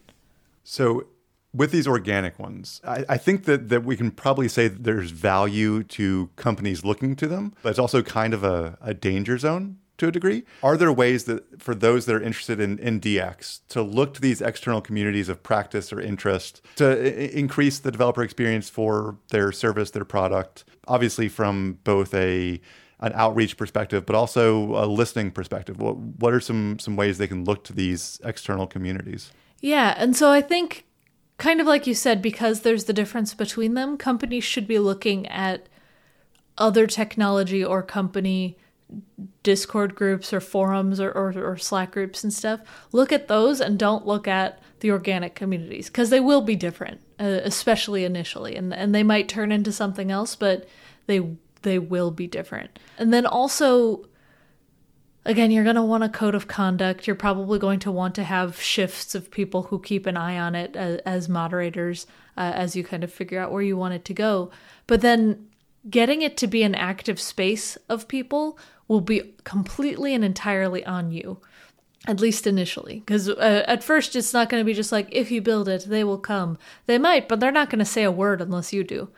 So 0.63 1.09
with 1.53 1.73
these 1.73 1.89
organic 1.89 2.39
ones, 2.39 2.81
I, 2.85 3.05
I, 3.09 3.19
think 3.19 3.45
that, 3.45 3.69
that 3.71 3.85
we 3.85 3.97
can 3.97 4.13
probably 4.13 4.49
say 4.49 4.69
there's 4.69 5.11
value 5.11 5.83
to 5.83 6.31
companies 6.37 6.85
looking 6.85 7.17
to 7.17 7.27
them, 7.27 7.55
but 7.63 7.71
it's 7.71 7.79
also 7.79 8.03
kind 8.03 8.33
of 8.33 8.45
a, 8.45 8.79
a 8.81 8.95
danger 8.95 9.37
zone 9.37 9.79
to 9.99 10.09
a 10.09 10.13
degree. 10.13 10.45
Are 10.63 10.77
there 10.77 10.93
ways 10.93 11.25
that 11.25 11.61
for 11.61 11.75
those 11.75 12.07
that 12.07 12.15
are 12.15 12.23
interested 12.23 12.61
in, 12.61 12.79
in 12.79 13.01
DX 13.01 13.61
to 13.69 13.83
look 13.83 14.15
to 14.15 14.21
these 14.21 14.41
external 14.41 14.81
communities 14.81 15.29
of 15.29 15.43
practice 15.43 15.93
or 15.93 16.01
interest 16.01 16.63
to 16.77 16.91
uh, 16.91 16.95
I- 16.95 17.31
increase 17.35 17.79
the 17.79 17.91
developer 17.91 18.23
experience 18.23 18.71
for 18.71 19.19
their 19.31 19.53
service, 19.53 19.91
their 19.91 20.05
product? 20.05 20.65
Obviously, 20.87 21.29
from 21.29 21.79
both 21.85 22.15
a 22.15 22.61
an 23.01 23.13
outreach 23.15 23.57
perspective, 23.57 24.05
but 24.05 24.17
also 24.17 24.75
a 24.83 24.87
listening 24.87 25.31
perspective. 25.31 25.81
What 25.81 25.97
what 25.97 26.33
are 26.33 26.41
some 26.41 26.79
some 26.79 26.97
ways 26.97 27.19
they 27.19 27.29
can 27.29 27.45
look 27.45 27.65
to 27.65 27.73
these 27.73 28.21
external 28.25 28.67
communities? 28.67 29.33
Yeah, 29.61 29.95
and 29.97 30.17
so 30.17 30.31
I 30.31 30.41
think 30.41 30.85
kind 31.37 31.61
of 31.61 31.67
like 31.67 31.87
you 31.87 31.95
said, 31.95 32.21
because 32.23 32.61
there's 32.61 32.85
the 32.85 32.93
difference 32.93 33.35
between 33.35 33.75
them, 33.75 33.97
companies 33.97 34.45
should 34.45 34.67
be 34.67 34.79
looking 34.79 35.27
at 35.29 35.69
other 36.57 36.87
technology 36.87 37.65
or 37.65 37.83
company 37.83 38.59
Discord 39.43 39.95
groups 39.95 40.33
or 40.33 40.41
forums 40.41 41.01
or, 41.01 41.11
or, 41.13 41.33
or, 41.37 41.57
Slack 41.57 41.93
groups 41.93 42.25
and 42.25 42.33
stuff. 42.33 42.61
Look 42.93 43.13
at 43.13 43.29
those 43.29 43.61
and 43.61 43.79
don't 43.79 44.07
look 44.07 44.27
at 44.27 44.63
the 44.81 44.91
organic 44.91 45.35
communities 45.35 45.89
because 45.89 46.11
they 46.11 46.21
will 46.21 46.41
be 46.41 46.57
different, 46.57 47.01
uh, 47.21 47.41
especially 47.45 48.05
initially, 48.05 48.57
and 48.57 48.73
and 48.73 48.95
they 48.95 49.03
might 49.03 49.29
turn 49.29 49.53
into 49.53 49.73
something 49.73 50.11
else, 50.11 50.37
but 50.37 50.67
they 51.07 51.37
they 51.63 51.79
will 51.79 52.11
be 52.11 52.27
different. 52.27 52.79
And 52.99 53.13
then 53.13 53.27
also 53.27 54.09
Again, 55.29 55.51
you're 55.51 55.65
going 55.65 55.77
to 55.77 55.83
want 55.83 56.05
a 56.05 56.09
code 56.09 56.35
of 56.35 56.49
conduct. 56.49 57.07
You're 57.07 57.15
probably 57.15 57.59
going 57.59 57.81
to 57.81 57.93
want 57.93 58.15
to 58.15 58.25
have 58.25 58.59
shifts 58.59 59.15
of 59.15 59.31
people 59.31 59.65
who 59.65 59.79
keep 59.79 60.07
an 60.07 60.17
eye 60.17 60.39
on 60.39 60.55
it 60.55 60.75
as, 60.75 61.01
as 61.01 61.29
moderators 61.29 62.07
uh, 62.39 62.53
as 62.55 62.75
you 62.75 62.83
kind 62.83 63.05
of 63.05 63.13
figure 63.13 63.39
out 63.39 63.53
where 63.53 63.61
you 63.61 63.77
want 63.77 63.93
it 63.93 64.07
to 64.07 64.15
go. 64.15 64.51
But 64.87 65.03
then 65.03 65.48
getting 65.89 66.23
it 66.23 66.37
to 66.37 66.47
be 66.47 66.63
an 66.63 66.75
active 66.75 67.21
space 67.21 67.77
of 67.89 68.09
people 68.09 68.59
will 68.87 69.01
be 69.01 69.35
completely 69.45 70.15
and 70.15 70.25
entirely 70.25 70.85
on 70.85 71.11
you 71.11 71.39
at 72.07 72.21
least 72.21 72.47
initially 72.47 73.01
because 73.01 73.29
uh, 73.29 73.65
at 73.67 73.83
first 73.83 74.15
it's 74.17 74.33
not 74.33 74.49
going 74.49 74.61
to 74.61 74.65
be 74.65 74.75
just 74.75 74.93
like 74.93 75.09
if 75.11 75.31
you 75.31 75.43
build 75.43 75.69
it 75.69 75.85
they 75.89 76.05
will 76.05 76.19
come 76.19 76.57
they 76.87 76.97
might 76.97 77.29
but 77.29 77.41
they're 77.41 77.51
not 77.51 77.69
going 77.69 77.79
to 77.79 77.85
say 77.85 78.05
a 78.05 78.11
word 78.11 78.41
unless 78.41 78.73
you 78.73 78.85
do 78.85 79.09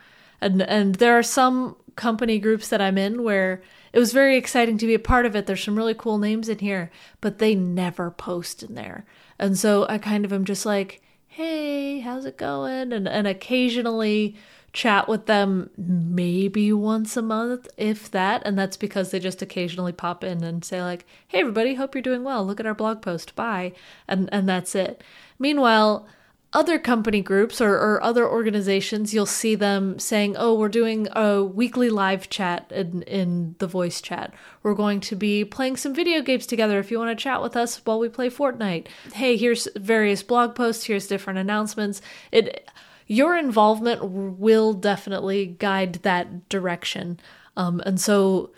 and 0.40 0.62
and 0.62 0.96
there 0.96 1.16
are 1.16 1.22
some 1.22 1.76
company 1.94 2.38
groups 2.38 2.68
that 2.68 2.80
i'm 2.80 2.96
in 2.96 3.22
where 3.22 3.62
it 3.92 3.98
was 3.98 4.12
very 4.12 4.36
exciting 4.36 4.78
to 4.78 4.86
be 4.86 4.94
a 4.94 5.00
part 5.00 5.26
of 5.26 5.34
it. 5.34 5.46
There's 5.46 5.62
some 5.62 5.76
really 5.76 5.94
cool 5.94 6.18
names 6.18 6.48
in 6.48 6.58
here, 6.58 6.90
but 7.20 7.38
they 7.38 7.54
never 7.54 8.10
post 8.10 8.62
in 8.62 8.74
there. 8.74 9.04
And 9.38 9.58
so 9.58 9.86
I 9.88 9.98
kind 9.98 10.24
of 10.24 10.32
am 10.32 10.44
just 10.44 10.64
like, 10.64 11.02
hey, 11.26 12.00
how's 12.00 12.24
it 12.24 12.38
going? 12.38 12.92
And, 12.92 13.08
and 13.08 13.26
occasionally 13.26 14.36
chat 14.72 15.08
with 15.08 15.26
them 15.26 15.70
maybe 15.76 16.72
once 16.72 17.16
a 17.16 17.22
month, 17.22 17.68
if 17.76 18.10
that. 18.10 18.42
And 18.44 18.58
that's 18.58 18.76
because 18.76 19.10
they 19.10 19.18
just 19.18 19.42
occasionally 19.42 19.92
pop 19.92 20.22
in 20.22 20.44
and 20.44 20.64
say, 20.64 20.82
like, 20.82 21.06
hey, 21.28 21.40
everybody, 21.40 21.74
hope 21.74 21.94
you're 21.94 22.02
doing 22.02 22.24
well. 22.24 22.44
Look 22.44 22.60
at 22.60 22.66
our 22.66 22.74
blog 22.74 23.02
post. 23.02 23.34
Bye. 23.34 23.72
And, 24.06 24.28
and 24.32 24.48
that's 24.48 24.74
it. 24.74 25.02
Meanwhile, 25.38 26.06
other 26.52 26.78
company 26.80 27.20
groups 27.20 27.60
or, 27.60 27.74
or 27.74 28.02
other 28.02 28.28
organizations, 28.28 29.14
you'll 29.14 29.26
see 29.26 29.54
them 29.54 29.98
saying, 30.00 30.34
Oh, 30.36 30.54
we're 30.54 30.68
doing 30.68 31.06
a 31.12 31.44
weekly 31.44 31.88
live 31.88 32.28
chat 32.28 32.70
in, 32.72 33.02
in 33.02 33.54
the 33.58 33.68
voice 33.68 34.00
chat. 34.00 34.34
We're 34.62 34.74
going 34.74 35.00
to 35.00 35.16
be 35.16 35.44
playing 35.44 35.76
some 35.76 35.94
video 35.94 36.22
games 36.22 36.46
together 36.46 36.78
if 36.80 36.90
you 36.90 36.98
want 36.98 37.16
to 37.16 37.22
chat 37.22 37.40
with 37.40 37.56
us 37.56 37.80
while 37.84 38.00
we 38.00 38.08
play 38.08 38.30
Fortnite. 38.30 38.88
Hey, 39.14 39.36
here's 39.36 39.68
various 39.76 40.24
blog 40.24 40.56
posts, 40.56 40.84
here's 40.84 41.06
different 41.06 41.38
announcements. 41.38 42.02
It 42.32 42.68
your 43.10 43.36
involvement 43.36 44.04
will 44.04 44.72
definitely 44.72 45.44
guide 45.44 45.94
that 45.94 46.48
direction. 46.48 47.18
Um, 47.56 47.82
and 47.84 48.00
so 48.00 48.52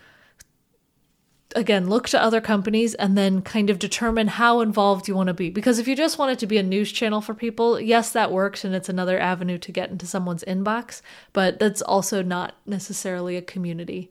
again 1.57 1.87
look 1.87 2.09
to 2.09 2.23
other 2.23 2.41
companies 2.41 2.95
and 2.95 3.17
then 3.17 3.43
kind 3.43 3.69
of 3.69 3.79
determine 3.79 4.27
how 4.27 4.61
involved 4.61 5.07
you 5.07 5.15
want 5.15 5.27
to 5.27 5.35
be 5.35 5.51
because 5.51 5.79
if 5.79 5.87
you 5.87 5.95
just 5.95 6.19
want 6.19 6.33
it 6.33 6.39
to 6.39 6.47
be 6.47 6.57
a 6.57 6.63
news 6.63 6.91
channel 6.91 7.21
for 7.21 7.35
people 7.35 7.79
yes 7.79 8.11
that 8.11 8.33
works 8.33 8.65
and 8.65 8.75
it's 8.75 8.89
another 8.89 9.21
avenue 9.21 9.59
to 9.59 9.71
get 9.71 9.91
into 9.91 10.07
someone's 10.07 10.43
inbox 10.45 11.03
but 11.35 11.59
that's 11.59 11.83
also 11.83 12.23
not 12.23 12.55
necessarily 12.65 13.37
a 13.37 13.43
community 13.43 14.11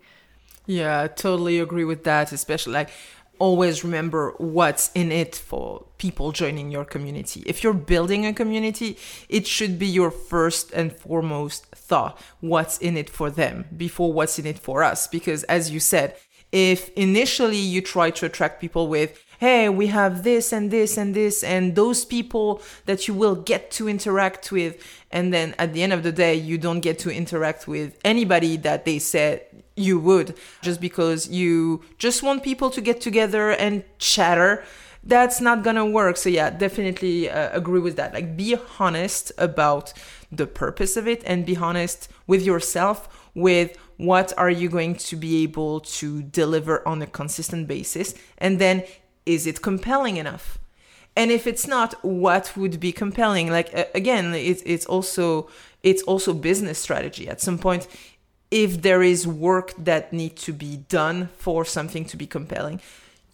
yeah 0.68 1.02
i 1.02 1.08
totally 1.08 1.58
agree 1.58 1.84
with 1.84 2.04
that 2.04 2.32
especially 2.32 2.74
like 2.74 2.92
always 3.42 3.84
remember 3.84 4.36
what's 4.38 4.92
in 4.94 5.12
it 5.12 5.36
for 5.36 5.84
people 5.98 6.32
joining 6.32 6.70
your 6.70 6.86
community. 6.86 7.42
If 7.48 7.64
you're 7.64 7.74
building 7.74 8.24
a 8.28 8.34
community, 8.34 9.00
it 9.30 9.48
should 9.48 9.80
be 9.80 9.88
your 9.88 10.12
first 10.12 10.72
and 10.74 10.94
foremost 10.94 11.66
thought 11.74 12.22
what's 12.40 12.78
in 12.78 12.96
it 12.98 13.10
for 13.10 13.32
them 13.32 13.66
before 13.76 14.14
what's 14.14 14.38
in 14.38 14.46
it 14.46 14.60
for 14.60 14.84
us. 14.84 15.08
Because 15.08 15.44
as 15.46 15.72
you 15.72 15.80
said, 15.80 16.16
if 16.52 16.90
initially 16.96 17.58
you 17.58 17.82
try 17.82 18.12
to 18.12 18.26
attract 18.26 18.62
people 18.62 18.88
with 18.88 19.24
hey 19.40 19.70
we 19.70 19.88
have 19.88 20.24
this 20.24 20.52
and 20.52 20.70
this 20.70 20.98
and 20.98 21.16
this 21.16 21.44
and 21.44 21.76
those 21.76 22.04
people 22.04 22.62
that 22.86 23.08
you 23.08 23.14
will 23.14 23.36
get 23.36 23.72
to 23.72 23.88
interact 23.88 24.52
with 24.52 24.74
and 25.12 25.34
then 25.34 25.56
at 25.58 25.74
the 25.74 25.82
end 25.82 25.94
of 25.94 26.04
the 26.04 26.12
day 26.12 26.36
you 26.36 26.58
don't 26.58 26.82
get 26.82 27.00
to 27.00 27.10
interact 27.10 27.70
with 27.70 27.98
anybody 28.04 28.58
that 28.58 28.84
they 28.84 29.00
said 29.00 29.61
you 29.76 30.00
would. 30.00 30.36
Just 30.62 30.82
because 30.82 31.30
you 31.30 31.84
just 31.98 32.24
want 32.24 32.44
people 32.44 32.70
to 32.70 32.82
get 32.82 33.02
together 33.02 33.52
and 33.52 33.84
chatter 33.98 34.64
that's 35.04 35.42
not 35.42 35.64
gonna 35.64 35.86
work. 35.86 36.18
So 36.18 36.30
yeah 36.30 36.50
definitely 36.50 37.30
uh, 37.30 37.50
agree 37.58 37.80
with 37.80 37.96
that. 37.96 38.14
Like 38.14 38.38
be 38.38 38.56
honest 38.80 39.32
about 39.38 39.94
the 40.32 40.48
purpose 40.48 40.96
of 40.96 41.08
it 41.08 41.24
and 41.26 41.46
be 41.46 41.58
honest 41.58 42.10
with 42.28 42.44
yourself 42.44 43.30
with 43.34 43.78
what 43.98 44.34
are 44.38 44.50
you 44.50 44.70
going 44.70 44.96
to 44.96 45.16
be 45.16 45.44
able 45.44 45.80
to 45.80 46.22
deliver 46.24 46.88
on 46.88 47.02
a 47.02 47.08
consistent 47.08 47.68
basis 47.68 48.14
and 48.38 48.60
then 48.60 48.84
is 49.26 49.46
it 49.46 49.62
compelling 49.62 50.18
enough? 50.18 50.58
And 51.16 51.30
if 51.32 51.46
it's 51.46 51.68
not 51.68 51.94
what 52.04 52.56
would 52.56 52.80
be 52.80 52.92
compelling? 52.92 53.50
Like 53.50 53.76
uh, 53.76 53.86
again 53.96 54.34
it's 54.34 54.62
it's 54.66 54.86
also 54.86 55.50
it's 55.84 56.04
also 56.04 56.34
business 56.34 56.78
strategy. 56.78 57.28
At 57.28 57.42
some 57.42 57.58
point 57.58 57.88
if 58.52 58.82
there 58.82 59.02
is 59.02 59.26
work 59.26 59.74
that 59.78 60.14
needs 60.14 60.44
to 60.44 60.54
be 60.54 60.78
done 60.90 61.30
for 61.38 61.66
something 61.66 62.06
to 62.06 62.18
be 62.18 62.28
compelling 62.28 62.80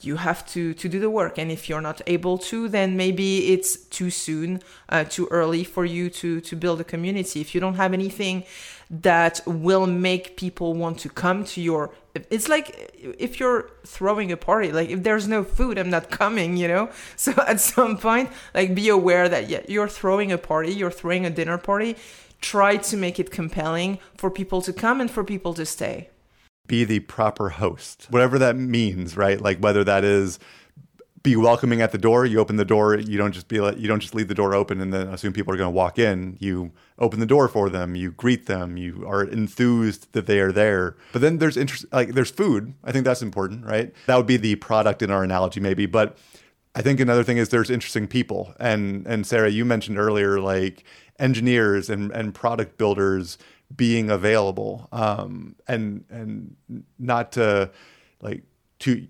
you 0.02 0.18
have 0.18 0.46
to 0.46 0.74
to 0.76 0.88
do 0.88 1.00
the 1.00 1.10
work. 1.10 1.38
And 1.38 1.52
if 1.52 1.68
you're 1.68 1.82
not 1.82 2.02
able 2.08 2.38
to 2.38 2.70
then 2.70 2.98
maybe 2.98 3.54
it's 3.54 3.78
too 3.78 4.10
soon 4.10 4.62
uh, 4.90 5.04
too 5.04 5.28
early 5.32 5.64
for 5.64 5.86
you 5.86 6.10
to 6.12 6.40
to 6.42 6.56
build 6.56 6.82
a 6.82 6.84
community. 6.84 7.42
If 7.42 7.56
you 7.56 7.62
don't 7.62 7.76
have 7.76 7.94
anything 7.94 8.44
that 8.90 9.42
will 9.46 9.88
make 9.88 10.38
people 10.38 10.74
want 10.74 11.00
to 11.00 11.10
come 11.10 11.44
to 11.44 11.62
your 11.62 11.92
it's 12.30 12.48
like 12.48 12.92
if 12.96 13.40
you're 13.40 13.70
throwing 13.86 14.32
a 14.32 14.38
party 14.38 14.72
like 14.72 14.90
if 14.90 15.04
there's 15.04 15.28
no 15.28 15.44
food 15.44 15.78
i'm 15.78 15.90
not 15.90 16.10
coming 16.10 16.56
you 16.56 16.68
know? 16.68 16.90
So 17.18 17.34
at 17.46 17.60
some 17.60 17.98
point 17.98 18.30
like 18.54 18.74
be 18.74 18.88
aware 18.90 19.28
that 19.28 19.50
yeah, 19.50 19.62
you're 19.68 19.90
throwing 19.90 20.32
a 20.32 20.38
party 20.38 20.72
you're 20.72 20.92
throwing 20.92 21.26
a 21.26 21.30
dinner 21.30 21.58
party 21.58 21.98
try 22.42 22.78
to 22.78 22.98
make 22.98 23.20
it 23.20 23.32
compelling 23.32 24.00
for 24.16 24.30
people 24.30 24.62
to 24.62 24.74
come 24.74 25.02
and 25.02 25.10
for 25.10 25.24
people 25.24 25.54
to 25.54 25.66
stay 25.66 26.10
be 26.68 26.84
the 26.84 27.00
proper 27.00 27.50
host, 27.50 28.08
whatever 28.10 28.38
that 28.38 28.56
means, 28.56 29.18
right? 29.18 29.40
Like 29.40 29.60
whether 29.60 29.84
that 29.86 30.04
is 30.04 30.38
be 31.24 31.36
welcoming 31.36 31.82
at 31.82 31.92
the 31.92 31.98
door. 31.98 32.26
You 32.26 32.40
open 32.40 32.56
the 32.56 32.66
door. 32.66 32.98
You 32.98 33.18
don't 33.18 33.32
just 33.32 33.48
be 33.48 33.60
like, 33.60 33.78
you 33.78 33.88
don't 33.88 34.00
just 34.00 34.16
leave 34.16 34.28
the 34.28 34.36
door 34.36 34.54
open 34.54 34.80
and 34.80 34.94
then 34.94 35.08
assume 35.08 35.34
people 35.34 35.54
are 35.54 35.58
going 35.58 35.68
to 35.68 35.76
walk 35.76 35.98
in. 36.00 36.38
You 36.40 36.72
open 37.00 37.20
the 37.20 37.26
door 37.26 37.48
for 37.48 37.70
them. 37.70 37.96
You 37.96 38.12
greet 38.12 38.46
them. 38.46 38.78
You 38.78 39.06
are 39.08 39.24
enthused 39.24 40.12
that 40.14 40.26
they 40.26 40.40
are 40.40 40.52
there. 40.52 40.96
But 41.12 41.22
then 41.22 41.40
there's 41.40 41.58
interest, 41.58 41.86
like 41.92 42.14
there's 42.14 42.32
food. 42.32 42.74
I 42.84 42.92
think 42.92 43.04
that's 43.04 43.22
important, 43.22 43.66
right? 43.66 43.94
That 44.06 44.16
would 44.16 44.28
be 44.28 44.38
the 44.38 44.56
product 44.56 45.02
in 45.02 45.12
our 45.12 45.24
analogy, 45.24 45.60
maybe. 45.60 45.86
But 45.86 46.18
I 46.76 46.82
think 46.82 47.00
another 47.00 47.24
thing 47.24 47.38
is 47.38 47.50
there's 47.50 47.72
interesting 47.72 48.08
people. 48.08 48.54
And 48.60 49.06
and 49.08 49.26
Sarah, 49.26 49.50
you 49.50 49.66
mentioned 49.66 49.98
earlier, 49.98 50.40
like 50.40 50.84
engineers 51.20 51.90
and 51.90 52.12
and 52.12 52.34
product 52.34 52.78
builders 52.78 53.38
being 53.76 54.10
available 54.10 54.88
um, 54.92 55.56
and 55.68 56.06
and 56.10 56.56
not 56.98 57.34
to 57.34 57.70
like 58.22 58.44
to 58.80 59.08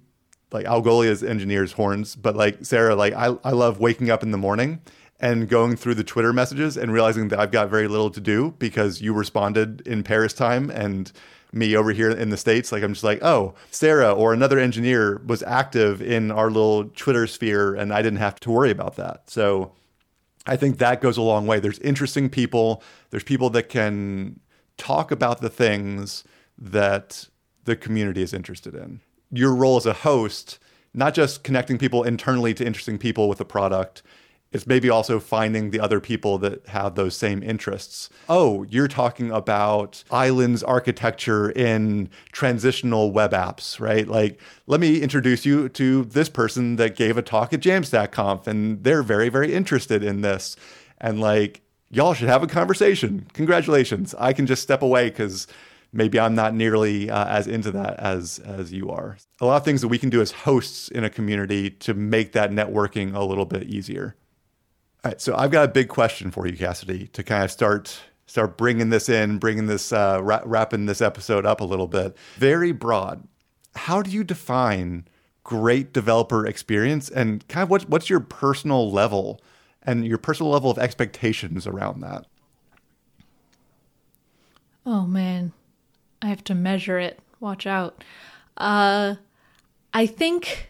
like 0.52 0.66
Algolia's 0.66 1.24
engineers 1.24 1.74
horns, 1.74 2.16
but 2.16 2.36
like 2.36 2.66
Sarah, 2.66 2.96
like 2.96 3.14
I, 3.14 3.36
I 3.44 3.52
love 3.52 3.80
waking 3.80 4.10
up 4.10 4.24
in 4.24 4.32
the 4.32 4.38
morning 4.38 4.82
and 5.20 5.50
going 5.50 5.76
through 5.76 5.96
the 5.96 6.04
Twitter 6.04 6.32
messages 6.32 6.78
and 6.78 6.92
realizing 6.94 7.28
that 7.30 7.40
I've 7.40 7.52
got 7.52 7.70
very 7.70 7.88
little 7.88 8.10
to 8.12 8.22
do 8.22 8.54
because 8.60 9.02
you 9.02 9.14
responded 9.14 9.82
in 9.82 10.04
Paris 10.04 10.34
time 10.34 10.70
and 10.70 11.12
me 11.52 11.76
over 11.76 11.92
here 11.92 12.12
in 12.12 12.30
the 12.30 12.38
States. 12.38 12.72
Like 12.72 12.84
I'm 12.84 12.94
just 12.94 13.04
like, 13.04 13.24
oh, 13.24 13.56
Sarah 13.72 14.14
or 14.14 14.34
another 14.34 14.60
engineer 14.60 15.22
was 15.26 15.44
active 15.44 16.02
in 16.02 16.32
our 16.32 16.50
little 16.50 16.86
Twitter 16.96 17.28
sphere 17.28 17.76
and 17.76 17.92
I 17.92 18.02
didn't 18.02 18.20
have 18.20 18.40
to 18.42 18.52
worry 18.52 18.72
about 18.72 18.96
that. 18.98 19.30
So 19.30 19.74
I 20.48 20.56
think 20.56 20.78
that 20.78 21.02
goes 21.02 21.18
a 21.18 21.22
long 21.22 21.46
way. 21.46 21.60
There's 21.60 21.80
interesting 21.80 22.30
people. 22.30 22.82
There's 23.10 23.24
people 23.24 23.50
that 23.52 23.70
can 23.70 24.40
talk 24.78 25.12
about 25.12 25.42
the 25.42 25.50
things 25.50 26.24
that 26.58 27.28
the 27.66 27.76
community 27.76 28.22
is 28.22 28.34
interested 28.34 28.74
in. 28.74 29.02
Your 29.32 29.54
role 29.54 29.78
as 29.78 29.86
a 29.86 29.94
host, 29.94 30.58
not 30.94 31.14
just 31.14 31.44
connecting 31.44 31.78
people 31.78 32.04
internally 32.04 32.54
to 32.54 32.66
interesting 32.66 32.98
people 32.98 33.28
with 33.28 33.40
the 33.40 33.46
product, 33.46 34.02
it's 34.52 34.66
maybe 34.66 34.90
also 34.90 35.20
finding 35.20 35.72
the 35.72 35.80
other 35.80 36.00
people 36.00 36.38
that 36.40 36.66
have 36.68 36.96
those 36.96 37.16
same 37.16 37.44
interests. 37.44 38.10
Oh, 38.30 38.64
you're 38.64 38.88
talking 38.88 39.30
about 39.32 40.04
islands 40.10 40.64
architecture 40.64 41.52
in 41.52 42.10
transitional 42.32 43.12
web 43.12 43.32
apps, 43.32 43.80
right? 43.80 44.08
Like, 44.08 44.40
let 44.66 44.80
me 44.80 45.02
introduce 45.02 45.46
you 45.46 45.70
to 45.70 46.06
this 46.06 46.30
person 46.30 46.78
that 46.78 46.96
gave 46.96 47.18
a 47.18 47.22
talk 47.22 47.54
at 47.54 47.60
JamstackConf, 47.60 48.48
and 48.48 48.84
they're 48.84 49.04
very, 49.04 49.30
very 49.30 49.54
interested 49.54 50.04
in 50.04 50.22
this. 50.22 50.56
And 51.00 51.20
like, 51.20 51.62
y'all 51.90 52.14
should 52.14 52.30
have 52.30 52.44
a 52.44 52.48
conversation. 52.48 53.28
Congratulations. 53.34 54.16
I 54.18 54.34
can 54.34 54.46
just 54.46 54.64
step 54.64 54.82
away 54.82 55.10
because 55.10 55.48
maybe 55.92 56.20
I'm 56.20 56.36
not 56.36 56.54
nearly 56.54 57.10
uh, 57.10 57.26
as 57.28 57.48
into 57.48 57.72
that 57.72 58.00
as 58.00 58.40
as 58.40 58.72
you 58.72 58.90
are. 58.90 59.18
A 59.42 59.46
lot 59.46 59.58
of 59.58 59.66
things 59.66 59.82
that 59.82 59.88
we 59.88 59.98
can 59.98 60.10
do 60.10 60.22
as 60.22 60.32
hosts 60.32 60.90
in 60.90 61.04
a 61.04 61.10
community 61.10 61.70
to 61.70 61.94
make 61.94 62.32
that 62.32 62.52
networking 62.52 63.14
a 63.14 63.24
little 63.24 63.46
bit 63.46 63.64
easier. 63.64 64.16
Right, 65.08 65.22
so 65.22 65.36
I've 65.38 65.52
got 65.52 65.64
a 65.64 65.72
big 65.72 65.88
question 65.88 66.32
for 66.32 66.46
you, 66.48 66.58
Cassidy, 66.58 67.08
to 67.08 67.24
kind 67.24 67.46
of 67.46 67.50
start 67.52 67.98
start 68.26 68.58
bringing 68.58 68.90
this 68.90 69.08
in, 69.08 69.38
bringing 69.38 69.68
this 69.68 69.94
uh, 69.94 70.20
ra- 70.22 70.42
wrapping 70.44 70.86
this 70.86 71.00
episode 71.00 71.46
up 71.46 71.62
a 71.62 71.64
little 71.64 71.88
bit. 71.88 72.18
Very 72.36 72.74
broad. 72.74 73.26
How 73.74 74.02
do 74.02 74.12
you 74.12 74.26
define 74.26 75.08
great 75.46 75.94
developer 75.94 76.46
experience, 76.46 77.10
and 77.10 77.48
kind 77.48 77.64
of 77.64 77.70
what, 77.70 77.88
what's 77.88 78.10
your 78.10 78.20
personal 78.20 78.92
level 78.92 79.42
and 79.82 80.06
your 80.06 80.18
personal 80.18 80.52
level 80.52 80.70
of 80.70 80.78
expectations 80.78 81.66
around 81.66 82.02
that. 82.02 82.26
Oh 84.86 85.08
man, 85.08 85.54
I 86.22 86.28
have 86.28 86.44
to 86.44 86.54
measure 86.54 87.00
it. 87.00 87.20
Watch 87.40 87.66
out. 87.66 88.04
Uh, 88.58 89.16
I 89.94 90.06
think 90.06 90.68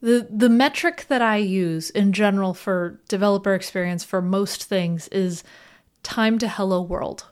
the 0.00 0.26
the 0.30 0.48
metric 0.48 1.06
that 1.08 1.22
I 1.22 1.36
use 1.36 1.90
in 1.90 2.12
general 2.12 2.54
for 2.54 3.00
developer 3.08 3.54
experience 3.54 4.04
for 4.04 4.22
most 4.22 4.64
things 4.64 5.08
is 5.08 5.44
time 6.02 6.38
to 6.38 6.48
hello 6.48 6.80
world. 6.80 7.26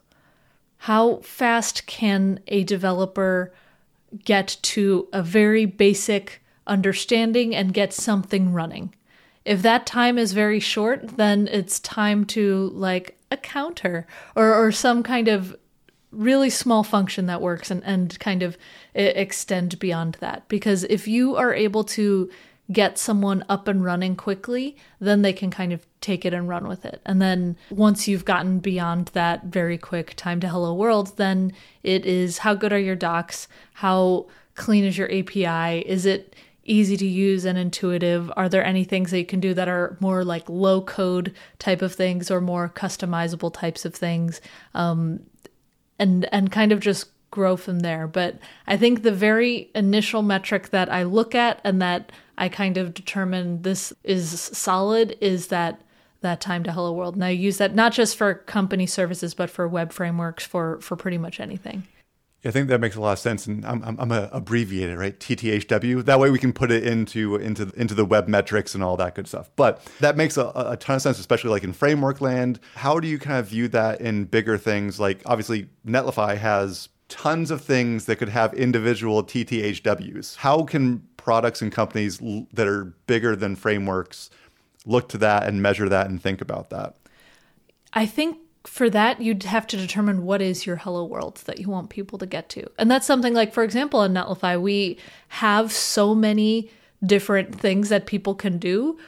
How 0.78 1.16
fast 1.16 1.86
can 1.86 2.40
a 2.46 2.64
developer 2.64 3.52
get 4.24 4.58
to 4.62 5.08
a 5.12 5.22
very 5.22 5.64
basic 5.64 6.42
understanding 6.66 7.54
and 7.54 7.74
get 7.74 7.92
something 7.92 8.52
running? 8.52 8.94
If 9.44 9.62
that 9.62 9.86
time 9.86 10.18
is 10.18 10.32
very 10.34 10.60
short, 10.60 11.16
then 11.16 11.48
it's 11.48 11.80
time 11.80 12.26
to 12.26 12.70
like 12.74 13.18
a 13.30 13.36
counter 13.36 14.06
or, 14.36 14.54
or 14.54 14.70
some 14.70 15.02
kind 15.02 15.28
of 15.28 15.56
really 16.10 16.50
small 16.50 16.82
function 16.82 17.26
that 17.26 17.40
works 17.40 17.70
and, 17.70 17.82
and 17.84 18.18
kind 18.20 18.42
of 18.42 18.56
extend 18.94 19.78
beyond 19.78 20.16
that. 20.20 20.48
Because 20.48 20.84
if 20.84 21.08
you 21.08 21.36
are 21.36 21.54
able 21.54 21.84
to 21.84 22.30
get 22.70 22.98
someone 22.98 23.44
up 23.48 23.66
and 23.66 23.84
running 23.84 24.14
quickly, 24.14 24.76
then 25.00 25.22
they 25.22 25.32
can 25.32 25.50
kind 25.50 25.72
of 25.72 25.86
take 26.00 26.24
it 26.24 26.34
and 26.34 26.48
run 26.48 26.68
with 26.68 26.84
it. 26.84 27.00
And 27.06 27.20
then 27.20 27.56
once 27.70 28.06
you've 28.06 28.24
gotten 28.24 28.58
beyond 28.58 29.08
that 29.08 29.44
very 29.44 29.78
quick 29.78 30.14
time 30.16 30.40
to 30.40 30.48
hello 30.48 30.74
world, 30.74 31.16
then 31.16 31.52
it 31.82 32.04
is 32.04 32.38
how 32.38 32.54
good 32.54 32.72
are 32.72 32.78
your 32.78 32.96
docs? 32.96 33.48
How 33.74 34.26
clean 34.54 34.84
is 34.84 34.98
your 34.98 35.10
API? 35.10 35.80
Is 35.88 36.04
it 36.04 36.36
easy 36.64 36.98
to 36.98 37.06
use 37.06 37.46
and 37.46 37.56
intuitive? 37.56 38.30
Are 38.36 38.48
there 38.48 38.64
any 38.64 38.84
things 38.84 39.10
that 39.10 39.18
you 39.18 39.24
can 39.24 39.40
do 39.40 39.54
that 39.54 39.68
are 39.68 39.96
more 40.00 40.22
like 40.22 40.48
low 40.48 40.82
code 40.82 41.34
type 41.58 41.80
of 41.80 41.94
things 41.94 42.30
or 42.30 42.40
more 42.42 42.68
customizable 42.68 43.52
types 43.52 43.86
of 43.86 43.94
things? 43.94 44.42
Um, 44.74 45.20
and 45.98 46.28
and 46.32 46.52
kind 46.52 46.70
of 46.70 46.80
just 46.80 47.08
grow 47.30 47.56
from 47.56 47.80
there. 47.80 48.06
But 48.06 48.38
I 48.66 48.76
think 48.76 49.02
the 49.02 49.12
very 49.12 49.70
initial 49.74 50.22
metric 50.22 50.70
that 50.70 50.92
I 50.92 51.02
look 51.02 51.34
at 51.34 51.60
and 51.64 51.80
that 51.82 52.12
I 52.38 52.48
kind 52.48 52.76
of 52.76 52.94
determine 52.94 53.62
this 53.62 53.92
is 54.04 54.40
solid 54.40 55.16
is 55.20 55.48
that 55.48 55.82
that 56.20 56.40
time 56.40 56.64
to 56.64 56.72
hello 56.72 56.92
world. 56.92 57.14
And 57.14 57.24
I 57.24 57.30
use 57.30 57.58
that 57.58 57.74
not 57.74 57.92
just 57.92 58.16
for 58.16 58.34
company 58.34 58.86
services, 58.86 59.34
but 59.34 59.50
for 59.50 59.68
web 59.68 59.92
frameworks 59.92 60.44
for 60.46 60.80
for 60.80 60.96
pretty 60.96 61.18
much 61.18 61.40
anything. 61.40 61.84
I 62.44 62.52
think 62.52 62.68
that 62.68 62.80
makes 62.80 62.94
a 62.94 63.00
lot 63.00 63.12
of 63.12 63.18
sense, 63.18 63.48
and 63.48 63.66
I'm, 63.66 63.82
I'm, 63.82 63.98
I'm 63.98 64.12
a 64.12 64.28
abbreviated, 64.30 64.96
right? 64.96 65.18
TTHW. 65.18 66.04
That 66.04 66.20
way 66.20 66.30
we 66.30 66.38
can 66.38 66.52
put 66.52 66.70
it 66.70 66.86
into 66.86 67.34
into 67.34 67.72
into 67.76 67.94
the 67.94 68.04
web 68.04 68.28
metrics 68.28 68.74
and 68.74 68.84
all 68.84 68.96
that 68.96 69.16
good 69.16 69.26
stuff. 69.26 69.50
But 69.56 69.84
that 69.98 70.16
makes 70.16 70.36
a, 70.36 70.52
a 70.54 70.76
ton 70.76 70.96
of 70.96 71.02
sense, 71.02 71.18
especially 71.18 71.50
like 71.50 71.64
in 71.64 71.72
framework 71.72 72.20
land. 72.20 72.60
How 72.76 73.00
do 73.00 73.08
you 73.08 73.18
kind 73.18 73.38
of 73.38 73.48
view 73.48 73.66
that 73.68 74.00
in 74.00 74.24
bigger 74.24 74.56
things? 74.56 75.00
Like 75.00 75.20
obviously, 75.26 75.68
Netlify 75.84 76.36
has 76.36 76.88
tons 77.08 77.50
of 77.50 77.62
things 77.62 78.04
that 78.04 78.16
could 78.16 78.28
have 78.28 78.54
individual 78.54 79.24
TTHWs. 79.24 80.36
How 80.36 80.62
can 80.62 81.02
products 81.28 81.60
and 81.60 81.70
companies 81.70 82.18
that 82.54 82.66
are 82.66 82.84
bigger 83.06 83.36
than 83.36 83.54
frameworks 83.54 84.30
look 84.86 85.10
to 85.10 85.18
that 85.18 85.46
and 85.46 85.60
measure 85.60 85.86
that 85.86 86.08
and 86.08 86.22
think 86.22 86.40
about 86.40 86.70
that? 86.70 86.96
I 87.92 88.06
think 88.06 88.38
for 88.64 88.88
that, 88.88 89.20
you'd 89.20 89.42
have 89.42 89.66
to 89.66 89.76
determine 89.76 90.24
what 90.24 90.40
is 90.40 90.64
your 90.64 90.76
hello 90.76 91.04
world 91.04 91.42
that 91.44 91.60
you 91.60 91.68
want 91.68 91.90
people 91.90 92.18
to 92.20 92.24
get 92.24 92.48
to. 92.48 92.66
And 92.78 92.90
that's 92.90 93.04
something 93.06 93.34
like, 93.34 93.52
for 93.52 93.62
example, 93.62 94.02
in 94.04 94.14
Netlify, 94.14 94.58
we 94.58 94.96
have 95.28 95.70
so 95.70 96.14
many 96.14 96.70
different 97.04 97.60
things 97.60 97.90
that 97.90 98.06
people 98.06 98.34
can 98.34 98.56
do. 98.56 98.98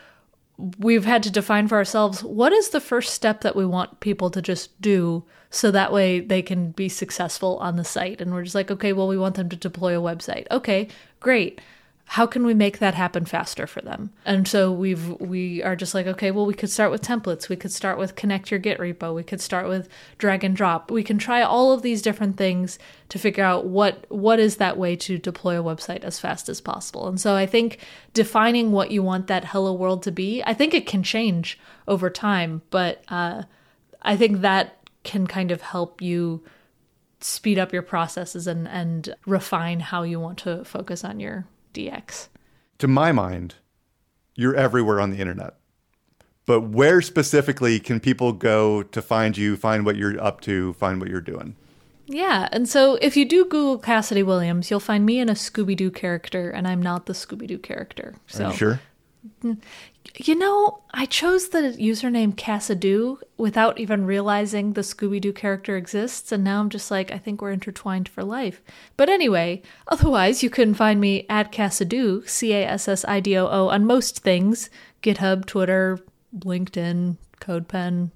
We've 0.78 1.06
had 1.06 1.22
to 1.22 1.30
define 1.30 1.68
for 1.68 1.78
ourselves 1.78 2.22
what 2.22 2.52
is 2.52 2.68
the 2.68 2.82
first 2.82 3.14
step 3.14 3.40
that 3.40 3.56
we 3.56 3.64
want 3.64 4.00
people 4.00 4.28
to 4.28 4.42
just 4.42 4.78
do 4.82 5.24
so 5.48 5.70
that 5.70 5.90
way 5.90 6.20
they 6.20 6.42
can 6.42 6.72
be 6.72 6.90
successful 6.90 7.56
on 7.60 7.76
the 7.76 7.84
site. 7.84 8.20
And 8.20 8.34
we're 8.34 8.42
just 8.42 8.54
like, 8.54 8.70
okay, 8.70 8.92
well, 8.92 9.08
we 9.08 9.16
want 9.16 9.36
them 9.36 9.48
to 9.48 9.56
deploy 9.56 9.98
a 9.98 10.02
website. 10.02 10.46
Okay, 10.50 10.88
great 11.18 11.62
how 12.14 12.26
can 12.26 12.44
we 12.44 12.54
make 12.54 12.80
that 12.80 12.94
happen 12.94 13.24
faster 13.24 13.68
for 13.68 13.80
them? 13.82 14.10
And 14.26 14.48
so 14.48 14.72
we've 14.72 15.10
we 15.20 15.62
are 15.62 15.76
just 15.76 15.94
like 15.94 16.08
okay 16.08 16.32
well 16.32 16.44
we 16.44 16.54
could 16.54 16.68
start 16.68 16.90
with 16.90 17.02
templates. 17.02 17.48
We 17.48 17.54
could 17.54 17.70
start 17.70 17.98
with 17.98 18.16
connect 18.16 18.50
your 18.50 18.58
git 18.58 18.78
repo. 18.78 19.14
We 19.14 19.22
could 19.22 19.40
start 19.40 19.68
with 19.68 19.88
drag 20.18 20.42
and 20.42 20.56
drop. 20.56 20.90
We 20.90 21.04
can 21.04 21.18
try 21.18 21.40
all 21.40 21.70
of 21.72 21.82
these 21.82 22.02
different 22.02 22.36
things 22.36 22.80
to 23.10 23.18
figure 23.20 23.44
out 23.44 23.66
what 23.66 24.06
what 24.10 24.40
is 24.40 24.56
that 24.56 24.76
way 24.76 24.96
to 24.96 25.18
deploy 25.18 25.60
a 25.60 25.62
website 25.62 26.02
as 26.02 26.18
fast 26.18 26.48
as 26.48 26.60
possible. 26.60 27.06
And 27.06 27.20
so 27.20 27.36
i 27.36 27.46
think 27.46 27.78
defining 28.12 28.72
what 28.72 28.90
you 28.90 29.04
want 29.04 29.28
that 29.28 29.44
hello 29.44 29.72
world 29.72 30.02
to 30.02 30.10
be 30.10 30.42
i 30.44 30.52
think 30.52 30.74
it 30.74 30.86
can 30.86 31.04
change 31.04 31.60
over 31.86 32.10
time 32.10 32.62
but 32.70 33.04
uh, 33.06 33.44
i 34.02 34.16
think 34.16 34.40
that 34.40 34.88
can 35.04 35.28
kind 35.28 35.52
of 35.52 35.62
help 35.62 36.02
you 36.02 36.42
speed 37.20 37.56
up 37.56 37.72
your 37.72 37.82
processes 37.82 38.48
and 38.48 38.66
and 38.66 39.14
refine 39.26 39.78
how 39.78 40.02
you 40.02 40.18
want 40.18 40.38
to 40.38 40.64
focus 40.64 41.04
on 41.04 41.20
your 41.20 41.46
DX. 41.72 42.28
to 42.78 42.88
my 42.88 43.12
mind, 43.12 43.56
you're 44.34 44.54
everywhere 44.54 45.00
on 45.00 45.10
the 45.10 45.18
internet. 45.18 45.54
But 46.46 46.62
where 46.62 47.00
specifically 47.00 47.78
can 47.78 48.00
people 48.00 48.32
go 48.32 48.82
to 48.82 49.02
find 49.02 49.36
you, 49.36 49.56
find 49.56 49.84
what 49.84 49.96
you're 49.96 50.20
up 50.20 50.40
to, 50.42 50.72
find 50.72 51.00
what 51.00 51.08
you're 51.08 51.20
doing? 51.20 51.54
Yeah, 52.06 52.48
and 52.50 52.68
so 52.68 52.96
if 52.96 53.16
you 53.16 53.24
do 53.24 53.44
Google 53.44 53.78
Cassidy 53.78 54.24
Williams, 54.24 54.68
you'll 54.68 54.80
find 54.80 55.06
me 55.06 55.20
in 55.20 55.28
a 55.28 55.34
Scooby 55.34 55.76
Doo 55.76 55.92
character, 55.92 56.50
and 56.50 56.66
I'm 56.66 56.82
not 56.82 57.06
the 57.06 57.12
Scooby 57.12 57.46
Doo 57.46 57.58
character. 57.58 58.16
So 58.26 58.46
Are 58.46 58.50
you 58.50 58.56
sure? 58.56 58.80
You 60.16 60.34
know, 60.34 60.82
I 60.92 61.06
chose 61.06 61.48
the 61.48 61.74
username 61.78 62.34
Cassidoo 62.34 63.18
without 63.36 63.78
even 63.78 64.04
realizing 64.06 64.72
the 64.72 64.80
Scooby 64.80 65.20
Doo 65.20 65.32
character 65.32 65.76
exists, 65.76 66.32
and 66.32 66.42
now 66.42 66.60
I'm 66.60 66.68
just 66.68 66.90
like, 66.90 67.10
I 67.10 67.18
think 67.18 67.40
we're 67.40 67.52
intertwined 67.52 68.08
for 68.08 68.22
life. 68.22 68.60
But 68.96 69.08
anyway, 69.08 69.62
otherwise, 69.88 70.42
you 70.42 70.50
can 70.50 70.74
find 70.74 71.00
me 71.00 71.26
at 71.28 71.52
Cassidoo, 71.52 72.28
C 72.28 72.52
A 72.52 72.66
S 72.66 72.88
S 72.88 73.04
I 73.06 73.20
D 73.20 73.36
O 73.36 73.46
O, 73.46 73.68
on 73.68 73.84
most 73.86 74.20
things 74.20 74.68
GitHub, 75.02 75.46
Twitter, 75.46 75.98
LinkedIn, 76.38 77.16
CodePen, 77.40 78.10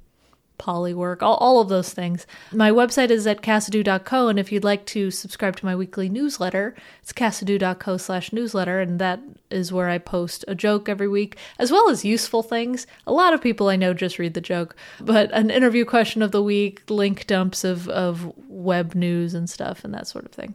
Polywork, 0.58 1.22
all, 1.22 1.36
all 1.36 1.60
of 1.60 1.68
those 1.68 1.92
things. 1.92 2.26
My 2.52 2.70
website 2.70 3.10
is 3.10 3.26
at 3.26 3.42
cassidoo.co, 3.42 4.28
and 4.28 4.38
if 4.38 4.52
you'd 4.52 4.64
like 4.64 4.86
to 4.86 5.10
subscribe 5.10 5.56
to 5.56 5.64
my 5.64 5.74
weekly 5.76 6.08
newsletter, 6.08 6.74
it's 7.02 7.12
cassidoo.co 7.12 7.96
slash 7.96 8.32
newsletter, 8.32 8.80
and 8.80 8.98
that 8.98 9.20
is 9.50 9.72
where 9.72 9.88
I 9.88 9.98
post 9.98 10.44
a 10.48 10.54
joke 10.54 10.88
every 10.88 11.08
week, 11.08 11.36
as 11.58 11.70
well 11.70 11.90
as 11.90 12.04
useful 12.04 12.42
things. 12.42 12.86
A 13.06 13.12
lot 13.12 13.34
of 13.34 13.42
people 13.42 13.68
I 13.68 13.76
know 13.76 13.94
just 13.94 14.18
read 14.18 14.34
the 14.34 14.40
joke, 14.40 14.76
but 15.00 15.30
an 15.32 15.50
interview 15.50 15.84
question 15.84 16.22
of 16.22 16.32
the 16.32 16.42
week, 16.42 16.82
link 16.88 17.26
dumps 17.26 17.64
of, 17.64 17.88
of 17.88 18.32
web 18.48 18.94
news 18.94 19.34
and 19.34 19.48
stuff, 19.48 19.84
and 19.84 19.92
that 19.94 20.06
sort 20.06 20.24
of 20.24 20.32
thing. 20.32 20.54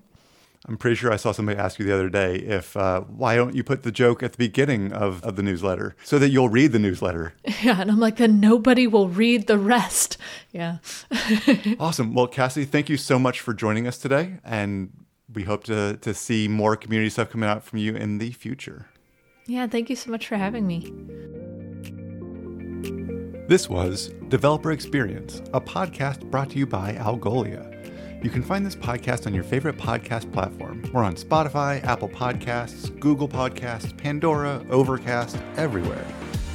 I'm 0.68 0.78
pretty 0.78 0.96
sure 0.96 1.12
I 1.12 1.16
saw 1.16 1.32
somebody 1.32 1.58
ask 1.58 1.80
you 1.80 1.86
the 1.86 1.94
other 1.94 2.10
day 2.10 2.36
if 2.36 2.76
uh, 2.76 3.02
why 3.02 3.36
don't 3.36 3.56
you 3.56 3.64
put 3.64 3.84
the 3.84 3.92
joke 3.92 4.22
at 4.22 4.34
the 4.34 4.38
beginning 4.38 4.92
of, 4.92 5.24
of 5.24 5.36
the 5.36 5.44
newsletter 5.44 5.96
so 6.04 6.20
that 6.20 6.30
you'll 6.30 6.50
read 6.50 6.72
the 6.74 6.80
newsletter. 6.80 7.34
Yeah, 7.62 7.82
and 7.82 7.92
I'm 7.92 8.00
like, 8.00 8.16
then 8.16 8.40
nobody 8.40 8.88
will 8.88 9.10
read 9.10 9.48
the 9.48 9.58
rest. 9.58 10.18
Yeah. 10.52 10.78
awesome. 11.80 12.14
Well, 12.14 12.28
Cassie, 12.28 12.64
thank 12.64 12.90
you 12.90 12.96
so 12.96 13.20
much 13.20 13.42
for 13.42 13.54
joining 13.54 13.86
us 13.86 13.98
today, 13.98 14.36
and 14.46 14.92
we 15.34 15.44
hope 15.44 15.66
to 15.66 15.98
to 15.98 16.14
see 16.14 16.48
more 16.48 16.78
community 16.78 17.10
stuff 17.10 17.30
coming 17.32 17.50
out 17.50 17.64
from 17.64 17.80
you 17.80 17.96
in 17.96 18.18
the 18.18 18.32
future. 18.32 18.88
Yeah, 19.46 19.68
thank 19.68 19.90
you 19.90 19.96
so 19.98 20.10
much 20.10 20.28
for 20.28 20.38
having 20.38 20.66
me. 20.68 20.90
This 23.50 23.68
was 23.68 24.14
Developer 24.30 24.72
Experience, 24.72 25.42
a 25.54 25.60
podcast 25.60 26.30
brought 26.30 26.52
to 26.52 26.60
you 26.60 26.68
by 26.68 26.94
Algolia. 26.94 27.69
You 28.22 28.30
can 28.30 28.44
find 28.44 28.66
this 28.66 28.76
podcast 28.76 29.28
on 29.28 29.34
your 29.34 29.46
favorite 29.46 29.78
podcast 29.78 30.32
platform. 30.34 30.84
We're 30.94 31.04
on 31.04 31.16
Spotify, 31.16 31.82
Apple 31.86 32.10
Podcasts, 32.10 32.98
Google 33.00 33.30
Podcasts, 33.30 33.96
Pandora, 33.96 34.62
Overcast, 34.70 35.38
everywhere. 35.56 36.06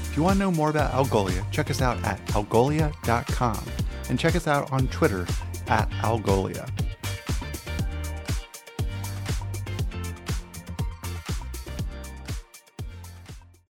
If 0.02 0.14
you 0.14 0.22
want 0.22 0.34
to 0.34 0.40
know 0.40 0.50
more 0.50 0.68
about 0.68 0.92
Algolia, 0.92 1.50
check 1.50 1.70
us 1.70 1.80
out 1.80 2.02
at 2.04 2.24
algolia.com 2.26 3.64
and 4.10 4.18
check 4.20 4.36
us 4.36 4.46
out 4.46 4.70
on 4.72 4.88
Twitter 4.88 5.26
at 5.66 5.88
Algolia. 6.02 6.68